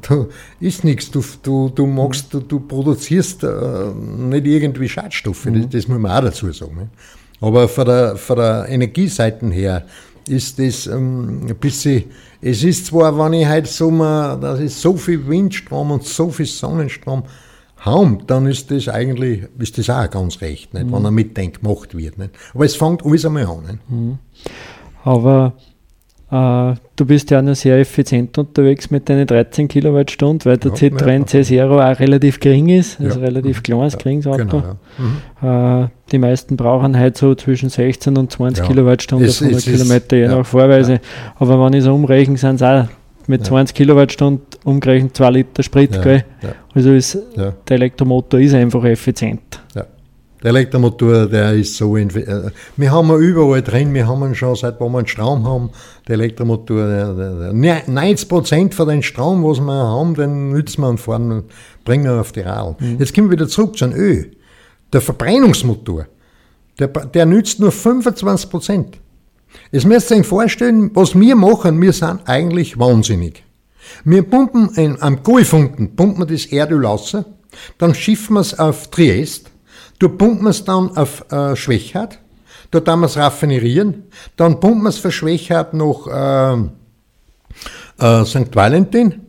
da 0.08 0.28
ist 0.60 0.84
nichts. 0.84 1.10
Du, 1.10 1.24
du, 1.42 1.70
du 1.70 1.88
magst, 1.88 2.32
du, 2.32 2.42
du 2.42 2.60
produzierst 2.60 3.44
äh, 3.44 3.48
nicht 3.96 4.46
irgendwie 4.46 4.88
Schadstoffe, 4.88 5.46
mhm. 5.46 5.64
das, 5.64 5.70
das 5.72 5.88
muss 5.88 5.98
man 5.98 6.12
auch 6.12 6.22
dazu 6.22 6.52
sagen. 6.52 6.92
Aber 7.42 7.68
von 7.68 7.86
der, 7.86 8.16
von 8.16 8.38
der 8.38 8.68
Energieseite 8.70 9.48
her 9.48 9.86
ist 10.28 10.60
das 10.60 10.88
ähm, 10.88 11.48
ein 11.48 11.56
bisschen, 11.56 12.06
es 12.42 12.64
ist 12.64 12.88
zwar, 12.88 13.18
wenn 13.18 13.34
ich 13.34 13.48
heute 13.48 13.68
Sommer, 13.68 14.38
das 14.40 14.60
ist 14.60 14.82
so 14.82 14.96
viel 14.96 15.28
Windstrom 15.28 15.92
und 15.92 16.06
so 16.06 16.30
viel 16.30 16.46
Sonnenstrom 16.46 17.24
haben, 17.78 18.26
dann 18.28 18.46
ist 18.46 18.70
das 18.72 18.88
eigentlich, 18.90 19.44
ist 19.58 19.78
das 19.78 19.90
auch 19.90 20.10
ganz 20.10 20.42
recht, 20.42 20.74
nicht? 20.74 20.88
Mhm. 20.88 20.92
wenn 20.94 21.06
er 21.06 21.12
mitdenkt, 21.12 21.62
gemacht 21.62 21.96
wird. 21.96 22.18
Nicht? 22.18 22.32
Aber 22.54 22.66
es 22.66 22.76
fängt 22.76 23.06
alles 23.06 23.26
einmal 23.26 23.46
an. 23.46 23.80
Mhm. 23.88 24.20
Aber 25.04 25.54
Uh, 26.32 26.76
du 26.96 27.08
bist 27.08 27.32
ja 27.32 27.42
noch 27.42 27.56
sehr 27.56 27.80
effizient 27.80 28.38
unterwegs 28.38 28.92
mit 28.92 29.10
deinen 29.10 29.26
13 29.26 29.68
Kilowattstunden, 29.68 30.46
weil 30.46 30.58
der 30.58 30.70
ja, 30.72 30.78
Citroën 30.78 31.26
C0 31.26 31.92
auch 31.92 32.00
relativ 32.00 32.40
gering 32.40 32.70
ist, 32.70 33.02
also 33.02 33.20
ja. 33.20 33.26
relativ 33.26 33.64
kleines, 33.64 33.94
ja. 33.94 34.00
geringes 34.00 34.28
Auto. 34.28 34.38
Genau, 34.38 34.64
ja. 34.64 35.82
mhm. 35.82 35.84
uh, 35.84 35.88
die 36.12 36.20
meisten 36.20 36.56
brauchen 36.56 36.96
halt 36.96 37.18
so 37.18 37.34
zwischen 37.34 37.70
16 37.70 38.16
und 38.16 38.32
20 38.32 38.64
Kilowattstunden 38.64 39.28
auf 39.28 39.42
100 39.42 39.64
Kilometer, 39.64 40.18
je 40.18 40.28
nach 40.28 40.46
Vorweise. 40.46 41.00
Aber 41.40 41.66
wenn 41.66 41.74
ich 41.74 41.84
so 41.84 41.96
umrechne, 41.96 42.38
sind 42.38 42.58
es 42.58 42.62
auch 42.62 42.86
mit 43.26 43.44
20 43.44 43.76
Kilowattstunden 43.76 44.46
umgerechnet 44.66 45.18
2 45.18 45.30
Liter 45.32 45.64
Sprit. 45.64 46.00
Gell? 46.02 46.26
Also 46.76 46.94
ist, 46.94 47.18
der 47.36 47.56
Elektromotor 47.76 48.40
ist 48.40 48.54
einfach 48.54 48.84
effizient. 48.84 49.62
Der 50.42 50.52
Elektromotor, 50.52 51.26
der 51.28 51.54
ist 51.54 51.76
so. 51.76 51.98
In, 51.98 52.10
äh, 52.12 52.52
wir 52.78 52.92
haben 52.92 53.10
ihn 53.10 53.20
überall 53.20 53.62
drin, 53.62 53.94
wir 53.94 54.08
haben 54.08 54.24
ihn 54.24 54.36
schon 54.36 54.56
seit 54.56 54.80
wo 54.80 54.88
wir 54.90 55.00
einen 55.00 55.08
Strom 55.08 55.46
haben. 55.46 55.70
Der 56.08 56.14
Elektromotor, 56.16 56.88
der, 56.88 57.14
der, 57.14 57.54
der 57.54 57.88
90% 57.88 58.74
von 58.74 58.88
den 58.88 59.04
Strom, 59.04 59.44
was 59.44 59.60
wir 59.60 59.74
haben, 59.74 60.16
den 60.16 60.52
nützen 60.52 60.82
wir 60.82 60.90
und 60.90 61.00
fahren, 61.00 61.44
bringen 61.84 62.06
wir 62.06 62.22
auf 62.22 62.32
die 62.32 62.42
Radl. 62.42 62.76
Mhm. 62.80 63.00
Jetzt 63.00 63.14
kommen 63.14 63.30
wir 63.30 63.38
wieder 63.38 63.50
zurück 63.50 63.78
zu 63.78 63.86
einem 63.86 63.96
Öl. 63.96 64.32
Der 64.94 65.02
Verbrennungsmotor, 65.02 66.06
der, 66.80 66.88
der 66.88 67.26
nützt 67.26 67.60
nur 67.60 67.72
25%. 67.72 68.86
Jetzt 69.72 69.86
müsst 69.86 70.12
ihr 70.12 70.18
euch 70.18 70.26
vorstellen, 70.26 70.92
was 70.94 71.20
wir 71.20 71.36
machen, 71.36 71.82
wir 71.82 71.94
sind 71.94 72.22
eigentlich 72.26 72.80
wahnsinnig. 72.80 73.44
Wir 74.04 74.24
pumpen 74.24 74.70
in, 74.76 75.02
am 75.02 75.24
Gullfunken, 75.24 75.96
pumpen 75.96 76.22
wir 76.22 76.34
das 76.34 76.46
Erdöl 76.46 76.86
raus, 76.86 77.18
dann 77.78 77.96
schiffen 77.96 78.36
wir 78.36 78.42
es 78.42 78.58
auf 78.58 78.90
Triest, 78.90 79.52
Du 80.00 80.08
pumpen 80.08 80.48
es 80.48 80.64
dann 80.64 80.96
auf 80.96 81.30
äh, 81.30 81.58
Schwächert, 81.58 82.20
da 82.72 82.80
tun 82.80 83.02
wir 83.02 83.08
es 83.08 83.18
raffinerieren, 83.18 84.04
dann 84.38 84.62
pumpen 84.62 84.84
wir 84.84 84.90
es 84.90 84.98
für 84.98 85.12
Schwächert 85.12 85.74
nach 85.74 86.70
äh, 88.00 88.22
äh, 88.22 88.26
St. 88.26 88.56
Valentin, 88.56 89.22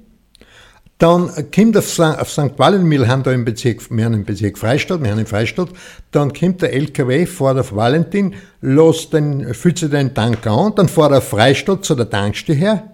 dann 0.98 1.30
kommt 1.52 1.76
auf, 1.76 1.98
auf 1.98 2.30
St. 2.30 2.56
Valentin, 2.56 2.88
wir 2.90 3.08
haben 3.08 3.22
da 3.24 3.32
im 3.32 3.44
Bezirk, 3.44 3.90
wir 3.90 4.04
haben 4.04 4.14
im 4.14 4.24
Bezirk 4.24 4.58
Freistadt, 4.58 5.02
wir 5.02 5.10
haben 5.10 5.18
in 5.18 5.26
Freistadt, 5.26 5.70
dann 6.12 6.32
kommt 6.32 6.62
der 6.62 6.72
LKW, 6.72 7.26
fährt 7.26 7.58
auf 7.58 7.74
Valentin, 7.74 8.34
lässt 8.60 9.12
den, 9.12 9.52
füllt 9.54 9.78
sich 9.78 9.90
den 9.90 10.14
Tank 10.14 10.46
an, 10.46 10.74
dann 10.76 10.88
fährt 10.88 11.10
er 11.10 11.18
auf 11.18 11.28
Freistadt 11.28 11.84
zu 11.84 11.96
der 11.96 12.08
Tankstelle 12.08 12.58
her. 12.58 12.90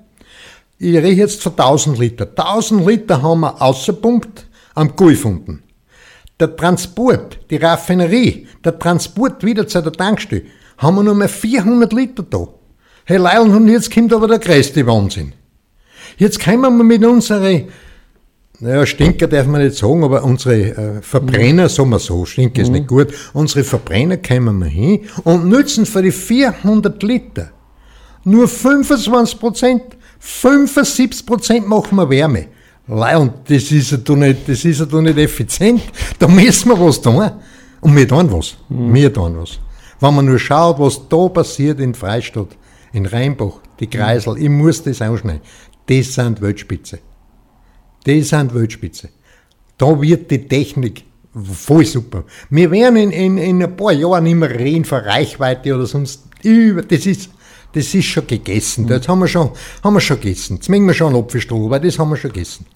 Ich 0.78 0.94
rede 0.94 1.08
jetzt 1.10 1.42
von 1.42 1.52
1000 1.52 1.98
Liter. 1.98 2.26
1000 2.26 2.86
Liter 2.86 3.22
haben 3.22 3.40
wir 3.40 3.60
ausgepumpt 3.60 4.46
am 4.74 4.94
Gulfunden. 4.94 5.62
Der 6.38 6.54
Transport, 6.54 7.38
die 7.50 7.56
Raffinerie, 7.56 8.46
der 8.64 8.78
Transport 8.78 9.42
wieder 9.42 9.66
zu 9.66 9.80
der 9.80 9.92
Tankstelle, 9.92 10.42
haben 10.78 10.96
wir 10.96 11.02
nur 11.02 11.14
mehr 11.14 11.28
400 11.28 11.92
Liter 11.92 12.22
da. 12.22 12.46
Hey 13.04 13.16
Leil, 13.16 13.40
und 13.40 13.68
jetzt 13.68 13.92
kommt 13.92 14.12
aber 14.12 14.28
der 14.28 14.38
größte 14.38 14.86
Wahnsinn. 14.86 15.32
Jetzt 16.18 16.42
kommen 16.42 16.76
wir 16.76 16.84
mit 16.84 17.04
unseren, 17.04 17.68
naja, 18.58 18.84
Stinker 18.84 19.28
darf 19.28 19.46
man 19.46 19.62
nicht 19.62 19.76
sagen, 19.76 20.04
aber 20.04 20.24
unsere 20.24 20.54
äh, 20.54 21.02
Verbrenner, 21.02 21.68
sagen 21.68 21.90
wir 21.90 21.98
so, 21.98 22.24
Stinker 22.24 22.62
ist 22.62 22.68
mhm. 22.68 22.74
nicht 22.74 22.88
gut, 22.88 23.08
unsere 23.32 23.64
Verbrenner 23.64 24.18
kommen 24.18 24.58
wir 24.58 24.66
hin 24.66 25.00
und 25.24 25.48
nützen 25.48 25.86
für 25.86 26.02
die 26.02 26.12
400 26.12 27.02
Liter 27.02 27.52
nur 28.26 28.48
25 28.48 29.38
Prozent, 29.38 29.82
75 30.18 31.24
Prozent 31.24 31.68
machen 31.68 31.96
wir 31.96 32.10
Wärme. 32.10 32.48
Lei, 32.88 33.16
und 33.16 33.32
das 33.48 33.72
ist 33.72 33.90
ja 33.90 33.96
doch 33.96 34.16
nicht, 34.16 34.48
das 34.48 34.64
ist 34.64 34.78
ja 34.78 34.86
doch 34.86 35.00
nicht 35.00 35.18
effizient. 35.18 35.82
Da 36.18 36.28
müssen 36.28 36.68
wir 36.68 36.80
was 36.80 37.00
tun. 37.00 37.30
Und 37.80 37.96
wir 37.96 38.06
tun 38.06 38.32
was. 38.32 38.56
Wir 38.68 39.12
tun 39.12 39.36
was. 39.38 39.58
Wenn 40.00 40.14
man 40.14 40.26
nur 40.26 40.38
schaut, 40.38 40.78
was 40.78 41.08
da 41.08 41.28
passiert 41.28 41.80
in 41.80 41.94
Freistadt, 41.94 42.56
in 42.92 43.06
Rheinbach, 43.06 43.60
die 43.80 43.88
Kreisel, 43.88 44.38
ich 44.38 44.48
muss 44.48 44.82
das 44.82 45.02
anschneiden. 45.02 45.42
Das 45.86 46.14
sind 46.14 46.40
Weltspitze. 46.40 47.00
Das 48.04 48.28
sind 48.28 48.54
Weltspitze. 48.54 49.08
Da 49.78 50.00
wird 50.00 50.30
die 50.30 50.46
Technik 50.46 51.04
voll 51.34 51.84
super. 51.84 52.24
Wir 52.50 52.70
werden 52.70 52.96
in, 52.96 53.10
in, 53.10 53.38
in 53.38 53.62
ein 53.62 53.76
paar 53.76 53.92
Jahren 53.92 54.24
nicht 54.24 54.36
mehr 54.36 54.50
reden 54.50 54.84
von 54.84 55.00
Reichweite 55.00 55.74
oder 55.74 55.86
sonst 55.86 56.22
über, 56.42 56.82
das 56.82 57.04
ist, 57.04 57.30
das 57.72 57.94
ist 57.94 58.04
schon 58.06 58.26
gegessen. 58.26 58.86
Das 58.86 59.06
haben 59.08 59.18
wir 59.18 59.28
schon, 59.28 59.50
haben 59.82 59.94
wir 59.94 60.00
schon 60.00 60.20
gegessen. 60.20 60.56
Jetzt 60.56 60.68
mögen 60.68 60.86
wir 60.86 60.94
schon 60.94 61.14
einen 61.14 61.22
Apfelstrudel, 61.22 61.70
weil 61.70 61.80
das 61.80 61.98
haben 61.98 62.10
wir 62.10 62.16
schon 62.16 62.32
gegessen. 62.32 62.66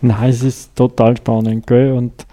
Nein, 0.00 0.30
es 0.30 0.42
ist 0.42 0.74
total 0.74 1.16
spannend, 1.16 1.66
gell? 1.66 1.92
Und 1.92 2.26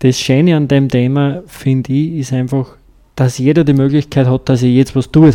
das 0.00 0.18
Schöne 0.18 0.56
an 0.56 0.68
dem 0.68 0.88
Thema, 0.88 1.42
finde 1.46 1.92
ich, 1.92 2.18
ist 2.18 2.32
einfach, 2.32 2.76
dass 3.16 3.38
jeder 3.38 3.64
die 3.64 3.72
Möglichkeit 3.72 4.26
hat, 4.26 4.48
dass 4.48 4.62
er 4.62 4.68
jetzt 4.68 4.94
was 4.94 5.10
tut. 5.10 5.34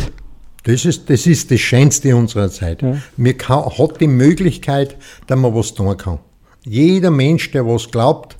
Das 0.64 0.84
ist, 0.84 1.08
das 1.08 1.26
ist 1.26 1.50
das 1.50 1.60
Schönste 1.60 2.14
unserer 2.14 2.50
Zeit. 2.50 2.82
Ja. 2.82 2.98
Man 3.16 3.36
kann, 3.36 3.64
hat 3.64 4.00
die 4.00 4.06
Möglichkeit, 4.06 4.96
dass 5.26 5.38
man 5.38 5.54
was 5.54 5.74
tun 5.74 5.96
kann. 5.96 6.18
Jeder 6.64 7.10
Mensch, 7.10 7.50
der 7.50 7.66
was 7.66 7.90
glaubt, 7.90 8.36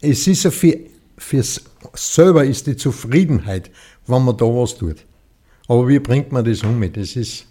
es 0.00 0.26
ist 0.26 0.44
ja 0.44 0.50
für, 0.50 0.78
fürs 1.16 1.62
selber 1.94 2.44
ist 2.44 2.66
die 2.66 2.76
Zufriedenheit, 2.76 3.70
wenn 4.06 4.24
man 4.24 4.36
da 4.36 4.44
was 4.44 4.76
tut. 4.76 4.96
Aber 5.68 5.88
wie 5.88 5.98
bringt 5.98 6.32
man 6.32 6.44
das 6.44 6.62
um? 6.62 6.82
Das 6.92 7.16
ist, 7.16 7.46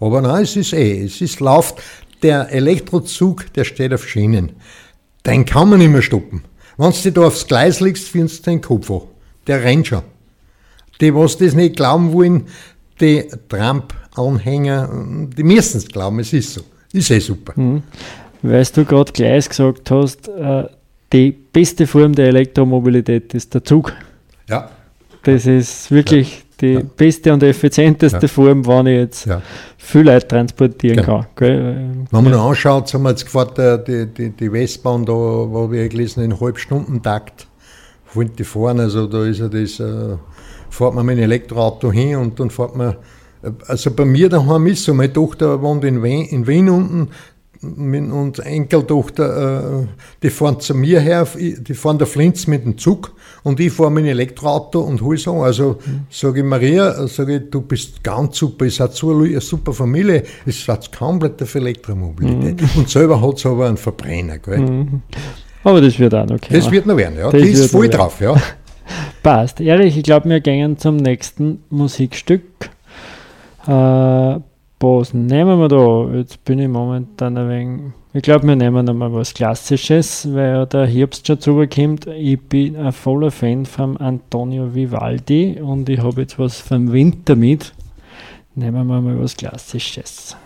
aber 0.00 0.20
nein, 0.20 0.42
es 0.42 0.56
ist 0.56 0.72
eh, 0.72 1.04
es 1.04 1.20
ist 1.20 1.40
läuft. 1.40 1.76
Der 2.22 2.50
Elektrozug, 2.50 3.52
der 3.54 3.64
steht 3.64 3.92
auf 3.92 4.08
Schienen. 4.08 4.52
Den 5.26 5.44
kann 5.44 5.68
man 5.68 5.78
nicht 5.78 5.90
mehr 5.90 6.02
stoppen. 6.02 6.42
Wenn 6.76 6.92
du 6.92 7.12
da 7.12 7.26
aufs 7.26 7.46
Gleis 7.46 7.80
legst, 7.80 8.08
findest 8.08 8.46
du 8.46 8.50
den 8.50 8.60
Kopf 8.60 8.90
an. 8.90 9.02
Der 9.46 9.62
rennt 9.62 9.86
schon. 9.86 10.02
Die, 11.00 11.14
was 11.14 11.36
das 11.38 11.54
nicht 11.54 11.76
glauben 11.76 12.12
wollen, 12.12 12.46
die 13.00 13.28
Trump-Anhänger, 13.48 14.88
die 15.36 15.42
müssen 15.42 15.78
es 15.78 15.88
glauben, 15.88 16.20
es 16.20 16.32
ist 16.32 16.54
so. 16.54 16.62
Ist 16.92 17.10
eh 17.10 17.18
super. 17.18 17.54
Weil 18.42 18.64
du 18.66 18.84
gerade 18.84 19.12
gleich 19.12 19.48
gesagt 19.48 19.90
hast, 19.90 20.28
äh, 20.28 20.68
die 21.12 21.32
beste 21.32 21.86
Form 21.86 22.14
der 22.14 22.28
Elektromobilität 22.28 23.34
ist 23.34 23.52
der 23.54 23.64
Zug. 23.64 23.92
Ja, 24.48 24.70
Das 25.24 25.46
ist 25.46 25.90
wirklich 25.90 26.43
die 26.60 26.74
Ja. 26.74 26.80
beste 26.96 27.32
und 27.32 27.42
effizienteste 27.42 28.22
Ja. 28.22 28.28
Form, 28.28 28.66
wenn 28.66 28.86
ich 28.86 28.98
jetzt 28.98 29.26
ja. 29.26 29.42
viel 29.76 30.02
Leute 30.02 30.28
transportieren 30.28 30.98
Genau. 31.04 31.18
kann. 31.20 31.26
Gell? 31.36 31.90
Wenn 32.10 32.24
man 32.24 32.32
noch 32.32 32.48
anschaut, 32.48 32.92
haben 32.94 33.02
wir 33.02 33.10
jetzt 33.10 33.24
gefahren, 33.24 33.50
der- 33.56 33.78
die, 33.78 34.06
die, 34.06 34.30
die 34.30 34.52
Westbahn, 34.52 35.04
da, 35.04 35.12
wo 35.12 35.70
wir 35.70 35.88
gelesen 35.88 36.22
in 36.24 36.38
Halbstundentakt, 36.40 37.46
wollen 38.14 38.30
die 38.36 38.44
fahren, 38.44 38.80
also 38.80 39.06
da 39.06 39.24
ist 39.24 39.40
ja 39.40 39.48
das, 39.48 39.80
äh, 39.80 40.16
fährt 40.70 40.94
man 40.94 41.04
mit 41.06 41.18
dem 41.18 41.24
Elektroauto 41.24 41.90
hin 41.92 42.16
und 42.16 42.38
dann 42.38 42.50
fährt 42.50 42.76
man, 42.76 42.94
äh, 43.42 43.50
also 43.66 43.90
bei 43.90 44.04
mir 44.04 44.28
daheim 44.28 44.66
ist 44.66 44.84
so, 44.84 44.94
meine 44.94 45.12
Tochter 45.12 45.60
wohnt 45.62 45.84
in 45.84 46.02
Wien, 46.02 46.24
in 46.26 46.46
Wien 46.46 46.68
unten, 46.68 47.08
mit- 47.76 48.10
und 48.10 48.38
Enkeltochter, 48.38 49.82
äh, 49.82 49.86
die 50.22 50.30
fahren 50.30 50.60
zu 50.60 50.74
mir 50.74 51.00
her, 51.00 51.26
die 51.36 51.74
fahren 51.74 51.98
der 51.98 52.06
Flinz 52.06 52.46
mit 52.46 52.64
dem 52.64 52.78
Zug 52.78 53.12
und 53.42 53.60
ich 53.60 53.72
fahre 53.72 53.94
dem 53.94 54.04
Elektroauto 54.04 54.80
und 54.80 55.00
hol 55.02 55.16
so. 55.16 55.42
Also 55.42 55.78
sage 56.10 56.40
ich 56.40 56.44
Maria, 56.46 57.06
sage 57.06 57.36
ich, 57.36 57.50
du 57.50 57.62
bist 57.62 58.02
ganz 58.02 58.38
super, 58.38 58.64
ihr 58.64 58.70
seid 58.70 58.92
so 58.94 59.10
eine 59.10 59.40
super 59.40 59.72
Familie, 59.72 60.22
ihr 60.46 60.52
seid 60.52 60.90
komplett 60.96 61.40
für 61.46 61.58
Elektromobilität. 61.58 62.62
Und 62.76 62.88
selber 62.88 63.20
hat 63.20 63.38
sie 63.38 63.48
aber 63.48 63.68
einen 63.68 63.76
Verbrenner. 63.76 64.38
Gell? 64.38 64.86
Aber 65.64 65.80
das 65.80 65.98
wird 65.98 66.14
auch 66.14 66.26
noch 66.26 66.40
kommen. 66.40 66.50
Das 66.50 66.70
wird 66.70 66.86
noch 66.86 66.96
werden, 66.96 67.18
ja. 67.18 67.30
Das 67.30 67.42
Die 67.42 67.48
ist 67.48 67.70
voll 67.70 67.88
drauf, 67.88 68.20
ja. 68.20 68.34
Passt. 69.22 69.60
Erich, 69.60 69.96
ich 69.96 70.02
glaube, 70.02 70.28
wir 70.28 70.40
gehen 70.40 70.76
zum 70.78 70.96
nächsten 70.96 71.64
Musikstück. 71.70 72.42
Äh, 73.66 74.38
was 74.84 75.14
nehmen 75.14 75.58
wir 75.58 75.68
da? 75.68 76.14
Jetzt 76.14 76.44
bin 76.44 76.58
ich 76.58 76.68
momentan 76.68 77.38
ein 77.38 77.48
wenig. 77.48 77.92
Ich 78.12 78.22
glaube, 78.22 78.46
wir 78.46 78.54
nehmen 78.54 78.88
einmal 78.88 79.12
was 79.12 79.32
Klassisches, 79.32 80.32
weil 80.32 80.48
ja 80.48 80.66
der 80.66 80.86
Herbst 80.86 81.26
schon 81.26 81.40
zukommt. 81.40 82.06
Ich 82.06 82.40
bin 82.40 82.76
ein 82.76 82.92
voller 82.92 83.30
Fan 83.30 83.64
von 83.64 83.96
Antonio 83.96 84.74
Vivaldi 84.74 85.58
und 85.60 85.88
ich 85.88 86.00
habe 86.00 86.20
jetzt 86.20 86.38
was 86.38 86.60
vom 86.60 86.92
Winter 86.92 87.34
mit. 87.34 87.72
Nehmen 88.54 88.86
wir 88.86 89.00
mal 89.00 89.20
was 89.20 89.36
Klassisches. 89.36 90.36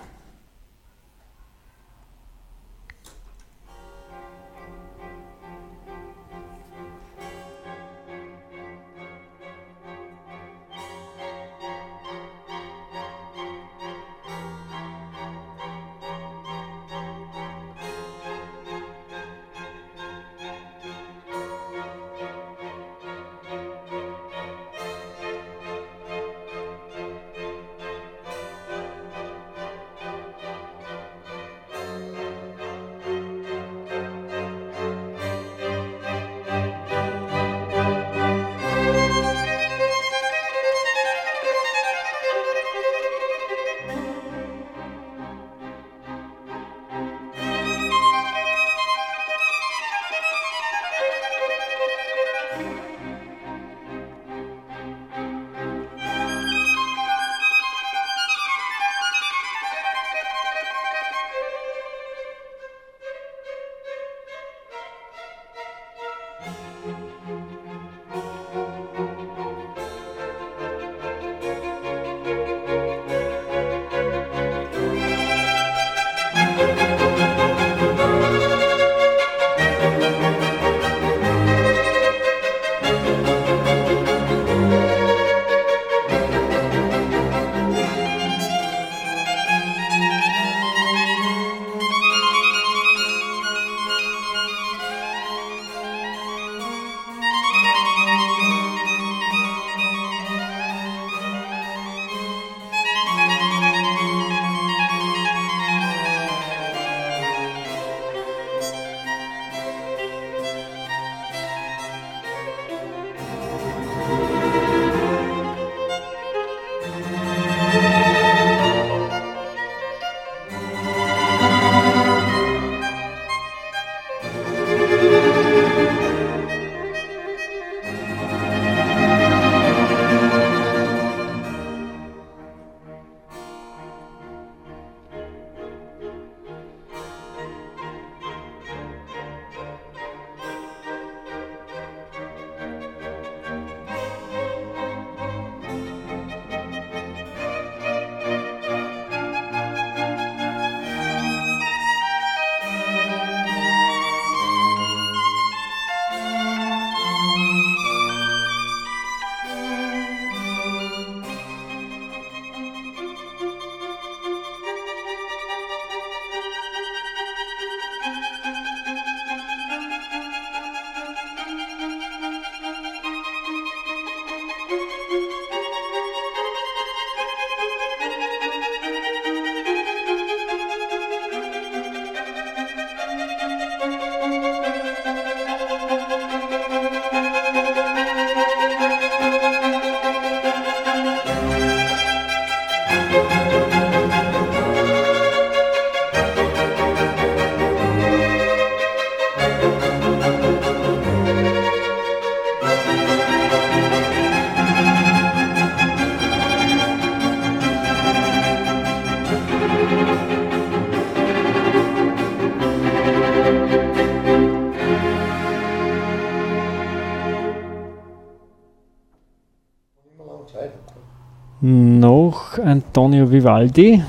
Antonio 222.78 223.32
Vivaldi 223.32 224.04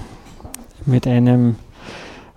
mit 0.86 1.08
einem 1.08 1.56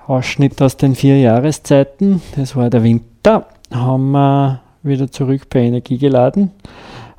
Ausschnitt 0.07 0.63
aus 0.63 0.79
den 0.79 0.95
vier 0.95 1.21
Jahreszeiten. 1.21 2.23
Das 2.37 2.57
war 2.57 2.71
der 2.71 2.83
Winter. 2.83 3.49
Haben 3.71 4.13
wir 4.13 4.63
wieder 4.83 5.11
zurück 5.11 5.43
bei 5.51 5.61
Energie 5.61 5.99
geladen. 5.99 6.51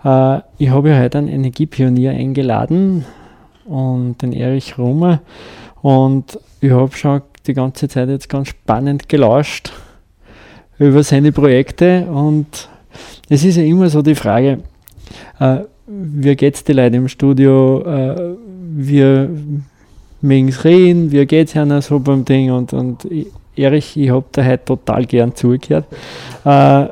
Äh, 0.03 0.39
ich 0.57 0.71
habe 0.71 0.89
ja 0.89 0.99
heute 0.99 1.19
einen 1.19 1.27
Energiepionier 1.27 2.09
eingeladen 2.09 3.05
und 3.65 4.19
den 4.23 4.33
Erich 4.33 4.79
Rummer. 4.79 5.21
Und 5.83 6.39
ich 6.59 6.71
habe 6.71 6.95
schon 6.95 7.21
die 7.45 7.53
ganze 7.53 7.87
Zeit 7.87 8.09
jetzt 8.09 8.29
ganz 8.29 8.47
spannend 8.47 9.09
gelauscht 9.09 9.73
über 10.79 11.03
seine 11.03 11.31
Projekte. 11.31 12.07
Und 12.07 12.67
es 13.29 13.45
ist 13.45 13.57
ja 13.57 13.63
immer 13.63 13.89
so 13.89 14.01
die 14.01 14.15
Frage, 14.15 14.63
äh, 15.39 15.59
wie 15.85 16.35
geht 16.35 16.55
es 16.55 16.63
den 16.63 16.77
Leuten 16.77 16.95
im 16.95 17.07
Studio? 17.07 17.83
Äh, 17.85 18.37
wir 18.75 19.29
mögen 20.21 20.47
es 20.49 20.63
reden, 20.63 21.11
wie 21.11 21.19
es 21.19 21.55
ihnen 21.55 21.81
so 21.81 21.99
beim 21.99 22.25
Ding? 22.25 22.51
Und, 22.51 22.73
und 22.73 23.05
ich, 23.05 23.27
Erich, 23.55 23.95
ich 23.97 24.09
habe 24.09 24.25
da 24.31 24.43
heute 24.43 24.65
total 24.65 25.05
gern 25.05 25.35
zugehört. 25.35 25.85
Äh, 26.43 26.87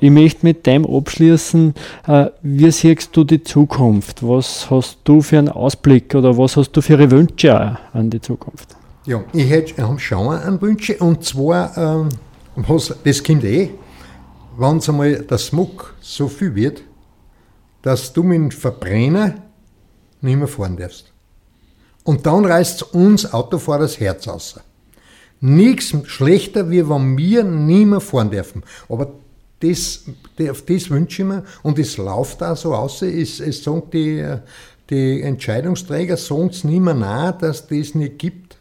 ich 0.00 0.10
möchte 0.10 0.46
mit 0.46 0.64
dem 0.66 0.86
abschließen, 0.86 1.74
äh, 2.06 2.26
wie 2.42 2.70
siehst 2.70 3.16
du 3.16 3.24
die 3.24 3.42
Zukunft? 3.42 4.22
Was 4.22 4.70
hast 4.70 4.98
du 5.04 5.22
für 5.22 5.38
einen 5.38 5.48
Ausblick 5.48 6.14
oder 6.14 6.36
was 6.38 6.56
hast 6.56 6.72
du 6.72 6.82
für 6.82 7.10
Wünsche 7.10 7.78
an 7.92 8.10
die 8.10 8.20
Zukunft? 8.20 8.76
Ja, 9.06 9.24
ich 9.32 9.50
hätte 9.50 9.74
schon 9.98 10.34
einen 10.34 10.60
Wünsche 10.60 10.96
und 10.98 11.24
zwar, 11.24 11.76
ähm, 11.76 12.10
was, 12.54 12.94
das 13.04 13.22
kommt 13.22 13.44
eh, 13.44 13.70
wenn 14.56 14.76
es 14.76 14.88
einmal 14.88 15.16
der 15.16 15.38
Smog 15.38 15.94
so 16.00 16.28
viel 16.28 16.54
wird, 16.54 16.82
dass 17.82 18.12
du 18.12 18.22
mit 18.22 18.36
dem 18.36 18.50
Verbrenner 18.50 19.34
nicht 20.20 20.36
mehr 20.36 20.48
fahren 20.48 20.76
darfst. 20.76 21.13
Und 22.04 22.26
dann 22.26 22.44
reißt 22.44 22.94
uns 22.94 23.32
Autofahrer 23.32 23.80
das 23.80 23.98
Herz 23.98 24.28
aus. 24.28 24.60
Nichts 25.40 25.94
schlechter, 26.04 26.70
wie 26.70 26.88
wenn 26.88 27.16
wir 27.18 27.44
mehr 27.44 28.00
fahren 28.00 28.30
dürfen. 28.30 28.62
Aber 28.88 29.12
das, 29.60 30.04
auf 30.48 30.62
das 30.62 30.90
wünsche 30.90 31.22
ich 31.22 31.28
mir 31.28 31.44
und 31.62 31.78
es 31.78 31.96
läuft 31.96 32.42
da 32.42 32.54
so 32.54 32.74
aus. 32.74 33.02
Es, 33.02 33.40
es 33.40 33.64
sagen 33.64 33.82
die, 33.92 34.36
die 34.90 35.22
Entscheidungsträger 35.22 36.16
sagen 36.16 36.50
es 36.50 36.64
nicht 36.64 36.80
nach, 36.80 37.36
dass 37.38 37.66
das 37.66 37.94
nicht 37.94 38.18
gibt. 38.18 38.58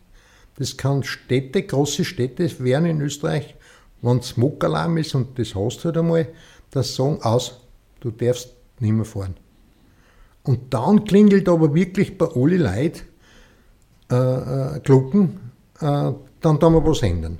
Das 0.58 0.78
kann 0.78 1.04
Städte, 1.04 1.64
große 1.64 2.06
Städte 2.06 2.50
werden 2.64 2.86
in 2.86 3.02
Österreich, 3.02 3.56
wenn 4.02 4.20
es 4.20 4.30
Smokalarm 4.30 4.98
ist 4.98 5.16
und 5.16 5.38
das 5.38 5.56
hast 5.56 5.80
du 5.80 5.86
halt 5.86 5.98
einmal, 5.98 6.28
das 6.72 6.96
sagen 6.96 7.22
aus, 7.24 7.60
du 8.00 8.12
darfst 8.12 8.50
nicht 8.80 8.94
mehr 8.94 9.06
fahren. 9.06 9.36
Und 10.44 10.74
dann 10.74 11.06
klingelt 11.06 11.50
aber 11.50 11.74
wirklich 11.74 12.18
bei 12.18 12.28
alle 12.28 12.58
Leuten 12.58 13.02
äh, 14.12 14.16
äh, 14.16 14.80
Glocken, 14.80 15.51
äh, 15.80 16.12
dann 16.41 16.60
tun 16.60 16.74
wir 16.74 16.86
was 16.86 17.01
ändern. 17.01 17.39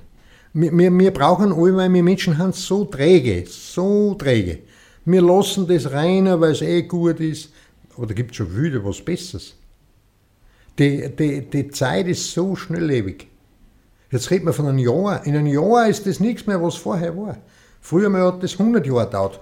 Wir, 0.52 0.76
wir, 0.76 0.98
wir 0.98 1.10
brauchen 1.12 1.52
alle, 1.52 1.76
weil 1.76 1.92
wir 1.92 2.02
Menschen 2.02 2.38
haben 2.38 2.52
so 2.52 2.84
träge, 2.84 3.44
so 3.48 4.14
träge. 4.14 4.60
Wir 5.04 5.20
lassen 5.20 5.66
das 5.66 5.90
rein, 5.92 6.26
weil 6.40 6.52
es 6.52 6.62
eh 6.62 6.82
gut 6.82 7.20
ist. 7.20 7.52
Aber 7.96 8.06
da 8.06 8.14
gibt 8.14 8.30
es 8.30 8.38
schon 8.38 8.56
wieder 8.56 8.84
was 8.84 9.02
Besseres. 9.02 9.54
Die, 10.78 11.08
die, 11.16 11.42
die 11.42 11.68
Zeit 11.68 12.08
ist 12.08 12.32
so 12.32 12.56
schnelllebig. 12.56 13.28
Jetzt 14.10 14.30
redet 14.30 14.44
man 14.44 14.54
von 14.54 14.66
einem 14.66 14.78
Jahr. 14.78 15.24
In 15.26 15.36
einem 15.36 15.46
Jahr 15.46 15.88
ist 15.88 16.06
das 16.06 16.20
nichts 16.20 16.46
mehr, 16.46 16.62
was 16.62 16.76
vorher 16.76 17.16
war. 17.16 17.38
Früher 17.80 18.08
mal 18.08 18.22
hat 18.24 18.42
das 18.42 18.58
100 18.58 18.86
Jahre 18.86 19.06
gedauert. 19.06 19.40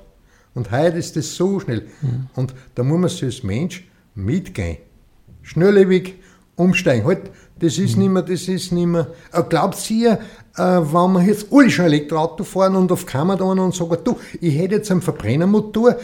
Und 0.54 0.70
heute 0.70 0.98
ist 0.98 1.16
das 1.16 1.34
so 1.34 1.60
schnell. 1.60 1.86
Mhm. 2.02 2.26
Und 2.34 2.54
da 2.74 2.82
muss 2.82 2.98
man 2.98 3.08
sich 3.08 3.24
als 3.24 3.42
Mensch 3.42 3.88
mitgehen. 4.14 4.78
Schnelllebig 5.42 6.14
umsteigen. 6.56 7.06
Halt, 7.06 7.30
das 7.58 7.78
ist 7.78 7.96
mhm. 7.96 8.02
nicht 8.02 8.10
mehr, 8.10 8.22
das 8.22 8.48
ist 8.48 8.72
nicht 8.72 8.86
mehr. 8.86 9.06
Äh, 9.32 9.42
glaubt 9.42 9.90
ihr, 9.90 10.18
äh, 10.56 10.62
wenn 10.62 11.12
wir 11.12 11.22
jetzt 11.22 11.46
alle 11.50 11.70
schon 11.70 11.86
Elektroauto 11.86 12.44
fahren 12.44 12.76
und 12.76 12.90
auf 12.92 13.06
Kammer 13.06 13.36
da 13.36 13.44
und 13.44 13.74
sagen, 13.74 13.96
du, 14.04 14.18
ich 14.40 14.56
hätte 14.58 14.76
jetzt 14.76 14.90
einen 14.90 15.02
Verbrennermotor, 15.02 15.96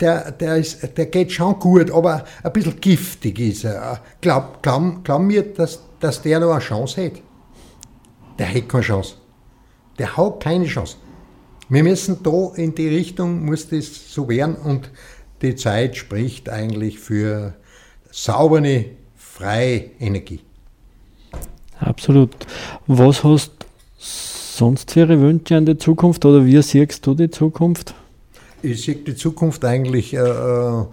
der, 0.00 0.32
der, 0.32 0.56
ist, 0.56 0.96
der 0.96 1.06
geht 1.06 1.32
schon 1.32 1.58
gut, 1.58 1.90
aber 1.90 2.24
ein 2.42 2.52
bisschen 2.52 2.80
giftig 2.80 3.38
ist 3.40 3.64
er. 3.64 4.00
Glaub, 4.20 4.62
glaub, 4.62 5.04
glaub 5.04 5.22
mir, 5.22 5.42
dass, 5.42 5.80
dass 6.00 6.22
der 6.22 6.40
noch 6.40 6.50
eine 6.50 6.60
Chance 6.60 7.06
hat. 7.06 7.22
Der 8.38 8.54
hat 8.54 8.68
keine 8.68 8.82
Chance. 8.82 9.14
Der 9.98 10.16
hat 10.16 10.40
keine 10.40 10.66
Chance. 10.66 10.96
Wir 11.68 11.82
müssen 11.82 12.22
da 12.22 12.52
in 12.54 12.74
die 12.74 12.88
Richtung, 12.88 13.44
muss 13.44 13.68
das 13.68 14.12
so 14.12 14.28
werden 14.28 14.54
und 14.54 14.90
die 15.42 15.54
Zeit 15.54 15.96
spricht 15.96 16.48
eigentlich 16.48 16.98
für 16.98 17.54
saubere, 18.10 18.86
freie 19.38 19.90
Energie. 20.00 20.40
Absolut. 21.78 22.34
Was 22.86 23.22
hast 23.22 23.52
sonst 23.98 24.90
für 24.90 25.00
Ihre 25.00 25.20
Wünsche 25.20 25.56
an 25.56 25.66
die 25.66 25.78
Zukunft 25.78 26.24
oder 26.24 26.44
wie 26.44 26.60
siehst 26.62 27.06
du 27.06 27.14
die 27.14 27.30
Zukunft? 27.30 27.94
Ich 28.62 28.84
sehe 28.84 28.96
die 28.96 29.14
Zukunft 29.14 29.64
eigentlich 29.64 30.14
äh, 30.14 30.18
äh 30.18 30.84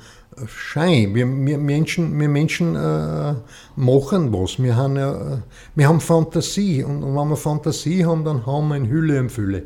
Schein. 0.48 1.16
Wir, 1.16 1.26
wir 1.26 1.58
Menschen, 1.58 2.20
wir 2.20 2.28
Menschen 2.28 2.76
äh, 2.76 3.36
machen 3.78 4.34
was. 4.34 4.62
Wir 4.62 4.76
haben, 4.76 4.98
äh, 4.98 5.38
wir 5.76 5.88
haben 5.88 6.02
Fantasie 6.02 6.84
und, 6.84 7.04
und, 7.04 7.16
wenn 7.16 7.30
wir 7.30 7.38
Fantasie 7.38 8.06
haben, 8.06 8.26
dann 8.26 8.46
haben 8.46 8.68
wir 8.68 8.76
in 8.76 8.90
Hülle 8.90 9.20
und 9.22 9.32
Fülle. 9.32 9.64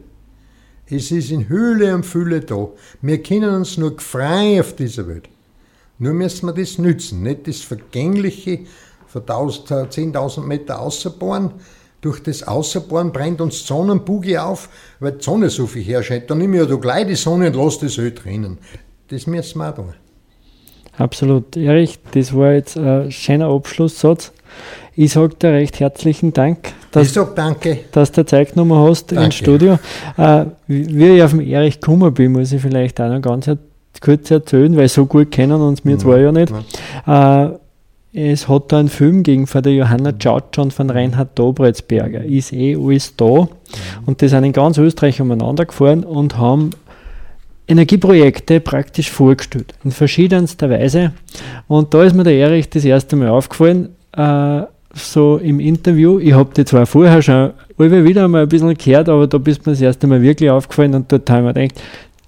Es 0.86 1.12
ist 1.12 1.32
in 1.32 1.50
Hülle 1.50 1.96
und 1.96 2.06
Fülle 2.06 2.42
da. 2.42 2.68
Wir 3.02 3.22
können 3.22 3.56
uns 3.56 3.78
nur 3.78 4.00
frei 4.00 4.60
auf 4.60 4.76
dieser 4.76 5.08
Welt. 5.08 5.28
Nur 6.00 6.14
müssen 6.14 6.48
wir 6.48 6.54
das 6.54 6.78
nützen, 6.78 7.24
nicht 7.24 7.48
das 7.48 7.60
Vergängliche 7.60 8.62
von 9.08 9.22
10.000 9.24 10.42
Meter 10.42 10.82
außerbohren. 10.82 11.52
Durch 12.02 12.24
das 12.24 12.44
Außerbohren 12.44 13.12
brennt 13.12 13.42
uns 13.42 13.62
die 13.62 13.68
Sonnenbugi 13.68 14.38
auf, 14.38 14.70
weil 15.02 15.14
die 15.14 15.24
Sonne 15.24 15.50
so 15.50 15.68
viel 15.68 15.84
herscheint. 15.84 16.30
Dann 16.32 16.38
nimm 16.38 16.54
ich 16.54 16.62
ja 16.62 16.66
da 16.66 16.76
gleich 16.76 17.08
die 17.08 17.16
Sonne 17.16 17.48
und 17.48 17.58
lass 17.58 17.80
das 17.80 17.98
Öl 17.98 18.14
drinnen. 18.14 18.58
Das 19.10 19.28
müssen 19.28 19.60
wir 19.60 19.70
auch 19.70 19.76
tun. 19.76 19.94
Absolut. 20.98 21.58
Erich, 21.58 22.00
das 22.12 22.34
war 22.34 22.54
jetzt 22.54 22.78
ein 22.78 23.12
schöner 23.12 23.50
Abschlusssatz. 23.50 24.32
Ich 24.96 25.14
sage 25.14 25.36
dir 25.36 25.52
recht 25.52 25.80
herzlichen 25.80 26.32
Dank, 26.32 26.74
dass, 26.92 27.14
dass 27.92 28.12
du 28.12 28.26
Zeit 28.26 28.54
genommen 28.54 28.78
hast 28.88 29.12
danke. 29.12 29.26
ins 29.26 29.36
Studio. 29.36 29.80
Äh, 30.18 30.46
wie 30.68 31.16
ich 31.16 31.24
auf 31.24 31.32
den 31.32 31.42
Erich 31.42 31.80
gekommen 31.80 32.14
bin, 32.14 32.32
muss 32.32 32.52
ich 32.52 32.62
vielleicht 32.62 33.00
auch 33.02 33.10
noch 33.10 33.22
ganz 33.22 33.50
kurz 34.02 34.32
erzählen, 34.32 34.76
weil 34.78 34.88
so 34.88 35.06
gut 35.06 35.32
kennen 35.32 35.62
uns 35.62 35.84
wir 35.84 35.96
mhm. 35.96 36.00
zwei 36.00 36.20
ja 36.20 36.32
nicht. 36.32 36.54
Äh, 37.06 37.50
es 38.12 38.48
hat 38.48 38.72
da 38.72 38.80
einen 38.80 38.90
Film 38.90 39.22
gegen 39.22 39.46
von 39.46 39.62
der 39.62 39.74
Johanna 39.74 40.14
Tschatschan 40.14 40.72
von 40.72 40.90
Reinhard 40.90 41.38
Dobretzberger. 41.38 42.24
Ist 42.24 42.54
eh 42.54 42.76
alles 42.76 43.16
da. 43.16 43.26
Mhm. 43.26 43.48
Und 44.06 44.22
die 44.22 44.28
sind 44.28 44.44
in 44.44 44.54
ganz 44.54 44.78
Österreich 44.78 45.22
umeinander 45.22 45.66
gefahren 45.66 46.04
und 46.04 46.38
haben 46.38 46.72
Energieprojekte 47.68 48.60
praktisch 48.62 49.12
vorgestellt, 49.12 49.76
in 49.84 49.92
verschiedenster 49.92 50.72
Weise. 50.72 51.12
Und 51.68 51.94
da 51.94 52.04
ist 52.04 52.16
mir 52.16 52.24
der 52.24 52.34
Erich 52.34 52.70
das 52.70 52.84
erste 52.84 53.16
Mal 53.16 53.30
aufgefallen, 53.30 53.90
äh, 54.14 54.62
so 54.94 55.38
im 55.38 55.60
Interview. 55.60 56.18
Ich 56.18 56.34
habe 56.34 56.50
die 56.56 56.66
zwar 56.66 56.88
vorher 56.88 57.22
schon 57.22 57.52
alle 57.78 58.04
wieder 58.04 58.28
mal 58.28 58.44
ein 58.44 58.50
bisschen 58.50 58.74
gehört, 58.76 59.08
aber 59.08 59.28
da 59.28 59.38
bist 59.38 59.68
mir 59.68 59.74
das 59.74 59.82
erste 59.82 60.08
Mal 60.08 60.22
wirklich 60.22 60.50
aufgefallen 60.50 60.96
und 60.96 61.12
dort 61.12 61.30
haben 61.30 61.46
wir 61.46 61.54
gedacht, 61.54 61.80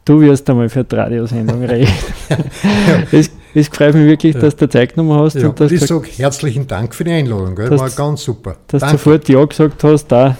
du 0.05 0.21
wirst 0.21 0.49
einmal 0.49 0.69
für 0.69 0.83
die 0.83 0.95
Radiosendung 0.95 1.63
reden. 1.63 1.91
es, 3.11 3.31
es 3.53 3.67
freut 3.67 3.93
mich 3.95 4.05
wirklich, 4.05 4.35
dass 4.35 4.55
du 4.55 4.69
Zeit 4.69 4.95
genommen 4.95 5.19
hast. 5.19 5.35
Ja, 5.35 5.49
und 5.49 5.59
dass 5.59 5.71
ich 5.71 5.81
sage 5.81 6.07
herzlichen 6.15 6.67
Dank 6.67 6.95
für 6.95 7.03
die 7.03 7.11
Einladung, 7.11 7.55
gell? 7.55 7.69
war 7.79 7.89
ganz 7.89 8.23
super. 8.23 8.55
Dass 8.67 8.81
Danke. 8.81 8.97
du 8.97 9.03
sofort 9.03 9.29
Ja 9.29 9.45
gesagt 9.45 9.83
hast. 9.83 10.07
Da. 10.07 10.37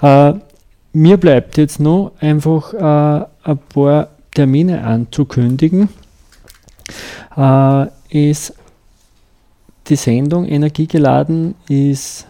Äh, 0.00 0.34
mir 0.92 1.16
bleibt 1.16 1.56
jetzt 1.56 1.80
noch 1.80 2.12
einfach 2.20 2.74
äh, 2.74 3.26
ein 3.44 3.58
paar 3.72 4.08
Termine 4.34 4.84
anzukündigen, 4.84 5.88
äh, 7.36 7.86
ist 8.08 8.54
die 9.88 9.96
Sendung 9.96 10.46
Energiegeladen 10.46 11.54
ist 11.68 12.26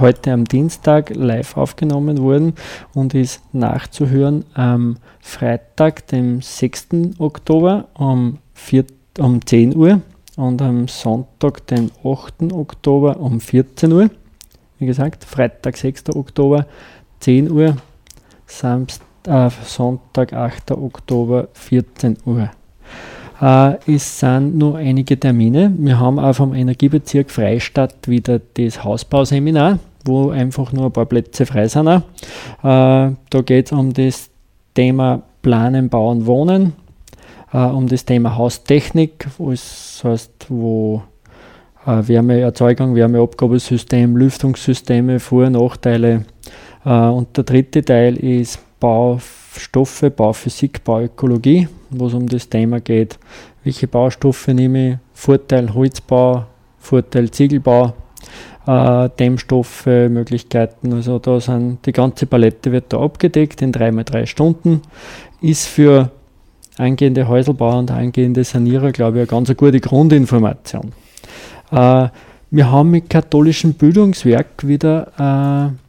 heute 0.00 0.32
am 0.32 0.44
Dienstag 0.44 1.10
live 1.14 1.56
aufgenommen 1.56 2.18
worden 2.18 2.54
und 2.94 3.14
ist 3.14 3.42
nachzuhören 3.52 4.44
am 4.54 4.96
Freitag, 5.20 6.06
dem 6.08 6.42
6. 6.42 6.88
Oktober 7.18 7.88
um, 7.94 8.38
4, 8.54 8.84
um 9.18 9.44
10 9.44 9.76
Uhr 9.76 10.00
und 10.36 10.62
am 10.62 10.88
Sonntag, 10.88 11.66
den 11.66 11.90
8. 12.04 12.52
Oktober 12.52 13.18
um 13.20 13.40
14 13.40 13.92
Uhr. 13.92 14.10
Wie 14.78 14.86
gesagt, 14.86 15.24
Freitag, 15.24 15.76
6. 15.76 16.14
Oktober, 16.14 16.66
10 17.20 17.50
Uhr, 17.50 17.76
Samstag 18.46 19.06
äh, 19.26 19.50
Sonntag, 19.64 20.32
8. 20.32 20.72
Oktober, 20.72 21.48
14 21.52 22.18
Uhr. 22.24 22.50
Äh, 23.40 23.76
es 23.86 24.20
sind 24.20 24.56
nur 24.56 24.76
einige 24.76 25.18
Termine. 25.18 25.72
Wir 25.78 25.98
haben 25.98 26.18
auch 26.18 26.34
vom 26.34 26.54
Energiebezirk 26.54 27.30
Freistadt 27.30 28.08
wieder 28.08 28.40
das 28.54 28.84
Hausbauseminar, 28.84 29.78
wo 30.04 30.30
einfach 30.30 30.72
nur 30.72 30.86
ein 30.86 30.92
paar 30.92 31.06
Plätze 31.06 31.46
frei 31.46 31.68
sind. 31.68 31.86
Äh, 31.88 32.02
da 32.62 33.14
geht 33.44 33.66
es 33.66 33.72
um 33.72 33.92
das 33.92 34.30
Thema 34.74 35.22
Planen, 35.42 35.88
Bauen, 35.88 36.26
Wohnen. 36.26 36.74
äh, 37.52 37.58
um 37.58 37.88
das 37.88 38.04
Thema 38.04 38.36
Haustechnik, 38.36 39.26
es 39.52 40.02
heißt, 40.04 40.46
wo 40.48 41.02
äh, 41.86 42.02
Wärmeerzeugung, 42.06 42.94
Wärmeabgabesystem, 42.94 44.16
Lüftungssysteme, 44.16 45.20
Vor- 45.20 45.46
und 45.46 45.52
Nachteile. 45.52 46.24
Äh, 46.84 46.90
und 46.90 47.36
der 47.36 47.44
dritte 47.44 47.84
Teil 47.84 48.16
ist 48.16 48.58
Baustoffe, 48.80 50.10
Bauphysik, 50.14 50.82
Bauökologie, 50.84 51.68
wo 51.90 52.06
es 52.06 52.14
um 52.14 52.26
das 52.26 52.48
Thema 52.48 52.80
geht, 52.80 53.18
welche 53.64 53.86
Baustoffe 53.86 54.48
nehme 54.48 54.92
ich, 54.92 54.96
Vorteil 55.12 55.74
Holzbau, 55.74 56.46
Vorteil 56.78 57.30
Ziegelbau, 57.30 57.92
äh, 58.66 59.08
Dämmstoffe, 59.18 59.86
Möglichkeiten. 59.86 60.92
Also 60.92 61.18
da 61.18 61.40
sind 61.40 61.84
die 61.84 61.92
ganze 61.92 62.26
Palette 62.26 62.72
wird 62.72 62.92
da 62.92 63.00
abgedeckt 63.00 63.60
in 63.62 63.72
3x3 63.72 64.26
Stunden. 64.26 64.82
Ist 65.40 65.66
für 65.66 66.10
angehende 66.78 67.28
Häuselbauer 67.28 67.78
und 67.78 67.90
angehende 67.90 68.44
Sanierer, 68.44 68.92
glaube 68.92 69.18
ich, 69.18 69.20
eine 69.22 69.26
ganz 69.26 69.54
gute 69.56 69.80
Grundinformation. 69.80 70.92
Äh, 71.70 72.08
wir 72.52 72.72
haben 72.72 72.90
mit 72.90 73.08
Katholischem 73.10 73.74
Bildungswerk 73.74 74.66
wieder 74.66 75.70
äh, 75.70 75.79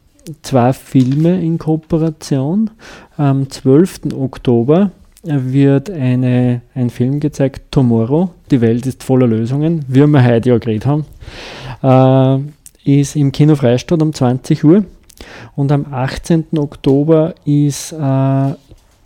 zwei 0.42 0.74
Filme 0.74 1.42
in 1.42 1.58
Kooperation. 1.58 2.70
Am 3.18 3.50
12. 3.50 4.14
Oktober 4.16 4.92
wird 5.24 5.90
eine, 5.90 6.62
ein 6.74 6.90
Film 6.90 7.20
gezeigt, 7.20 7.64
Tomorrow, 7.72 8.30
die 8.50 8.62
Welt 8.62 8.88
ist 8.88 9.04
voller 9.04 9.28
Lösungen, 9.28 9.84
wie 9.88 10.06
wir 10.06 10.24
heute 10.24 10.50
ja 10.50 10.58
geredet 10.58 10.86
haben. 10.86 11.06
Äh, 11.84 12.40
ist 12.84 13.16
im 13.16 13.32
Kino 13.32 13.56
Freistadt 13.56 14.02
um 14.02 14.12
20 14.14 14.64
Uhr 14.64 14.86
und 15.56 15.72
am 15.72 15.86
18. 15.92 16.46
Oktober 16.58 17.36
ist 17.46 17.92
äh, 17.92 17.98
der 17.98 18.58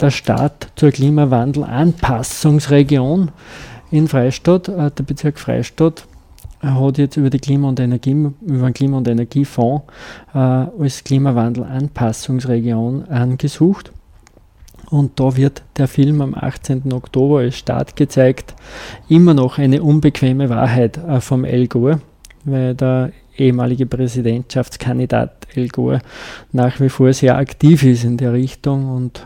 Start 0.10 0.70
zur 0.76 0.92
Klimawandel-Anpassungsregion 0.92 3.32
in 3.92 4.08
Freistadt. 4.08 4.70
Äh, 4.70 4.92
der 4.92 5.04
Bezirk 5.04 5.38
Freistadt 5.40 6.06
hat 6.74 6.98
jetzt 6.98 7.18
über, 7.18 7.30
die 7.30 7.40
Klima 7.40 7.70
und 7.70 7.80
Energie, 7.80 8.12
über 8.12 8.66
den 8.66 8.74
Klima- 8.74 8.98
und 8.98 9.08
Energiefonds 9.08 9.84
äh, 10.34 10.38
als 10.38 11.04
Klimawandel-Anpassungsregion 11.04 13.06
angesucht. 13.06 13.92
Und 14.90 15.20
da 15.20 15.36
wird 15.36 15.64
der 15.78 15.88
Film 15.88 16.22
am 16.22 16.36
18. 16.36 16.94
Oktober 16.94 17.40
als 17.40 17.58
Start 17.58 17.96
gezeigt. 17.96 18.54
Immer 19.10 19.34
noch 19.34 19.58
eine 19.58 19.82
unbequeme 19.82 20.50
Wahrheit 20.50 20.98
äh, 20.98 21.22
vom 21.22 21.44
El 21.44 21.68
Gore, 21.68 22.02
weil 22.44 22.76
der 22.76 23.12
ehemalige 23.38 23.86
Präsidentschaftskandidat 23.86 25.48
El 25.56 25.70
Gore 25.70 26.02
nach 26.52 26.80
wie 26.80 26.90
vor 26.90 27.12
sehr 27.14 27.38
aktiv 27.38 27.84
ist 27.84 28.04
in 28.04 28.18
der 28.18 28.34
Richtung 28.34 28.90
und 28.90 29.26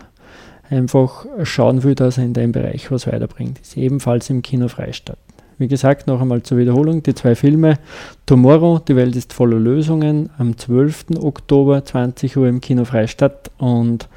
einfach 0.70 1.26
schauen 1.44 1.84
will, 1.84 1.96
dass 1.96 2.18
er 2.18 2.26
in 2.26 2.34
dem 2.34 2.52
Bereich 2.52 2.92
was 2.92 3.08
weiterbringt. 3.08 3.60
Ist 3.60 3.78
ebenfalls 3.78 4.30
im 4.30 4.42
Kino 4.42 4.68
Freistadt. 4.68 5.18
Wie 5.60 5.68
gesagt, 5.68 6.08
noch 6.08 6.22
einmal 6.22 6.42
zur 6.42 6.58
Wiederholung, 6.58 7.04
die 7.04 7.14
zwei 7.14 7.36
Filme 7.36 7.78
Tomorrow, 8.26 8.80
die 8.80 8.96
Welt 8.96 9.18
ist 9.18 9.34
voller 9.34 9.60
Lösungen, 9.60 10.30
am 10.38 10.58
12. 10.58 11.18
Oktober 11.22 11.84
20 11.84 12.38
Uhr 12.38 12.48
im 12.48 12.62
Kino 12.62 12.86
Freistadt 12.86 13.52
und 13.58 14.08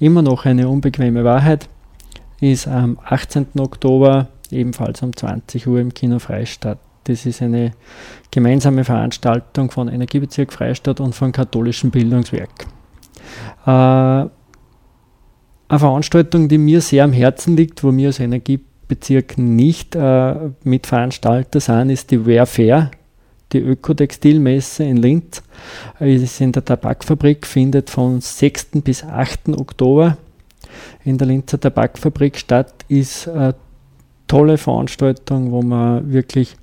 immer 0.00 0.22
noch 0.22 0.44
eine 0.44 0.68
unbequeme 0.68 1.22
Wahrheit 1.22 1.68
ist 2.40 2.66
am 2.66 2.98
18. 3.04 3.46
Oktober 3.58 4.26
ebenfalls 4.50 5.00
um 5.02 5.14
20 5.14 5.68
Uhr 5.68 5.78
im 5.78 5.94
Kino 5.94 6.18
Freistadt. 6.18 6.78
Das 7.04 7.26
ist 7.26 7.42
eine 7.42 7.72
gemeinsame 8.32 8.82
Veranstaltung 8.82 9.70
von 9.70 9.86
Energiebezirk 9.86 10.52
Freistadt 10.52 11.00
und 11.00 11.14
von 11.14 11.30
Katholischem 11.30 11.92
Bildungswerk. 11.92 12.66
Äh, 13.66 13.70
eine 15.70 15.78
Veranstaltung, 15.78 16.48
die 16.48 16.58
mir 16.58 16.80
sehr 16.80 17.04
am 17.04 17.12
Herzen 17.12 17.56
liegt, 17.56 17.84
wo 17.84 17.94
wir 17.96 18.08
als 18.08 18.18
Energiebezirk 18.88 19.38
nicht 19.38 19.94
äh, 19.94 20.34
Mitveranstalter 20.64 21.60
sind, 21.60 21.90
ist 21.90 22.10
die 22.10 22.24
Wehrfair, 22.24 22.90
die 23.52 23.58
Ökotextilmesse 23.58 24.84
in 24.84 24.96
Linz. 24.96 25.42
Ist 26.00 26.40
in 26.40 26.52
der 26.52 26.64
Tabakfabrik, 26.64 27.46
findet 27.46 27.90
von 27.90 28.20
6. 28.20 28.82
bis 28.84 29.04
8. 29.04 29.50
Oktober 29.50 30.16
in 31.04 31.18
der 31.18 31.26
Linzer 31.26 31.60
Tabakfabrik 31.60 32.38
statt, 32.38 32.84
ist 32.88 33.28
eine 33.28 33.54
tolle 34.26 34.58
Veranstaltung, 34.58 35.50
wo 35.50 35.62
man 35.62 36.12
wirklich 36.12 36.56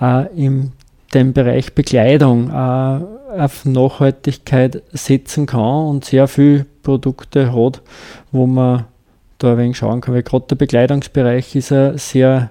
äh, 0.00 0.26
in 0.36 0.72
dem 1.12 1.32
Bereich 1.32 1.74
Bekleidung 1.74 2.50
äh, 2.50 2.52
auf 2.52 3.64
Nachhaltigkeit 3.64 4.82
setzen 4.92 5.46
kann 5.46 5.86
und 5.86 6.04
sehr 6.04 6.28
viele 6.28 6.66
Produkte 6.82 7.52
hat, 7.54 7.82
wo 8.32 8.46
man 8.46 8.84
da 9.44 9.52
ein 9.52 9.58
wenig 9.58 9.76
schauen 9.76 10.00
kann, 10.00 10.14
weil 10.14 10.22
gerade 10.22 10.46
der 10.48 10.56
Bekleidungsbereich 10.56 11.54
ist 11.54 11.72
ein 11.72 11.98
sehr 11.98 12.50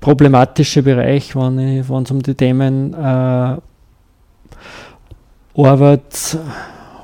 problematischer 0.00 0.82
Bereich, 0.82 1.34
wenn 1.34 1.58
es 1.58 2.10
um 2.10 2.22
die 2.22 2.34
Themen 2.34 2.94
äh, 2.94 3.56
Arbeit, 5.56 6.38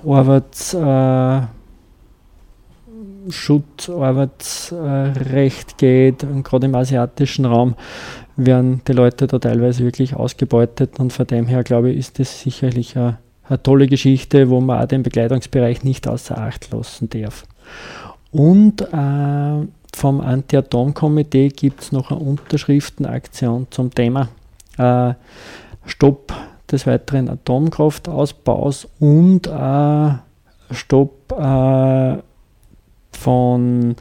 Arbeits, 0.06 0.74
äh, 0.74 1.40
Schutz, 3.30 3.88
Arbeitsrecht 3.88 5.78
geht, 5.78 6.24
und 6.24 6.42
gerade 6.42 6.66
im 6.66 6.74
asiatischen 6.74 7.44
Raum 7.44 7.76
werden 8.36 8.82
die 8.86 8.92
Leute 8.92 9.26
da 9.26 9.38
teilweise 9.38 9.84
wirklich 9.84 10.14
ausgebeutet 10.14 10.98
und 10.98 11.12
von 11.12 11.26
dem 11.26 11.46
her 11.46 11.62
glaube 11.62 11.90
ich, 11.90 11.98
ist 11.98 12.18
das 12.18 12.40
sicherlich 12.40 12.96
eine, 12.96 13.18
eine 13.48 13.62
tolle 13.62 13.86
Geschichte, 13.86 14.50
wo 14.50 14.60
man 14.60 14.82
auch 14.82 14.88
den 14.88 15.02
Bekleidungsbereich 15.02 15.84
nicht 15.84 16.08
außer 16.08 16.38
Acht 16.38 16.70
lassen 16.72 17.10
darf. 17.10 17.44
Und 18.32 18.80
äh, 18.80 19.66
vom 19.94 20.20
Anti-Atom-Komitee 20.20 21.48
gibt 21.48 21.82
es 21.82 21.92
noch 21.92 22.10
eine 22.10 22.20
Unterschriftenaktion 22.20 23.66
zum 23.70 23.94
Thema 23.94 24.28
äh, 24.78 25.14
Stopp 25.84 26.32
des 26.70 26.86
weiteren 26.86 27.28
Atomkraftausbaus 27.28 28.88
und 28.98 29.46
äh, 29.46 30.14
Stopp 30.74 31.32
äh, 31.32 32.16
von 33.12 33.96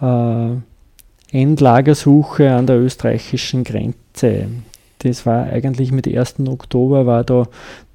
äh, 0.00 0.50
Endlagersuche 1.32 2.54
an 2.54 2.66
der 2.66 2.78
österreichischen 2.78 3.64
Grenze. 3.64 4.46
Das 4.98 5.26
war 5.26 5.44
eigentlich 5.44 5.90
mit 5.90 6.06
1. 6.06 6.36
Oktober 6.46 7.06
war 7.06 7.24
da 7.24 7.48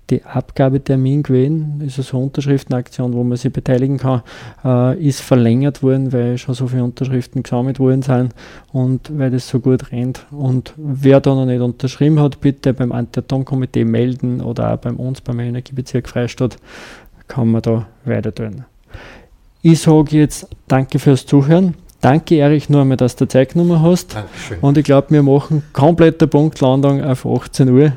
die 0.09 0.23
Abgabetermin 0.23 1.23
gewesen, 1.23 1.81
ist 1.85 1.97
also 1.97 2.17
eine 2.17 2.25
Unterschriftenaktion, 2.27 3.13
wo 3.13 3.23
man 3.23 3.37
sich 3.37 3.51
beteiligen 3.51 3.97
kann, 3.97 4.21
äh, 4.63 4.97
ist 5.01 5.21
verlängert 5.21 5.83
worden, 5.83 6.13
weil 6.13 6.37
schon 6.37 6.55
so 6.55 6.67
viele 6.67 6.83
Unterschriften 6.83 7.43
gesammelt 7.43 7.79
worden 7.79 8.01
sind 8.01 8.33
und 8.71 9.17
weil 9.17 9.31
das 9.31 9.49
so 9.49 9.59
gut 9.59 9.91
rennt. 9.91 10.25
Und 10.31 10.73
wer 10.77 11.19
da 11.19 11.35
noch 11.35 11.45
nicht 11.45 11.61
unterschrieben 11.61 12.19
hat, 12.19 12.39
bitte 12.39 12.73
beim 12.73 12.91
Anti-Atom-Komitee 12.91 13.85
melden 13.85 14.41
oder 14.41 14.73
auch 14.73 14.77
bei 14.77 14.91
uns, 14.91 15.21
beim 15.21 15.39
Energiebezirk 15.39 16.07
Freistadt, 16.07 16.57
kann 17.27 17.49
man 17.49 17.61
da 17.61 17.85
weiter 18.05 18.33
tun. 18.33 18.63
Ich 19.61 19.81
sage 19.81 20.17
jetzt 20.17 20.47
danke 20.67 20.99
fürs 20.99 21.25
Zuhören. 21.25 21.75
Danke, 21.99 22.35
Erich, 22.35 22.69
nur 22.69 22.85
dass 22.95 23.15
du 23.15 23.27
Zeit 23.27 23.53
genommen 23.53 23.81
hast. 23.81 24.15
Dankeschön. 24.15 24.59
Und 24.61 24.77
ich 24.77 24.85
glaube, 24.85 25.09
wir 25.09 25.23
machen 25.23 25.63
komplette 25.73 26.27
Punktlandung 26.27 27.03
auf 27.03 27.25
18 27.25 27.69
Uhr. 27.69 27.91